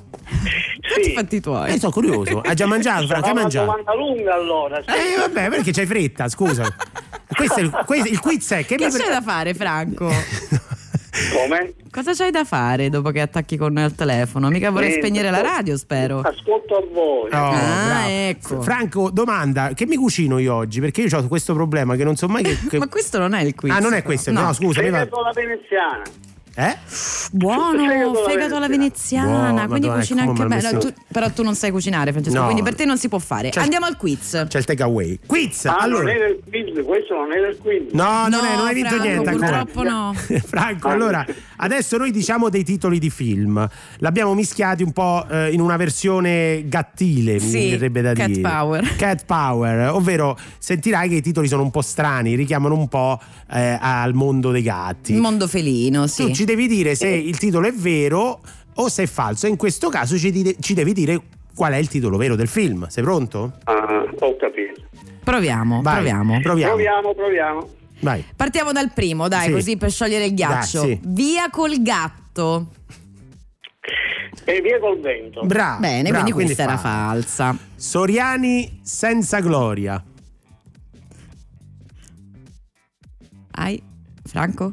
Fatti 0.93 1.09
i 1.09 1.13
fatti 1.13 1.39
tuoi. 1.39 1.71
Eh, 1.73 1.79
sono 1.79 1.91
curioso. 1.91 2.41
Hai 2.41 2.55
già 2.55 2.65
mangiato, 2.67 3.07
Franco? 3.07 3.13
Hai 3.13 3.21
Sarà 3.21 3.31
una 3.31 3.41
mangiato? 3.41 3.65
domanda 3.65 3.93
lunga 3.95 4.33
allora. 4.35 4.81
sì. 4.81 4.89
Eh, 4.89 5.17
vabbè, 5.19 5.49
perché 5.49 5.71
c'hai 5.71 5.85
fretta, 5.85 6.27
scusa. 6.29 6.63
Questo 7.35 7.59
è 7.59 7.63
il, 7.63 7.83
questo- 7.85 8.09
il 8.09 8.19
quiz 8.19 8.51
è 8.51 8.65
che 8.65 8.75
Che 8.75 8.85
mi- 8.85 8.91
c'è 8.91 9.09
da 9.09 9.21
fare, 9.21 9.53
Franco? 9.53 10.11
Come? 11.33 11.75
Cosa 11.91 12.13
c'hai 12.13 12.31
da 12.31 12.43
fare 12.43 12.89
dopo 12.89 13.11
che 13.11 13.21
attacchi 13.21 13.55
con 13.55 13.77
il 13.77 13.93
telefono? 13.95 14.49
Mica 14.49 14.71
vorrei 14.71 14.89
Niente, 14.89 15.07
spegnere 15.07 15.29
la 15.29 15.41
radio, 15.41 15.77
spero. 15.77 16.21
Ascolto 16.21 16.75
a 16.77 16.83
voi. 16.91 17.29
Oh, 17.31 17.35
Ah, 17.35 17.85
bravo. 17.85 18.09
ecco. 18.09 18.61
Franco, 18.61 19.09
domanda, 19.11 19.73
che 19.75 19.85
mi 19.85 19.95
cucino 19.95 20.39
io 20.39 20.55
oggi? 20.55 20.79
Perché 20.79 21.01
io 21.01 21.17
ho 21.17 21.27
questo 21.27 21.53
problema 21.53 21.95
che 21.95 22.03
non 22.03 22.15
so 22.15 22.27
mai 22.27 22.43
che... 22.43 22.57
che- 22.67 22.77
Ma 22.79 22.87
questo 22.87 23.19
non 23.19 23.33
è 23.33 23.41
il 23.43 23.53
quiz. 23.55 23.71
Ah, 23.73 23.79
non 23.79 23.93
è 23.93 24.01
questo, 24.01 24.31
no, 24.31 24.41
No. 24.41 24.53
scusa. 24.53 24.81
mi 24.81 24.89
va- 24.89 24.99
alla 25.01 25.31
veneziana. 25.33 26.01
Eh? 26.55 26.77
Buono, 27.31 28.13
Fegato 28.27 28.55
alla 28.57 28.67
veneziana, 28.67 29.27
Buono, 29.51 29.67
quindi 29.67 29.87
Madonna, 29.87 29.95
cucina 29.99 30.21
anche 30.21 30.45
bene. 30.45 30.77
Tu- 30.77 30.93
però 31.11 31.31
tu 31.31 31.41
non 31.41 31.55
sai 31.55 31.71
cucinare, 31.71 32.11
Francesco, 32.11 32.37
No. 32.37 32.43
quindi 32.45 32.61
per 32.61 32.75
te 32.75 32.85
non 32.85 32.97
si 32.97 33.09
può 33.09 33.17
fare. 33.17 33.49
C'è- 33.49 33.59
Andiamo 33.61 33.85
al 33.87 33.97
quiz. 33.97 34.45
C'è 34.47 34.57
il 34.59 34.65
takeaway. 34.65 35.19
Quiz! 35.25 35.65
Ah, 35.65 35.77
allora... 35.77 36.03
non 36.03 36.11
era 36.11 36.27
il 36.27 36.39
quiz, 36.47 36.85
questo 36.85 37.15
non 37.15 37.31
era 37.33 37.47
il 37.47 37.57
quiz. 37.57 37.91
No, 37.93 38.27
non, 38.27 38.29
No, 38.29 38.43
è, 38.43 38.55
non 38.55 38.65
hai 38.67 38.73
vinto 38.75 38.89
Franco, 38.89 39.05
niente 39.07 39.29
ancora. 39.29 39.65
purtroppo 39.65 39.89
no. 39.89 40.13
Franco, 40.45 40.87
allora, 40.89 41.25
adesso 41.57 41.97
noi 41.97 42.11
diciamo 42.11 42.49
dei 42.49 42.63
titoli 42.63 42.99
di 42.99 43.09
film. 43.09 43.67
L'abbiamo 43.97 44.33
mischiati 44.35 44.83
un 44.83 44.91
po' 44.91 45.25
eh, 45.29 45.51
in 45.51 45.59
una 45.59 45.75
versione 45.77 46.67
gattile, 46.67 47.33
mi 47.33 47.39
Sì, 47.39 47.69
verrebbe 47.71 48.01
da 48.01 48.13
cat 48.13 48.27
dire. 48.27 48.41
power. 48.47 48.95
Cat 48.95 49.25
power, 49.25 49.89
ovvero 49.89 50.37
sentirai 50.59 51.09
che 51.09 51.15
i 51.15 51.21
titoli 51.21 51.47
sono 51.47 51.63
un 51.63 51.71
po' 51.71 51.81
strani, 51.81 52.35
richiamano 52.35 52.75
un 52.75 52.87
po' 52.87 53.19
eh, 53.51 53.77
al 53.81 54.13
mondo 54.13 54.51
dei 54.51 54.61
gatti. 54.61 55.13
Il 55.13 55.19
mondo 55.19 55.47
felino, 55.47 56.05
sì. 56.07 56.25
Tu 56.25 56.31
ci 56.43 56.45
devi 56.45 56.67
dire 56.67 56.93
se 56.95 57.07
il 57.07 57.37
titolo 57.37 57.67
è 57.67 57.71
vero 57.71 58.41
o 58.75 58.89
se 58.89 59.03
è 59.03 59.05
falso. 59.05 59.47
In 59.47 59.55
questo 59.55 59.87
caso 59.89 60.17
ci, 60.17 60.29
di- 60.29 60.55
ci 60.59 60.73
devi 60.73 60.91
dire 60.91 61.21
qual 61.55 61.71
è 61.71 61.77
il 61.77 61.87
titolo 61.87 62.17
vero 62.17 62.35
del 62.35 62.49
film. 62.49 62.85
Sei 62.87 63.01
pronto? 63.01 63.53
Ah, 63.63 64.03
ho 64.19 64.35
capito. 64.35 64.81
Proviamo, 65.23 65.81
Vai, 65.81 65.93
proviamo. 65.95 66.39
Proviamo. 66.41 66.73
Proviamo, 66.73 67.13
proviamo. 67.13 67.69
Vai. 68.01 68.25
Partiamo 68.35 68.73
dal 68.73 68.91
primo, 68.91 69.29
dai, 69.29 69.45
Sì. 69.47 69.51
così 69.53 69.77
per 69.77 69.89
sciogliere 69.89 70.25
il 70.25 70.33
ghiaccio. 70.33 70.81
Dai, 70.81 70.89
sì. 70.89 70.99
Via 71.05 71.49
col 71.49 71.81
gatto. 71.81 72.67
E 74.43 74.59
via 74.61 74.79
col 74.79 74.99
vento. 74.99 75.45
Bravo. 75.45 75.79
Bene, 75.79 76.09
bravo, 76.09 76.23
quindi 76.31 76.43
questa 76.43 76.63
era 76.63 76.77
fa- 76.77 76.89
falsa. 76.89 77.57
Soriani 77.75 78.79
senza 78.83 79.39
gloria. 79.39 80.03
Hai 83.51 83.81
Franco? 84.25 84.71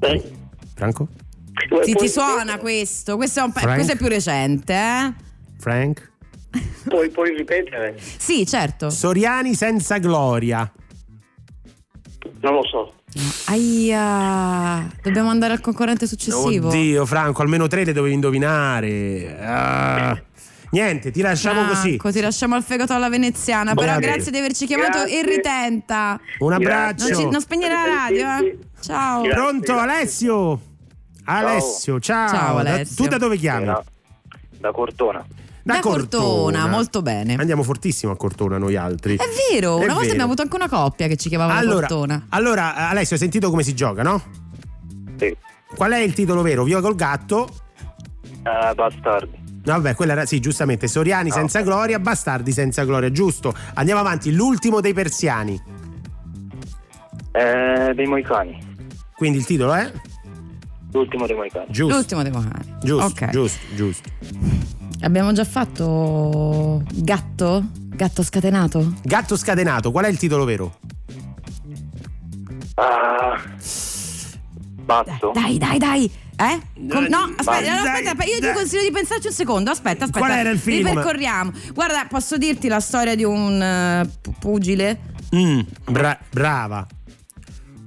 Eh? 0.00 0.22
Franco? 0.76 1.08
Puoi- 1.68 1.94
ti 1.94 2.08
suona 2.08 2.58
questo? 2.58 3.16
Questo 3.16 3.40
è, 3.40 3.42
un 3.42 3.52
questo 3.52 3.92
è 3.92 3.96
più 3.96 4.06
recente, 4.08 4.72
eh? 4.74 5.12
Frank? 5.58 6.12
Puoi, 6.86 7.08
puoi 7.10 7.34
ripetere? 7.34 7.98
Sì, 8.18 8.46
certo. 8.46 8.90
Soriani 8.90 9.54
senza 9.54 9.98
gloria. 9.98 10.70
Non 12.40 12.54
lo 12.54 12.62
so. 12.64 12.92
Aia, 13.46 14.86
dobbiamo 15.02 15.30
andare 15.30 15.54
al 15.54 15.60
concorrente 15.60 16.06
successivo. 16.06 16.68
Oddio, 16.68 17.06
Franco, 17.06 17.40
almeno 17.42 17.66
tre 17.66 17.84
le 17.84 17.92
dovevi 17.92 18.14
indovinare. 18.14 19.38
Ah. 19.40 20.20
Niente, 20.70 21.10
ti 21.10 21.22
lasciamo 21.22 21.66
così. 21.66 21.96
Franco, 21.96 22.12
ti 22.12 22.20
lasciamo 22.20 22.54
al 22.54 22.62
fegato 22.62 22.92
alla 22.92 23.08
veneziana. 23.08 23.74
Però 23.74 23.92
Grazie. 23.92 24.10
grazie 24.12 24.32
di 24.32 24.38
averci 24.38 24.66
chiamato 24.66 24.98
Grazie. 24.98 25.18
e 25.20 25.24
ritenta. 25.24 26.20
Un 26.38 26.48
Non, 26.50 26.52
abbraccio. 26.56 27.14
ci- 27.14 27.28
non 27.28 27.40
spegnere 27.40 27.74
la 27.74 27.84
radio, 27.84 28.46
eh? 28.46 28.58
Ciao. 28.80 29.22
Grazie. 29.22 29.40
Pronto, 29.42 29.76
Alessio? 29.78 30.60
Alessio, 31.26 32.00
ciao. 32.00 32.28
Ciao, 32.28 32.62
Da- 32.62 32.70
Alessio. 32.72 33.04
tu 33.04 33.10
da 33.10 33.18
dove 33.18 33.36
chiami? 33.36 33.66
Da, 33.66 33.82
da 34.60 34.70
Cortona. 34.72 35.24
Da 35.62 35.80
Cortona, 35.80 36.68
molto 36.68 37.02
bene. 37.02 37.34
Andiamo 37.34 37.64
fortissimo 37.64 38.12
a 38.12 38.16
Cortona 38.16 38.56
noi 38.56 38.76
altri. 38.76 39.16
È 39.16 39.24
vero, 39.52 39.74
una 39.76 39.84
È 39.84 39.86
volta 39.88 39.94
vero. 40.00 40.10
abbiamo 40.12 40.24
avuto 40.24 40.42
anche 40.42 40.54
una 40.56 40.68
coppia 40.68 41.08
che 41.08 41.16
ci 41.16 41.28
chiamava 41.28 41.54
da 41.54 41.58
Allora, 41.58 41.86
Cortona. 41.88 42.26
allora, 42.28 42.88
Alessio, 42.88 43.16
hai 43.16 43.20
sentito 43.22 43.50
come 43.50 43.64
si 43.64 43.74
gioca, 43.74 44.02
no? 44.04 44.22
Sì. 45.16 45.36
Qual 45.74 45.90
è 45.90 45.98
il 45.98 46.12
titolo 46.12 46.42
vero? 46.42 46.62
Via 46.62 46.80
col 46.80 46.94
gatto? 46.94 47.48
Eh, 48.22 48.74
bastardi. 48.74 49.44
No, 49.64 49.72
Vabbè, 49.72 49.96
quella 49.96 50.12
era 50.12 50.24
sì, 50.26 50.38
giustamente. 50.38 50.86
Soriani 50.86 51.32
senza 51.32 51.60
gloria, 51.62 51.98
bastardi 51.98 52.52
senza 52.52 52.84
gloria, 52.84 53.10
giusto. 53.10 53.52
Andiamo 53.74 53.98
avanti. 54.00 54.32
L'ultimo 54.32 54.80
dei 54.80 54.92
persiani. 54.94 55.60
Eh, 57.32 57.92
dei 57.92 58.06
Moicani. 58.06 58.74
Quindi 59.16 59.38
il 59.38 59.44
titolo 59.44 59.72
è? 59.74 59.90
L'ultimo 60.92 61.26
dei 61.26 61.36
Moicani. 61.36 61.66
Giusto. 61.70 61.94
L'ultimo 61.94 62.22
dei 62.22 62.32
Mohani. 62.32 62.74
Giusto, 62.82 63.04
Ok. 63.24 63.30
giusto, 63.30 63.58
giusto. 63.74 64.08
Abbiamo 65.02 65.32
già 65.32 65.44
fatto 65.44 66.82
gatto? 66.94 67.64
Gatto 67.88 68.22
scatenato? 68.22 68.94
Gatto 69.02 69.36
scatenato, 69.36 69.90
qual 69.90 70.04
è 70.04 70.08
il 70.08 70.16
titolo 70.18 70.44
vero? 70.44 70.78
Ah, 72.74 73.40
Bazzo. 74.84 75.32
Dai, 75.34 75.58
dai, 75.58 75.78
dai. 75.78 76.10
Eh? 76.38 76.60
Com- 76.88 77.06
no, 77.06 77.32
aspetta, 77.36 77.72
no, 77.82 77.88
aspetta, 77.88 78.12
dai, 78.14 78.28
io 78.28 78.38
ti 78.40 78.52
consiglio 78.54 78.82
di 78.82 78.90
pensarci 78.90 79.26
un 79.28 79.32
secondo. 79.32 79.70
Aspetta, 79.70 80.04
aspetta. 80.04 80.24
Qual 80.26 80.30
era 80.38 80.50
il 80.50 80.58
film? 80.58 80.86
Ripercorriamo. 80.86 81.52
Guarda, 81.72 82.06
posso 82.08 82.36
dirti 82.36 82.68
la 82.68 82.80
storia 82.80 83.14
di 83.16 83.24
un 83.24 83.60
eh, 83.60 84.08
pu- 84.20 84.34
pugile? 84.38 85.00
Mm, 85.34 85.60
bra- 85.90 86.18
brava. 86.30 86.86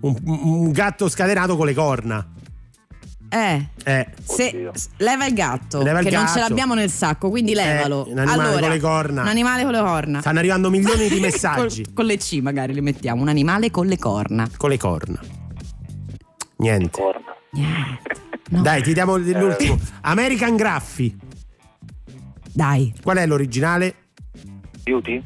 Un, 0.02 0.16
un 0.26 0.72
gatto 0.72 1.08
scatenato 1.08 1.56
con 1.56 1.68
le 1.68 1.74
corna. 1.74 2.28
Eh. 3.32 3.68
Eh. 3.84 4.08
Se, 4.24 4.72
leva 4.98 5.26
il 5.28 5.34
gatto, 5.36 5.84
Leva 5.84 6.00
il 6.00 6.06
che 6.08 6.16
non 6.16 6.26
ce 6.28 6.34
gatto. 6.36 6.48
l'abbiamo 6.48 6.74
nel 6.74 6.90
sacco, 6.90 7.30
quindi 7.30 7.54
levalo. 7.54 8.08
un 8.10 8.18
animale 8.18 8.42
allora, 8.48 8.60
con 8.62 8.70
le 8.70 8.80
corna. 8.80 9.22
Un 9.22 9.28
animale 9.28 9.64
con 9.64 9.72
le 9.72 9.80
corna. 9.80 10.20
Stanno 10.22 10.40
arrivando 10.40 10.70
milioni 10.70 11.08
di 11.10 11.20
messaggi. 11.22 11.84
Col- 11.84 11.94
con 11.94 12.06
le 12.06 12.18
C 12.18 12.40
magari 12.42 12.74
li 12.74 12.82
mettiamo. 12.82 13.22
Un 13.22 13.28
animale 13.30 13.70
con 13.72 13.86
le 13.86 13.98
corna. 13.98 14.50
Con 14.58 14.70
le 14.72 14.78
corna. 14.78 15.20
Niente. 16.58 17.00
Corna. 17.00 17.36
Niente. 17.52 18.02
No. 18.50 18.62
Dai, 18.64 18.82
ti 18.82 18.94
diamo 18.94 19.16
l'ultimo. 19.18 19.78
American 20.02 20.56
Graffi. 20.56 21.16
Dai. 22.52 22.94
Qual 23.02 23.18
è 23.18 23.28
l'originale? 23.28 23.96
Beauty? 24.84 25.24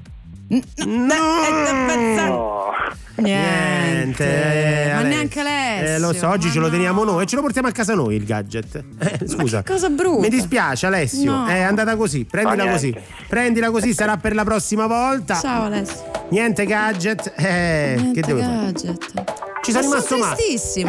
No, 0.50 0.60
No. 0.86 1.14
eh, 1.16 1.94
eh, 1.94 2.16
No. 2.28 2.72
Niente. 3.16 4.26
Niente, 4.26 4.86
Ma 4.92 4.98
Alessio. 5.00 5.08
neanche 5.08 5.40
Alessio. 5.40 5.96
Eh, 5.96 6.00
lo 6.00 6.14
so, 6.14 6.30
oggi 6.30 6.50
ce 6.52 6.60
lo 6.60 6.66
no. 6.66 6.72
teniamo 6.72 7.04
noi 7.04 7.24
e 7.24 7.26
ce 7.28 7.36
lo 7.36 7.42
portiamo 7.42 7.68
a 7.68 7.72
casa 7.72 7.94
noi 7.94 8.16
il 8.16 8.26
gadget. 8.26 8.84
Eh, 9.00 9.28
scusa. 9.28 9.62
che 9.62 9.72
cosa 9.72 9.90
brutta. 9.90 10.22
Mi 10.22 10.30
dispiace 10.30 10.86
Alessio, 10.88 11.32
No. 11.32 11.46
è 11.48 11.60
andata 11.62 11.96
così, 11.96 12.26
prendila 12.26 12.70
così. 12.72 12.96
Prendila 13.28 13.70
così, 13.72 13.94
sarà 13.94 14.18
per 14.18 14.34
la 14.34 14.44
prossima 14.44 14.88
volta. 14.88 15.40
Ciao 15.40 15.64
Alessio. 15.64 16.12
Niente 16.30 16.66
gadget. 16.66 17.34
Eh, 17.38 17.96
Niente 17.98 18.22
che 18.22 18.28
devo 18.28 18.40
fare? 18.42 18.56
gadget. 18.72 19.24
Ci 19.62 19.72
sono 19.72 19.88
Ma 19.88 19.94
rimasto 19.96 20.18
male. 20.18 20.36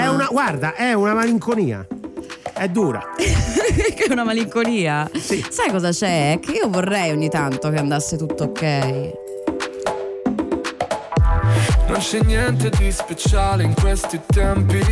È 0.02 0.08
una, 0.08 0.26
guarda, 0.30 0.74
è 0.74 0.92
una 0.94 1.14
malinconia. 1.14 1.86
È 2.54 2.68
dura. 2.68 3.02
che 3.16 4.04
è 4.08 4.12
una 4.12 4.24
malinconia. 4.24 5.08
Sai 5.48 5.70
cosa 5.70 5.90
c'è? 5.90 6.38
Che 6.40 6.52
io 6.52 6.68
vorrei 6.68 7.10
ogni 7.10 7.28
tanto 7.28 7.68
che 7.70 7.76
andasse 7.78 8.16
tutto 8.16 8.44
ok. 8.44 9.22
Non 11.94 12.02
c'è 12.02 12.22
niente 12.24 12.70
di 12.70 12.90
speciale 12.90 13.62
in 13.62 13.72
questi 13.72 14.20
tempi. 14.26 14.82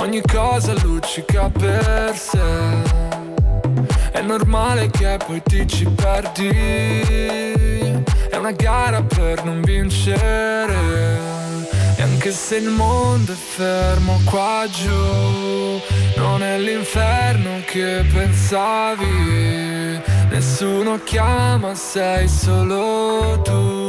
Ogni 0.00 0.20
cosa 0.20 0.74
luccica 0.82 1.48
per 1.48 2.14
sé. 2.14 2.82
È 4.10 4.20
normale 4.20 4.90
che 4.90 5.16
poi 5.24 5.40
ti 5.42 5.66
ci 5.66 5.86
perdi. 5.86 6.50
È 8.28 8.36
una 8.36 8.50
gara 8.50 9.02
per 9.02 9.44
non 9.44 9.62
vincere. 9.62 10.76
E 11.96 12.02
anche 12.02 12.30
se 12.30 12.56
il 12.56 12.68
mondo 12.68 13.32
è 13.32 13.34
fermo 13.34 14.20
qua 14.26 14.66
giù, 14.70 15.80
non 16.16 16.42
è 16.42 16.58
l'inferno 16.58 17.62
che 17.64 18.04
pensavi. 18.12 20.02
Nessuno 20.28 21.00
chiama, 21.02 21.74
sei 21.74 22.28
solo 22.28 23.40
tu. 23.40 23.85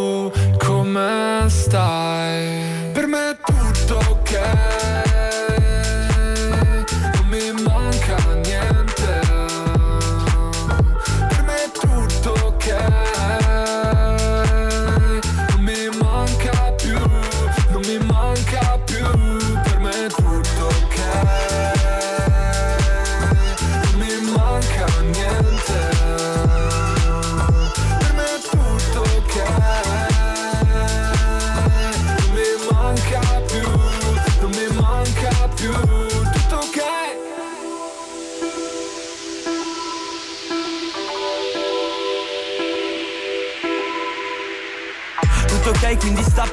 Come 0.87 1.49
stai? 1.49 2.91
Per 2.93 3.07
me 3.07 3.31
è 3.31 3.37
tutto 3.43 3.97
ok. 4.09 4.86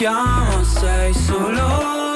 Nessuno 0.00 0.14
chiama, 0.14 0.64
sei 0.64 1.12
solo 1.12 2.09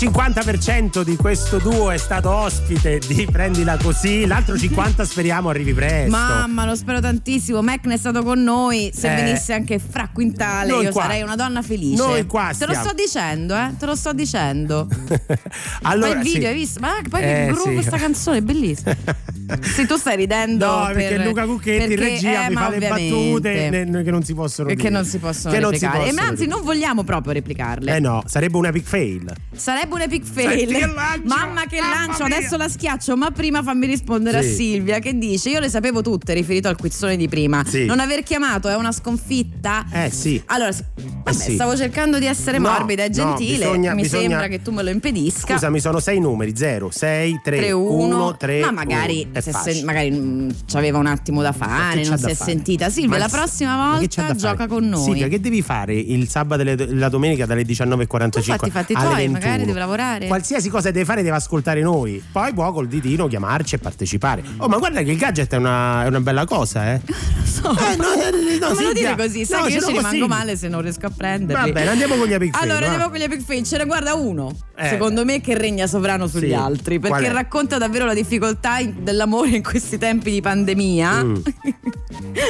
50% 0.00 1.02
di 1.02 1.14
questo 1.16 1.58
duo 1.58 1.90
è 1.90 1.98
stato 1.98 2.30
ospite 2.30 3.00
di 3.06 3.28
Prendila 3.30 3.76
Così, 3.76 4.24
l'altro 4.24 4.54
50% 4.54 5.02
speriamo 5.02 5.50
arrivi 5.50 5.74
presto. 5.74 6.10
Mamma, 6.10 6.64
lo 6.64 6.74
spero 6.74 7.00
tantissimo. 7.00 7.60
Mac 7.60 7.84
ne 7.84 7.94
è 7.94 7.96
stato 7.98 8.22
con 8.22 8.42
noi. 8.42 8.90
Se 8.94 9.12
Eh. 9.12 9.14
venisse 9.22 9.52
anche 9.52 9.78
Fra 9.78 10.08
Quintale, 10.10 10.72
io 10.84 10.90
qua. 10.90 11.02
sarei 11.02 11.20
una 11.20 11.36
donna 11.36 11.60
felice. 11.60 12.02
Noi 12.02 12.24
qua 12.24 12.50
Te 12.56 12.64
lo 12.64 12.72
stiamo. 12.72 12.82
sto 12.84 12.94
dicendo, 12.94 13.54
eh? 13.54 13.74
Te 13.78 13.84
lo 13.84 13.94
sto 13.94 14.14
dicendo. 14.14 14.88
allora, 15.82 16.12
Poi 16.14 16.16
il 16.16 16.22
video, 16.24 16.40
sì. 16.40 16.46
hai 16.46 16.54
visto? 16.54 16.80
Ma 16.80 16.92
poi 17.06 17.20
Eh, 17.20 17.24
che 17.26 17.44
groove 17.52 17.68
sì. 17.68 17.74
questa 17.74 17.96
canzone 17.98 18.36
è 18.38 18.40
bellissima. 18.40 18.96
Se 19.60 19.86
tu 19.86 19.96
stai 19.96 20.16
ridendo 20.16 20.66
No, 20.66 20.84
per- 20.86 20.94
perché 20.94 21.24
Luca 21.24 21.44
Cucchetti 21.44 21.92
in 21.92 21.98
regia 21.98 22.46
eh, 22.46 22.48
mi 22.50 22.54
fa 22.56 22.68
le 22.70 22.78
battute 22.78 23.70
ne- 23.70 24.02
che 24.02 24.10
non 24.10 24.22
si 24.22 24.34
possono 24.34 24.68
Che 24.68 24.74
dire. 24.76 24.88
non 24.90 25.04
si 25.04 25.18
possono 25.18 25.52
Che 25.54 25.60
non 25.60 25.72
si 25.74 25.80
replicare. 25.84 26.04
E 26.08 26.10
possono 26.12 26.28
anzi, 26.30 26.46
non 26.46 26.62
vogliamo 26.62 27.02
proprio 27.04 27.32
replicarle. 27.32 27.96
Eh 27.96 28.00
no, 28.00 28.22
sarebbe 28.26 28.56
un 28.56 28.66
epic 28.66 28.84
fail. 28.86 29.32
Sarebbe 29.54 29.94
un 29.94 30.00
epic 30.02 30.24
Senti 30.24 30.66
fail. 30.66 30.92
lancio! 30.94 31.22
Mamma 31.24 31.64
che 31.66 31.80
Mamma 31.80 31.94
lancio, 32.06 32.24
mia! 32.24 32.36
adesso 32.36 32.56
la 32.56 32.68
schiaccio, 32.68 33.16
ma 33.16 33.30
prima 33.30 33.62
fammi 33.62 33.86
rispondere 33.86 34.42
Sì. 34.42 34.48
a 34.48 34.54
Silvia 34.54 34.98
che 34.98 35.16
dice 35.18 35.50
"Io 35.50 35.60
le 35.60 35.68
sapevo 35.68 36.02
tutte 36.02 36.32
riferito 36.34 36.68
al 36.68 36.76
quizzone 36.76 37.16
di 37.16 37.28
prima. 37.28 37.64
Sì. 37.66 37.84
Non 37.84 38.00
aver 38.00 38.22
chiamato 38.22 38.68
è 38.68 38.74
una 38.76 38.92
sconfitta?" 38.92 39.84
Eh 39.92 40.10
sì. 40.10 40.40
Allora, 40.46 40.72
sì, 40.72 40.82
vabbè, 40.96 41.32
sì. 41.32 41.54
stavo 41.54 41.76
cercando 41.76 42.18
di 42.18 42.26
essere 42.26 42.58
No, 42.58 42.70
morbida 42.70 43.04
e 43.04 43.08
no, 43.08 43.12
gentile. 43.14 43.56
bisogna- 43.58 43.94
Mi 43.94 44.02
bisogna- 44.02 44.28
sembra 44.28 44.46
che 44.48 44.62
tu 44.62 44.70
me 44.72 44.82
lo 44.82 44.90
impedisca. 44.90 45.54
Scusami, 45.54 45.80
sono 45.80 45.98
sei 46.00 46.20
numeri: 46.20 46.52
0, 46.56 46.90
6, 46.90 47.40
3, 47.42 47.56
3 47.58 47.72
1, 47.72 47.90
1 48.16 48.36
3. 48.36 48.60
ma 48.60 48.70
magari, 48.70 49.28
È 49.32 49.39
se 49.40 49.82
magari 49.84 50.10
mm, 50.10 50.48
c'aveva 50.66 50.98
un 50.98 51.06
attimo 51.06 51.42
da 51.42 51.52
fare 51.52 52.02
non 52.02 52.10
da 52.10 52.16
si 52.16 52.24
è 52.30 52.34
fare? 52.34 52.50
sentita 52.50 52.90
Silvia 52.90 53.10
Ma 53.10 53.18
la 53.18 53.28
prossima 53.28 53.96
volta 53.98 54.34
gioca 54.34 54.66
con 54.66 54.88
noi 54.88 55.02
Silvia, 55.04 55.28
che 55.28 55.40
devi 55.40 55.62
fare 55.62 55.94
il 55.94 56.28
sabato 56.28 56.62
e 56.62 56.94
la 56.94 57.08
domenica 57.08 57.46
dalle 57.46 57.62
19.45 57.62 58.30
Tu 58.30 58.40
fatti 58.42 58.70
fatti 58.70 58.94
tuoi, 58.94 59.08
21? 59.26 59.32
magari 59.32 59.64
deve 59.64 59.78
lavorare. 59.78 60.26
Qualsiasi 60.26 60.68
cosa 60.68 60.90
deve 60.90 61.04
fare 61.04 61.22
deve 61.22 61.36
ascoltare 61.36 61.80
noi. 61.82 62.22
Poi 62.32 62.52
può 62.54 62.72
col 62.72 62.86
ditino 62.88 63.26
chiamarci 63.26 63.74
e 63.76 63.78
partecipare. 63.78 64.42
Oh, 64.58 64.68
ma 64.68 64.78
guarda 64.78 65.02
che 65.02 65.10
il 65.10 65.16
gadget 65.18 65.52
è 65.52 65.56
una, 65.56 66.04
è 66.04 66.06
una 66.08 66.20
bella 66.20 66.44
cosa, 66.44 66.92
eh. 66.94 67.00
so. 67.44 67.70
Eh, 67.70 67.96
no, 67.96 68.12
eh, 68.12 68.58
no, 68.58 68.68
non 68.68 68.76
me 68.76 68.82
lo 68.84 68.92
dire 68.92 69.16
così, 69.16 69.44
sai 69.44 69.60
No, 69.60 69.66
che 69.66 69.72
io 69.72 69.80
ci 69.80 69.86
rimango 69.86 70.00
consiglio. 70.02 70.26
male 70.28 70.56
se 70.56 70.68
non 70.68 70.82
riesco 70.82 71.06
a 71.06 71.12
prenderli. 71.16 71.66
Va 71.66 71.72
bene, 71.72 71.90
andiamo 71.90 72.16
con 72.16 72.26
gli 72.26 72.32
epic 72.32 72.56
Allora, 72.60 72.86
andiamo 72.86 73.10
con 73.10 73.18
gli 73.18 73.22
epic 73.22 73.42
fail. 73.42 73.64
Ce 73.64 73.76
ne 73.76 73.84
guarda 73.84 74.14
uno, 74.14 74.54
Eh. 74.76 74.88
secondo 74.88 75.24
me, 75.24 75.40
che 75.40 75.56
regna 75.56 75.86
sovrano 75.86 76.26
sugli 76.26 76.48
Sì. 76.48 76.54
altri. 76.54 76.98
Perché 76.98 77.32
racconta 77.32 77.78
davvero 77.78 78.04
la 78.06 78.14
difficoltà 78.14 78.78
in- 78.78 79.02
dell'amore 79.30 79.50
in 79.50 79.62
questi 79.62 79.96
tempi 79.96 80.32
di 80.32 80.40
pandemia. 80.40 81.24
Mm. 81.24 81.34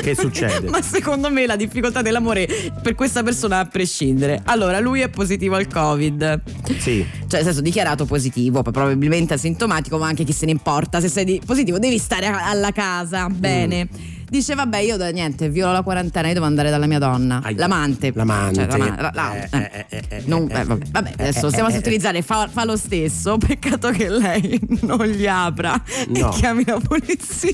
Che 0.03 0.15
succede? 0.15 0.69
Ma 0.69 0.83
secondo 0.83 1.31
me 1.31 1.47
la 1.47 1.57
difficoltà 1.57 2.03
dell'amore 2.03 2.49
per 2.83 2.95
questa 2.95 3.23
persona 3.23 3.59
a 3.61 3.67
prescindere. 3.67 4.41
Allora, 4.45 4.81
lui 4.81 5.01
è 5.01 5.09
positivo 5.09 5.55
al 5.55 5.69
Covid. 5.69 6.41
Sì. 6.79 7.07
Cioè, 7.21 7.37
nel 7.37 7.45
senso 7.45 7.61
dichiarato 7.61 8.05
positivo, 8.05 8.63
probabilmente 8.63 9.35
asintomatico, 9.35 9.99
ma 9.99 10.07
anche 10.07 10.25
chi 10.25 10.33
se 10.33 10.47
ne 10.47 10.53
importa. 10.53 11.01
Se 11.01 11.09
sei 11.09 11.41
positivo, 11.45 11.79
devi 11.79 11.99
stare 11.99 12.27
alla 12.27 12.73
casa. 12.73 13.29
Bene. 13.29 13.89
Dice, 14.31 14.55
vabbè, 14.55 14.79
io 14.79 14.97
da 14.97 15.09
niente, 15.11 15.49
violo 15.49 15.73
la 15.73 15.83
quarantena, 15.83 16.29
io 16.29 16.35
devo 16.35 16.47
andare 16.47 16.71
dalla 16.71 16.87
mia 16.87 17.01
donna. 17.01 17.43
L'amante. 17.57 18.13
L'amante. 18.15 18.69
Cioè, 18.71 18.79
l'ama- 18.79 19.11
la- 19.13 19.49
Eh, 19.51 19.85
eh. 19.89 20.23
Non- 20.27 20.47
eh, 20.51 20.63
vabbè, 20.65 20.87
vabbè, 20.91 21.13
adesso 21.19 21.49
stiamo 21.51 21.69
a 21.69 21.77
utilizzare, 21.77 22.23
fa, 22.23 22.49
fa 22.49 22.65
lo 22.65 22.77
stesso. 22.77 23.37
Peccato 23.45 23.91
che 23.91 24.09
lei 24.09 24.61
non 24.83 25.05
gli 25.07 25.27
apra 25.27 25.83
No. 26.09 26.31
e 26.33 26.35
chiami 26.37 26.63
la 26.65 26.79
polizia. 26.79 27.51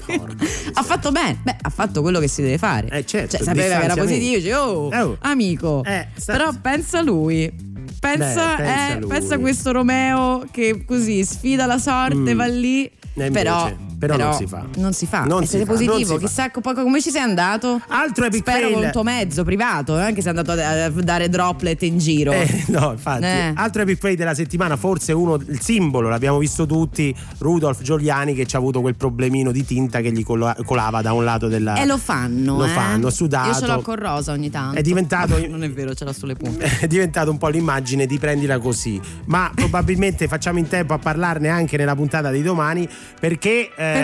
ha 0.75 0.83
fatto 0.83 1.11
bene, 1.13 1.39
beh, 1.43 1.57
ha 1.63 1.71
fatto 1.71 2.03
quello 2.03 2.21
che 2.21 2.29
si 2.29 2.43
deve 2.43 2.59
fare. 2.59 2.89
certo, 3.07 3.37
cioè, 3.39 3.45
sapeva 3.47 3.79
che 3.79 3.85
era 3.85 3.95
positivo, 3.97 4.37
dice, 4.37 4.55
oh, 4.55 4.89
Oh. 4.95 5.17
amico. 5.21 5.83
sta- 6.15 6.33
Però 6.33 6.51
pensa 6.61 7.01
lui. 7.01 7.51
Pensa, 7.99 8.57
Beh, 8.57 8.63
pensa 8.63 8.95
eh, 8.97 9.01
lui. 9.01 9.09
pensa 9.09 9.35
a 9.35 9.39
questo 9.39 9.73
Romeo 9.73 10.45
che 10.51 10.85
così 10.87 11.25
sfida 11.25 11.65
la 11.65 11.79
sorte, 11.79 12.35
Mm. 12.35 12.37
va 12.37 12.47
lì. 12.47 12.85
E 13.19 13.31
Però, 13.31 13.73
invece, 13.97 14.07
però 14.07 14.17
non 14.17 14.35
si 14.35 14.47
fa. 14.47 14.65
Non 14.77 14.93
si 14.93 15.07
fa. 15.07 15.25
Non 15.25 15.43
e 15.43 15.47
si 15.47 15.57
non 15.57 15.67
positivo, 15.67 15.97
si 15.97 16.05
fa. 16.05 16.19
chissà 16.19 16.51
co- 16.51 16.61
come 16.61 17.01
ci 17.01 17.11
sei 17.11 17.23
andato. 17.23 17.81
Altro 17.89 18.27
epic 18.27 18.41
Spero 18.41 18.61
fail. 18.61 18.75
con 18.75 18.85
un 18.85 18.91
tuo 18.91 19.03
mezzo 19.03 19.45
privato, 19.45 19.99
eh, 19.99 20.03
anche 20.03 20.21
se 20.21 20.27
è 20.27 20.31
andato 20.37 20.53
a 20.53 20.91
dare 20.91 21.29
droplet 21.29 21.83
in 21.83 21.99
giro. 21.99 22.33
Eh, 22.33 22.65
no, 22.69 22.93
infatti. 22.93 23.25
Eh. 23.25 23.53
Altro 23.55 23.83
epic 23.83 23.99
play 23.99 24.15
della 24.15 24.35
settimana, 24.35 24.77
forse 24.77 25.13
uno, 25.13 25.35
il 25.35 25.61
simbolo, 25.61 26.09
l'abbiamo 26.09 26.39
visto 26.39 26.67
tutti, 26.67 27.15
Rudolf 27.39 27.83
Giuliani 27.83 28.35
che 28.35 28.47
ci 28.47 28.57
ha 28.57 28.59
avuto 28.59 28.81
quel 28.81 28.97
problemino 28.97 29.51
di 29.53 29.65
tinta 29.65 30.01
che 30.01 30.13
gli 30.13 30.23
cola- 30.25 30.57
colava 30.65 31.03
da 31.03 31.13
un 31.13 31.25
lato 31.25 31.49
della... 31.49 31.77
E 31.77 31.87
lo 31.87 31.97
fanno. 31.99 32.59
Lo 32.59 32.65
eh. 32.65 32.69
fanno, 32.69 33.11
sudato. 33.11 33.49
Io 33.49 33.55
ce 33.55 33.67
l'ho 33.67 33.81
con 33.81 33.97
rosa 33.97 34.33
ogni 34.33 34.51
tanto. 34.51 34.79
È 34.79 34.83
diventato- 34.83 35.35
Non 35.47 35.63
è 35.63 35.71
vero, 35.71 35.95
ce 35.95 36.05
l'ho 36.05 36.13
sulle 36.13 36.35
punte. 36.35 36.65
è 36.81 36.87
diventato 36.87 37.31
un 37.31 37.39
po' 37.39 37.49
l'immagine 37.49 38.07
di 38.07 38.19
prendila 38.19 38.59
così, 38.59 39.01
ma 39.27 39.51
probabilmente 39.55 40.29
facciamo 40.29 40.59
in 40.59 40.69
tempo 40.69 40.93
a 40.95 40.99
parlarne 40.99 41.49
anche 41.49 41.77
nella 41.77 41.95
puntata 41.95 42.31
di 42.31 42.43
domani 42.43 42.89
perché... 43.19 43.71
eh, 43.75 43.96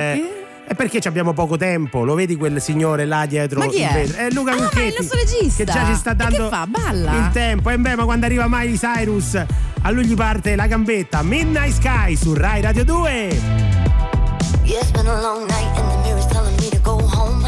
È 0.64 0.74
perché 0.74 1.00
ci 1.00 1.08
abbiamo 1.08 1.32
poco 1.34 1.56
tempo, 1.56 2.04
lo 2.04 2.14
vedi 2.14 2.36
quel 2.36 2.60
signore 2.62 3.04
là 3.04 3.26
dietro 3.26 3.58
Ma 3.58 3.66
chi 3.66 3.80
è? 3.80 3.92
vetro? 3.92 4.16
È 4.22 4.30
Luca 4.30 4.52
Ah, 4.52 4.56
Cucchetti. 4.56 4.78
è 4.80 4.86
il 4.86 4.94
nostro 4.98 5.18
regista. 5.18 5.64
Che 5.64 5.72
già 5.72 5.84
ci 5.86 5.94
sta 5.96 6.10
E 6.12 6.14
dando 6.14 6.36
che 6.44 6.48
fa? 6.48 6.66
Balla? 6.66 7.12
il 7.12 7.30
tempo. 7.32 7.68
E 7.70 7.78
beh, 7.78 7.96
ma 7.96 8.04
quando 8.04 8.26
arriva 8.26 8.46
Miley 8.48 8.78
Cyrus, 8.78 9.34
a 9.82 9.90
lui 9.90 10.06
gli 10.06 10.14
parte 10.14 10.54
la 10.56 10.66
gambetta. 10.66 11.22
Midnight 11.22 11.74
Sky 11.74 12.16
su 12.16 12.32
Rai 12.34 12.60
Radio 12.62 12.84
2. 12.84 13.10
Yeah, 14.64 14.78
it's 14.80 14.90
been 14.92 15.06
a 15.06 15.20
long 15.20 15.46
night 15.46 15.76
and 15.78 15.90
the 15.90 15.96
mirror's 16.08 16.26
telling 16.28 16.54
me 16.60 16.68
to 16.70 16.78
go 16.80 16.96
home. 16.98 17.42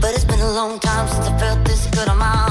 But 0.00 0.10
it's 0.14 0.24
been 0.24 0.40
a 0.40 0.50
long 0.52 0.78
time 0.80 1.06
since 1.08 1.28
I 1.28 1.36
felt 1.38 1.62
this 1.64 1.86
good 1.90 2.08
on 2.08 2.16
my 2.16 2.24
own. 2.48 2.49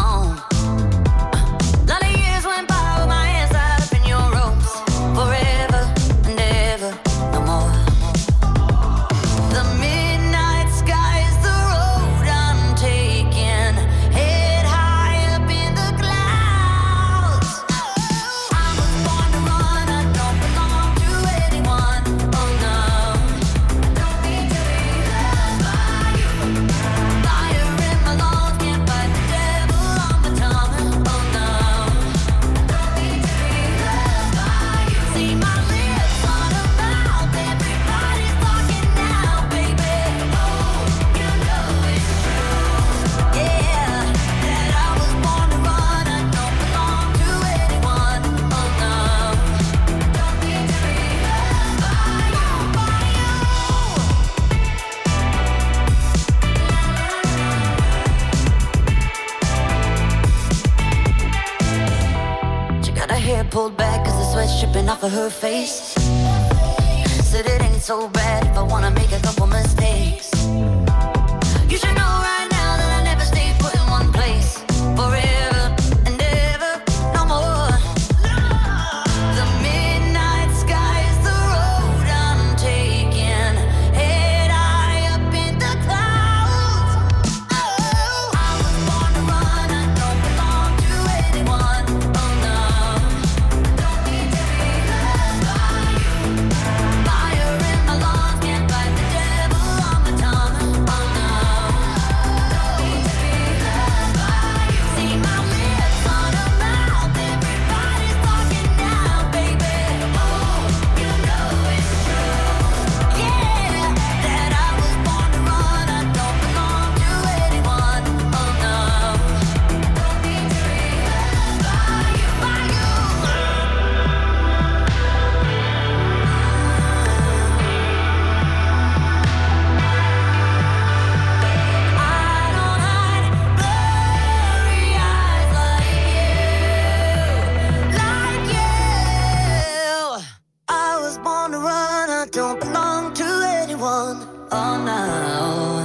don't 142.32 142.60
belong 142.60 143.14
to 143.16 143.24
anyone. 143.62 144.28
Oh 144.52 144.84
no. 144.86 145.79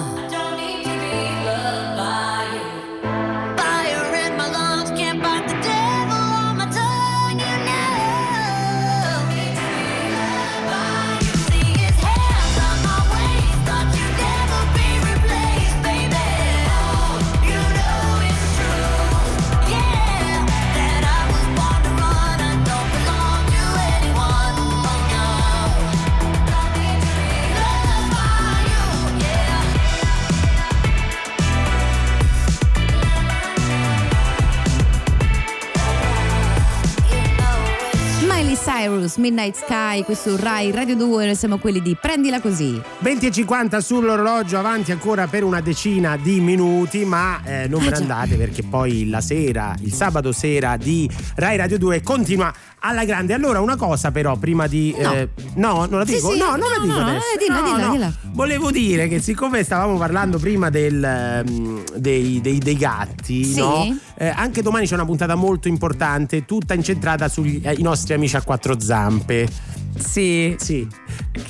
Cairo 38.85 39.01
House, 39.05 39.20
Midnight 39.20 39.55
Sky, 39.55 40.02
questo 40.02 40.34
Rai 40.38 40.70
Radio 40.70 40.96
2, 40.96 41.26
noi 41.26 41.34
siamo 41.36 41.59
quelli 41.59 41.82
di 41.82 41.94
Prendila 42.00 42.40
Così. 42.40 42.80
20 43.00 43.26
e 43.26 43.30
50 43.30 43.80
sull'orologio, 43.82 44.59
avanti 44.59 44.92
ancora 44.92 45.26
per 45.26 45.44
una 45.44 45.61
decina 45.61 46.16
di 46.16 46.40
minuti, 46.40 47.05
ma 47.05 47.42
eh, 47.44 47.66
non 47.68 47.82
ve 47.84 47.90
ne 47.90 47.96
andate 47.96 48.36
perché 48.36 48.62
poi 48.62 49.09
la 49.11 49.20
sera, 49.20 49.74
il 49.82 49.92
sabato 49.92 50.32
sera 50.32 50.76
di 50.78 51.09
Rai 51.36 51.57
Radio 51.59 51.76
2 51.78 52.00
continua 52.02 52.50
alla 52.86 53.05
grande. 53.05 53.34
Allora, 53.34 53.61
una 53.61 53.76
cosa 53.76 54.11
però, 54.11 54.36
prima 54.36 54.66
di... 54.66 54.94
No. 54.98 55.12
eh, 55.12 55.28
no 55.57 55.86
non 55.86 55.98
la 56.00 56.07
Sì, 56.07 56.14
dico? 56.14 56.30
sì, 56.32 56.38
no, 56.38 56.50
non 56.57 56.70
la 56.70 56.76
no, 56.76 56.82
dico 56.82 56.94
no, 56.98 57.00
no, 57.00 57.09
adesso. 57.09 57.24
eh, 57.34 57.38
dilla, 57.46 57.61
No, 57.61 57.76
dilla, 57.76 57.88
dilla. 57.90 58.12
Volevo 58.32 58.70
dire 58.70 59.09
che 59.09 59.20
siccome 59.20 59.62
stavamo 59.62 59.96
parlando 59.98 60.38
prima 60.38 60.68
del, 60.70 61.02
ehm, 61.02 61.82
dei, 61.96 62.40
dei- 62.42 62.59
dei 62.59 62.76
gatti, 62.76 63.44
Sì. 63.44 63.59
no? 63.59 63.96
Eh, 64.16 64.28
anche 64.28 64.61
domani 64.62 64.86
c'è 64.86 64.94
una 64.94 65.05
puntata 65.07 65.34
molto 65.34 65.68
importante, 65.68 66.44
tutta 66.44 66.74
incentrata 66.74 67.28
sui 67.28 67.61
eh, 67.62 67.76
nostri 67.78 68.12
amici 68.14 68.36
a 68.36 68.42
quattro 68.42 68.78
zampe 68.78 68.92
zampe. 68.95 69.49
Sì. 69.99 70.55
Sì. 70.59 70.86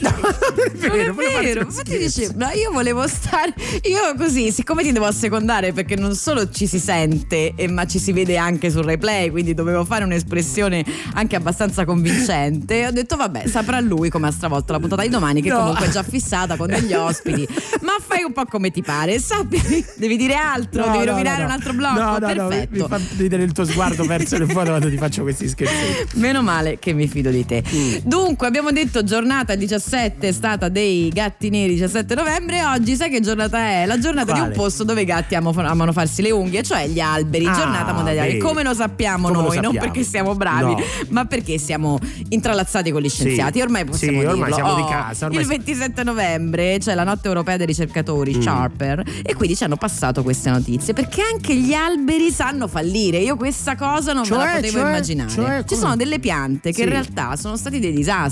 No, 0.01 0.11
non 0.19 0.21
è 0.67 0.71
vero, 0.73 1.15
non 1.15 1.25
è 1.25 1.43
vero, 1.43 1.61
infatti 1.63 1.99
dice, 1.99 2.33
ma 2.37 2.53
io 2.53 2.71
volevo 2.73 3.07
stare, 3.07 3.55
io 3.83 4.15
così, 4.17 4.51
siccome 4.51 4.83
ti 4.83 4.93
devo 4.93 5.05
assecondare 5.07 5.73
perché 5.73 5.95
non 5.97 6.15
solo 6.15 6.49
ci 6.51 6.67
si 6.67 6.79
sente, 6.79 7.53
eh, 7.55 7.69
ma 7.69 7.87
ci 7.87 7.99
si 7.99 8.13
vede 8.13 8.37
anche 8.37 8.71
sul 8.71 8.85
replay, 8.85 9.31
quindi 9.31 9.53
dovevo 9.55 9.85
fare 9.85 10.05
un'espressione 10.05 10.85
anche 11.15 11.37
abbastanza 11.37 11.85
convincente, 11.85 12.87
ho 12.87 12.91
detto 12.91 13.17
vabbè, 13.17 13.47
saprà 13.47 13.81
lui 13.81 14.09
come 14.09 14.29
ha 14.29 14.31
stravolto 14.31 14.73
la 14.73 14.79
puntata 14.81 15.03
di 15.03 15.09
domani, 15.09 15.43
che 15.43 15.51
No. 15.51 15.59
comunque 15.59 15.87
è 15.87 15.91
già 15.91 16.03
fissata 16.03 16.57
con 16.57 16.67
degli 16.69 16.93
ospiti, 16.95 17.47
ma 17.83 17.93
fai 18.05 18.23
un 18.25 18.33
po' 18.33 18.45
come 18.47 18.71
ti 18.71 18.83
pare, 18.83 19.19
sappi, 19.21 19.61
devi 19.97 20.17
dire 20.17 20.35
altro, 20.35 20.85
No, 20.87 20.93
devi 20.93 21.05
no, 21.05 21.11
rovinare 21.13 21.45
un 21.45 21.51
altro 21.51 21.73
blocco, 21.75 22.01
No, 22.01 22.19
no, 22.19 22.33
no, 22.33 22.49
mi, 22.49 22.49
perfetto. 22.49 22.83
mi 22.83 22.87
fa 22.89 23.01
ridere 23.17 23.43
il 23.43 23.53
tuo 23.53 23.65
sguardo 23.65 24.05
perso 24.07 24.39
nel 24.39 24.49
foto 24.51 24.69
quando 24.71 24.89
ti 24.89 24.97
faccio 24.97 25.23
questi 25.23 25.47
scherzi. 25.49 26.07
Meno 26.15 26.43
male 26.43 26.79
che 26.79 26.93
mi 26.93 27.07
fido 27.07 27.31
di 27.31 27.45
te. 27.45 27.63
Mm. 27.73 27.95
Dunque, 28.05 28.33
abbiamo 28.39 28.71
detto 28.73 29.03
giornata 29.05 29.55
17 29.55 30.29
è 30.29 30.33
stata 30.33 30.69
dei 30.69 31.09
gatti 31.11 31.51
neri 31.51 31.75
17 31.75 32.15
novembre. 32.15 32.65
Oggi 32.65 32.97
sai 32.97 33.11
che 33.11 33.21
giornata 33.21 33.59
è? 33.59 33.87
La 33.87 33.99
giornata 33.99 34.33
di 34.33 34.39
Quale? 34.39 34.53
un 34.55 34.57
posto 34.59 34.85
dove 34.85 35.03
i 35.03 35.05
gatti 35.05 35.35
amo- 35.35 35.53
amano 35.57 35.93
farsi 35.93 36.23
le 36.23 36.31
unghie, 36.31 36.63
cioè 36.63 36.87
gli 36.89 37.01
alberi. 37.01 37.47
Ah, 37.47 37.53
giornata 37.55 37.93
mondiale. 37.93 38.37
Come 38.39 38.63
lo 38.63 38.75
sappiamo 38.75 39.29
Come 39.29 39.35
lo 39.37 39.43
noi? 39.47 39.55
Non 39.57 39.65
sappiamo? 39.65 39.85
perché 39.87 40.03
siamo 40.05 40.35
bravi, 40.35 40.73
No. 40.75 40.83
ma 41.11 41.25
perché 41.25 41.59
siamo 41.59 41.99
intralazzati 42.29 42.91
con 42.91 43.01
gli 43.03 43.09
scienziati. 43.09 43.59
Sì. 43.59 43.65
Ormai 43.65 43.85
possiamo 43.85 44.21
Sì, 44.21 44.27
ormai 44.27 44.51
dirlo. 44.51 44.55
siamo 44.55 44.75
di 44.75 44.83
Oh, 44.83 44.89
casa, 44.89 45.25
ormai 45.27 45.41
il 45.41 45.47
si- 45.47 45.53
27 45.57 46.03
novembre 46.05 46.79
c'è 46.79 46.95
la 46.95 47.05
notte 47.05 47.29
europea 47.29 47.57
dei 47.57 47.67
ricercatori, 47.67 48.37
Mm. 48.37 48.41
Sharper, 48.41 49.03
e 49.23 49.35
quindi 49.35 49.57
ci 49.57 49.65
hanno 49.65 49.77
passato 49.77 50.23
queste 50.23 50.51
notizie 50.51 50.93
perché 50.95 51.23
anche 51.23 51.55
gli 51.57 51.73
alberi 51.73 52.31
sanno 52.31 52.67
fallire. 52.69 53.19
Io 53.19 53.37
questa 53.37 53.77
cosa 53.77 54.13
non 54.13 54.23
me 54.29 54.37
la 54.37 54.43
Cioè, 54.45 54.55
potevo 54.57 54.79
cioè, 54.79 54.89
immaginare. 54.89 55.31
cioè, 55.31 55.65
Ci 55.67 55.77
sono 55.77 55.97
delle 55.97 56.19
piante 56.19 56.71
che 56.71 56.77
Sì. 56.77 56.83
in 56.83 56.89
realtà 56.89 57.37
sono 57.37 57.57
stati 57.57 57.79
dei 57.79 57.93
disastri. 57.93 58.23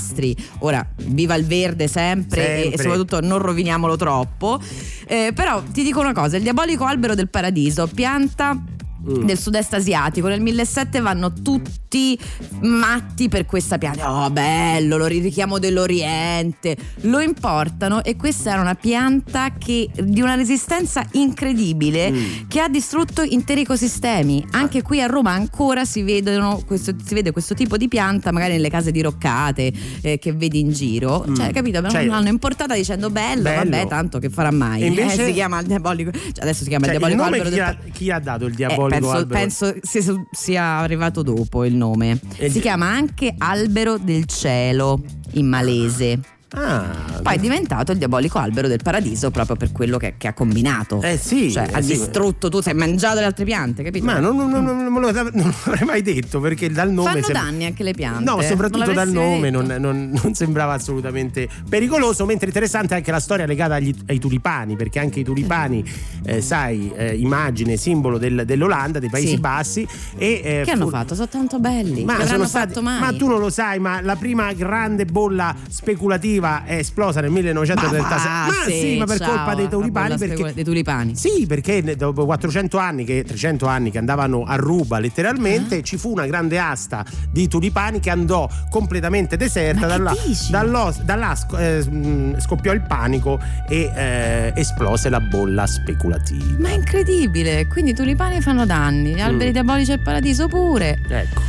Ora, 0.59 0.85
viva 0.97 1.35
il 1.35 1.45
verde 1.45 1.87
sempre, 1.87 2.41
e- 2.41 2.61
Sempre. 2.61 2.73
E, 2.73 2.81
soprattutto 2.81 3.21
non 3.21 3.39
roviniamolo 3.39 3.95
troppo. 3.95 4.59
Eh, 5.07 5.31
però 5.33 5.61
ti 5.61 5.83
dico 5.83 5.99
una 5.99 6.13
cosa: 6.13 6.37
il 6.37 6.43
diabolico 6.43 6.85
albero 6.85 7.15
del 7.15 7.29
paradiso, 7.29 7.87
pianta. 7.87 8.61
Mm. 9.05 9.25
Del 9.25 9.37
sud-est 9.37 9.73
asiatico 9.73 10.27
nel 10.29 10.39
1700 10.41 11.01
vanno 11.01 11.33
tutti 11.33 12.17
matti 12.61 13.27
per 13.27 13.45
questa 13.45 13.77
pianta. 13.77 14.09
Oh, 14.11 14.29
bello, 14.29 14.95
lo 14.97 15.05
richiamo 15.07 15.59
dell'Oriente. 15.59 16.75
Lo 17.01 17.19
importano 17.19 18.03
e 18.03 18.15
questa 18.15 18.51
era 18.53 18.61
una 18.61 18.75
pianta 18.75 19.51
che, 19.57 19.89
di 20.01 20.21
una 20.21 20.35
resistenza 20.35 21.05
incredibile 21.11 22.11
Mm. 22.11 22.47
che 22.47 22.59
ha 22.59 22.67
distrutto 22.69 23.21
interi 23.21 23.61
ecosistemi. 23.61 24.45
Anche 24.51 24.81
qui 24.81 25.01
a 25.01 25.05
Roma 25.07 25.31
ancora 25.31 25.83
si, 25.85 26.01
vedono 26.03 26.61
questo, 26.65 26.93
si 27.03 27.13
vede 27.13 27.31
questo 27.31 27.53
tipo 27.55 27.75
di 27.77 27.87
pianta, 27.87 28.31
magari 28.31 28.53
nelle 28.53 28.69
case 28.69 28.91
diroccate 28.91 29.71
eh, 30.01 30.17
che 30.19 30.31
vedi 30.33 30.59
in 30.61 30.71
giro. 30.71 31.25
Cioè, 31.35 31.51
capito? 31.51 31.85
Cioè- 31.89 32.05
l'hanno 32.05 32.29
importata 32.29 32.73
dicendo 32.75 33.09
bello, 33.09 33.43
Bello. 33.43 33.69
vabbè, 33.69 33.87
tanto 33.87 34.19
che 34.19 34.29
farà 34.29 34.51
mai. 34.51 34.81
E 34.83 34.85
invece- 34.87 35.23
Eh, 35.23 35.25
si 35.27 35.33
chiama 35.33 35.59
il 35.59 35.67
diabolico. 35.67 36.11
Cioè, 36.11 36.31
adesso 36.39 36.63
si 36.63 36.69
chiama 36.69 36.85
Cioè, 36.85 36.95
il 36.95 37.01
il 37.01 37.07
diabolico 37.07 37.43
albero 37.43 37.49
chi 37.49 37.59
ha, 37.59 37.91
chi 37.91 38.11
ha 38.11 38.19
dato 38.19 38.45
il 38.45 38.53
eh, 38.53 38.55
diabolico 38.55 38.92
penso, 38.99 39.09
albero? 39.11 39.39
penso 39.39 39.75
sia, 39.81 40.25
sia 40.31 40.63
arrivato 40.77 41.21
dopo 41.21 41.65
il 41.65 41.75
nome. 41.75 42.19
E 42.37 42.47
si 42.47 42.53
di- 42.55 42.59
chiama 42.61 42.87
anche 42.87 43.33
albero 43.37 43.97
del 43.97 44.25
cielo 44.25 45.01
in 45.33 45.47
malese. 45.47 46.19
Ah, 46.55 47.19
Poi 47.23 47.35
è 47.35 47.39
diventato 47.39 47.91
il 47.93 47.97
diabolico 47.97 48.37
albero 48.37 48.67
del 48.67 48.81
paradiso 48.83 49.31
proprio 49.31 49.55
per 49.55 49.71
quello 49.71 49.97
che, 49.97 50.15
che 50.17 50.27
ha 50.27 50.33
combinato. 50.33 51.01
Eh 51.01 51.17
sì, 51.17 51.51
Cioè, 51.51 51.67
eh 51.69 51.73
ha 51.73 51.81
sì. 51.81 51.93
distrutto, 51.93 52.49
tu 52.49 52.61
sei 52.61 52.73
mangiato 52.75 53.19
le 53.19 53.25
altre 53.25 53.43
piante, 53.43 53.81
capito? 53.81 54.05
Ma 54.05 54.19
non, 54.19 54.35
non- 54.35 54.49
non- 54.51 54.63
non 54.65 55.01
lo- 55.01 55.11
non 55.11 55.53
l'avrei 55.65 55.85
mai 55.87 56.01
detto 56.03 56.39
perché 56.39 56.69
dal 56.69 56.91
nome 56.91 57.09
Fanno 57.09 57.23
sembra- 57.23 57.41
danni 57.43 57.65
anche 57.65 57.81
le 57.83 57.93
piante. 57.93 58.23
No, 58.23 58.39
soprattutto 58.41 58.85
Non 58.85 58.93
dal 58.93 59.09
nome 59.09 59.49
non, 59.49 60.33
sembrava 60.33 60.73
assolutamente 60.73 61.47
pericoloso, 61.67 62.25
mentre 62.25 62.47
interessante 62.47 62.93
anche 62.93 63.09
la 63.11 63.19
storia 63.19 63.45
legata 63.45 63.75
agli- 63.75 63.95
ai 64.07 64.19
tulipani, 64.19 64.75
perché 64.75 64.99
anche 64.99 65.21
i 65.21 65.23
tulipani, 65.23 65.83
eh, 66.23 66.41
sai, 66.41 66.91
eh, 66.95 67.15
immagine, 67.15 67.77
simbolo 67.77 68.17
del- 68.19 68.43
dell'Olanda, 68.45 68.99
dei 68.99 69.09
Paesi 69.09 69.27
Sì. 69.29 69.39
Bassi. 69.39 69.87
E, 70.17 70.41
eh, 70.43 70.61
Che 70.65 70.71
hanno 70.71 70.85
fu- 70.85 70.91
fatto? 70.91 71.15
Sono 71.15 71.27
tanto 71.27 71.59
belli. 71.59 72.03
Ma, 72.03 72.23
sono 72.27 72.45
stati- 72.45 72.79
ma 72.79 73.11
tu 73.17 73.27
non 73.27 73.39
lo 73.39 73.49
sai, 73.49 73.79
ma 73.79 74.01
la 74.01 74.15
prima 74.15 74.53
grande 74.53 75.05
bolla 75.05 75.55
speculativa 75.69 76.41
è 76.65 76.75
esplosa 76.75 77.21
nel 77.21 77.29
1936. 77.31 78.27
Ma, 78.29 78.45
Ma 78.45 78.53
sì, 78.67 78.97
ma 78.97 79.05
per 79.05 79.17
ciao, 79.17 79.29
colpa 79.29 79.55
dei 79.55 79.67
tulipani. 79.69 80.17
Perché, 80.17 80.53
dei 80.53 80.63
tulipani. 80.63 81.15
sì, 81.15 81.45
perché 81.47 81.95
dopo 81.95 82.25
400 82.25 82.77
anni, 82.77 83.03
che, 83.05 83.23
300 83.25 83.65
anni 83.67 83.91
che 83.91 83.97
andavano 83.97 84.43
a 84.43 84.55
ruba 84.55 84.99
letteralmente, 84.99 85.77
Ah. 85.77 85.81
ci 85.81 85.97
fu 85.97 86.11
una 86.11 86.25
grande 86.25 86.59
asta 86.59 87.05
di 87.31 87.47
tulipani 87.47 87.99
che 87.99 88.09
andò 88.09 88.47
completamente 88.69 89.37
deserta. 89.37 89.81
Ma 89.81 89.87
Da 89.87 89.95
che 89.97 90.01
là, 90.03 90.15
dici? 90.25 90.51
da 90.51 90.63
là- 90.63 90.95
da 91.03 91.15
là 91.15 91.35
sc- 91.35 91.57
eh, 91.57 91.83
mh, 91.89 92.39
scoppiò 92.39 92.71
il 92.73 92.81
panico 92.81 93.39
e 93.69 93.91
eh, 93.95 94.51
esplose 94.55 95.09
la 95.09 95.19
bolla 95.19 95.65
speculativa. 95.67 96.55
Ma 96.59 96.69
è 96.69 96.73
incredibile. 96.73 97.67
Quindi 97.67 97.91
i 97.91 97.93
tulipani 97.95 98.41
fanno 98.41 98.65
danni, 98.65 99.13
gli 99.15 99.21
alberi 99.21 99.49
Mm. 99.49 99.53
diabolici 99.53 99.89
del 99.91 100.01
paradiso 100.01 100.47
pure. 100.47 100.99
Ecco. 101.07 101.41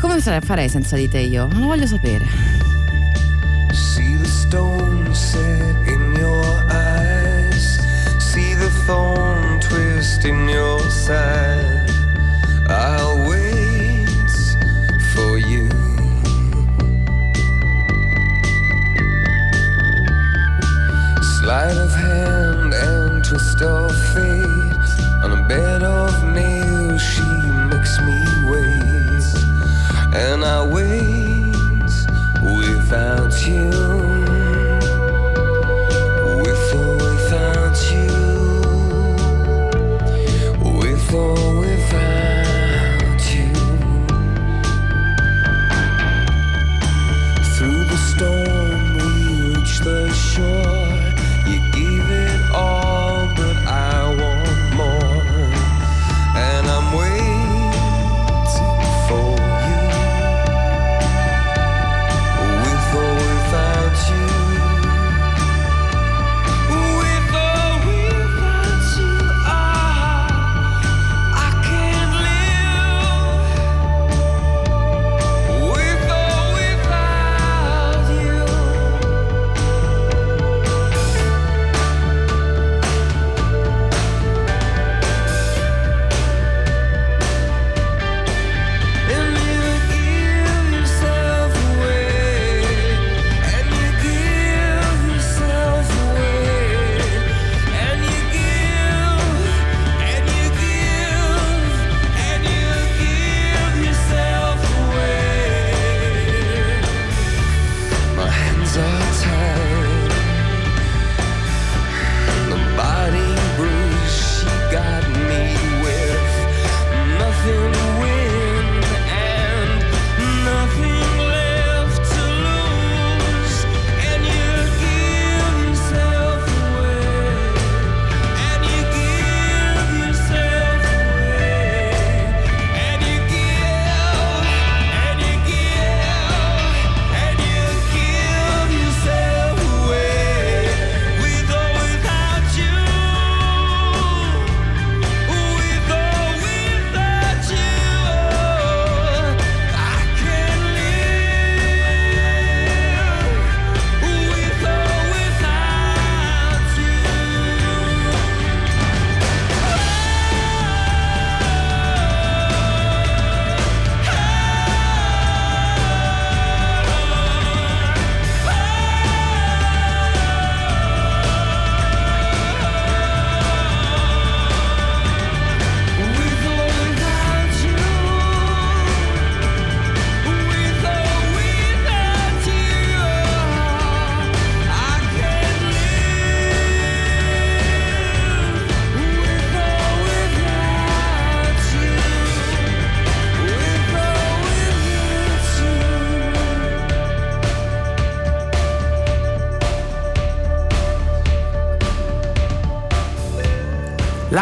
Come 0.00 0.20
farei 0.20 0.68
senza 0.68 0.96
di 0.96 1.08
te 1.08 1.18
io? 1.18 1.46
Non 1.46 1.60
lo 1.60 1.66
voglio 1.68 1.86
sapere. 1.86 2.24
The 3.68 3.74
stone 4.48 5.14
set 5.14 5.76
in 5.94 6.14
your 6.16 6.44
eyes. 6.70 7.64
See 8.30 8.52
the 8.54 8.70
thorn 8.86 9.60
twist 9.60 10.24
in 10.24 10.48
your 10.48 10.80
side. 10.90 11.90
I'll 12.68 13.18
wait 13.30 14.34
for 15.12 15.32
you. 15.38 15.68
Sleight 21.36 21.78
of 21.86 21.92
hand 22.06 22.70
and 22.74 23.24
twist 23.24 23.62
of 23.62 23.90
fate. 24.12 24.88
On 25.24 25.30
a 25.38 25.42
bed 25.48 25.73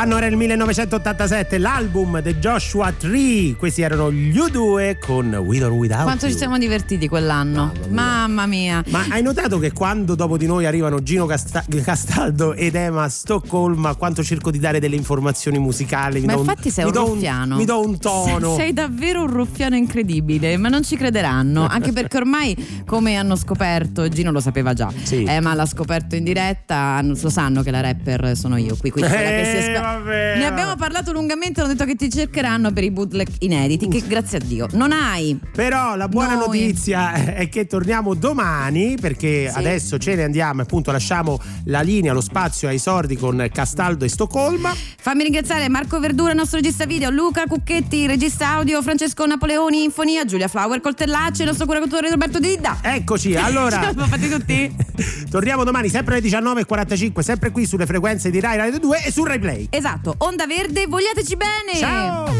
L'anno 0.02 0.16
era 0.16 0.26
il 0.26 0.36
1987, 0.36 1.58
l'album 1.58 2.20
The 2.20 2.36
Joshua 2.40 2.90
Tree. 2.90 3.54
Questi 3.54 3.82
erano 3.82 4.10
gli 4.10 4.36
U2 4.36 4.98
con 4.98 5.32
With 5.32 5.62
or 5.62 5.70
Without 5.70 6.02
Quanto 6.02 6.24
ci 6.24 6.30
You. 6.30 6.38
siamo 6.38 6.58
divertiti 6.58 7.06
quell'anno. 7.06 7.70
Mamma 7.88 8.46
mia. 8.46 8.82
Ma 8.88 9.04
hai 9.10 9.22
notato 9.22 9.60
che 9.60 9.70
quando 9.70 10.16
dopo 10.16 10.36
di 10.36 10.46
noi 10.46 10.66
arrivano 10.66 11.04
Gino 11.04 11.24
Casta- 11.26 11.62
Castaldo 11.84 12.54
ed 12.54 12.74
Emma 12.74 13.08
Stoccolma, 13.08 13.94
quanto 13.94 14.24
cerco 14.24 14.50
di 14.50 14.58
dare 14.58 14.80
delle 14.80 14.96
informazioni 14.96 15.58
musicali? 15.60 16.18
mi 16.18 16.26
Ma 16.26 16.32
do 16.32 16.40
un- 16.40 16.46
infatti 16.48 16.70
sei 16.70 16.84
un 16.86 16.92
ruffiano. 16.92 17.54
mi 17.56 17.64
do 17.64 17.80
un 17.86 17.98
tono. 18.00 18.56
Sei 18.56 18.72
davvero 18.72 19.20
un 19.22 19.30
ruffiano 19.30 19.76
incredibile, 19.76 20.56
ma 20.56 20.68
non 20.68 20.82
ci 20.82 20.96
crederanno. 20.96 21.64
Anche 21.70 21.92
perché 21.92 22.16
ormai, 22.16 22.82
come 22.84 23.14
hanno 23.14 23.36
scoperto, 23.36 24.08
Gino 24.08 24.32
lo 24.32 24.40
sapeva 24.40 24.72
già, 24.72 24.90
Sì. 25.04 25.22
eh, 25.22 25.38
ma 25.38 25.54
l'ha 25.54 25.64
scoperto 25.66 26.16
in 26.16 26.24
diretta, 26.24 27.00
lo 27.02 27.30
sanno 27.30 27.62
che 27.62 27.70
la 27.70 27.80
rapper 27.80 28.32
sono 28.36 28.56
io 28.56 28.74
qui. 28.76 28.90
quindi 28.90 29.08
quella 29.08 29.28
che 29.30 29.44
si 29.44 29.56
Eh, 29.56 29.58
espe- 29.60 29.90
vabbè. 29.98 30.36
Ne 30.38 30.46
abbiamo 30.46 30.76
parlato 30.76 31.12
lungamente, 31.12 31.60
hanno 31.60 31.72
detto 31.72 31.84
che 31.84 31.94
ti 31.94 32.10
cercheranno 32.10 32.72
per 32.72 32.84
i 32.84 32.90
bootleg 32.90 33.28
inediti, 33.40 33.88
che 33.88 34.02
grazie 34.06 34.38
a 34.38 34.40
Dio 34.44 34.68
non 34.72 34.92
hai. 34.92 35.38
Però 35.52 35.94
la 35.96 36.08
buona 36.08 36.34
Noi. 36.34 36.46
notizia 36.46 37.12
è 37.34 37.48
che 37.48 37.66
torniamo 37.66 38.14
domani 38.14 38.96
perché 39.00 39.50
Sì. 39.50 39.58
adesso 39.58 39.98
ce 39.98 40.14
ne 40.14 40.24
andiamo 40.24 40.60
e 40.60 40.64
appunto 40.64 40.90
lasciamo 40.92 41.38
la 41.66 41.80
linea, 41.80 42.12
lo 42.12 42.20
spazio 42.20 42.68
ai 42.68 42.78
sordi 42.78 43.16
con 43.16 43.48
Castaldo 43.52 44.04
e 44.04 44.08
Stoccolma. 44.08 44.74
Fammi 45.00 45.22
ringraziare 45.24 45.68
Marco 45.68 45.98
Verdura, 46.00 46.32
nostro 46.32 46.58
regista 46.58 46.86
video, 46.86 47.10
Luca 47.10 47.44
Cucchetti, 47.46 48.06
regista 48.06 48.50
audio, 48.50 48.82
Francesco 48.82 49.24
Napoleoni, 49.26 49.84
Infonia, 49.84 50.24
Giulia 50.24 50.48
Flower, 50.48 50.80
Coltellacci, 50.80 51.42
il 51.42 51.48
nostro 51.48 51.66
curatore 51.66 52.10
Roberto 52.10 52.38
Didda. 52.38 52.78
Eccoci, 52.82 53.34
allora 53.36 53.80
l'abbiamo 53.80 54.08
fatti 54.08 54.28
tutti. 54.28 54.74
torniamo 55.30 55.64
domani 55.64 55.88
sempre 55.88 56.16
alle 56.18 56.28
19.45, 56.28 57.20
sempre 57.20 57.50
qui 57.50 57.66
sulle 57.66 57.86
frequenze 57.86 58.30
di 58.30 58.40
Rai 58.40 58.56
Radio 58.56 58.78
2 58.78 59.04
e 59.04 59.12
su 59.12 59.24
Rai 59.24 59.38
Play. 59.38 59.66
Esatto, 59.84 60.14
Onda 60.18 60.46
Verde, 60.46 60.86
vogliateci 60.86 61.34
bene! 61.34 61.74
Ciao! 61.74 62.30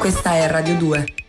Questa 0.00 0.32
è 0.32 0.48
Radio 0.48 0.74
2. 0.74 1.25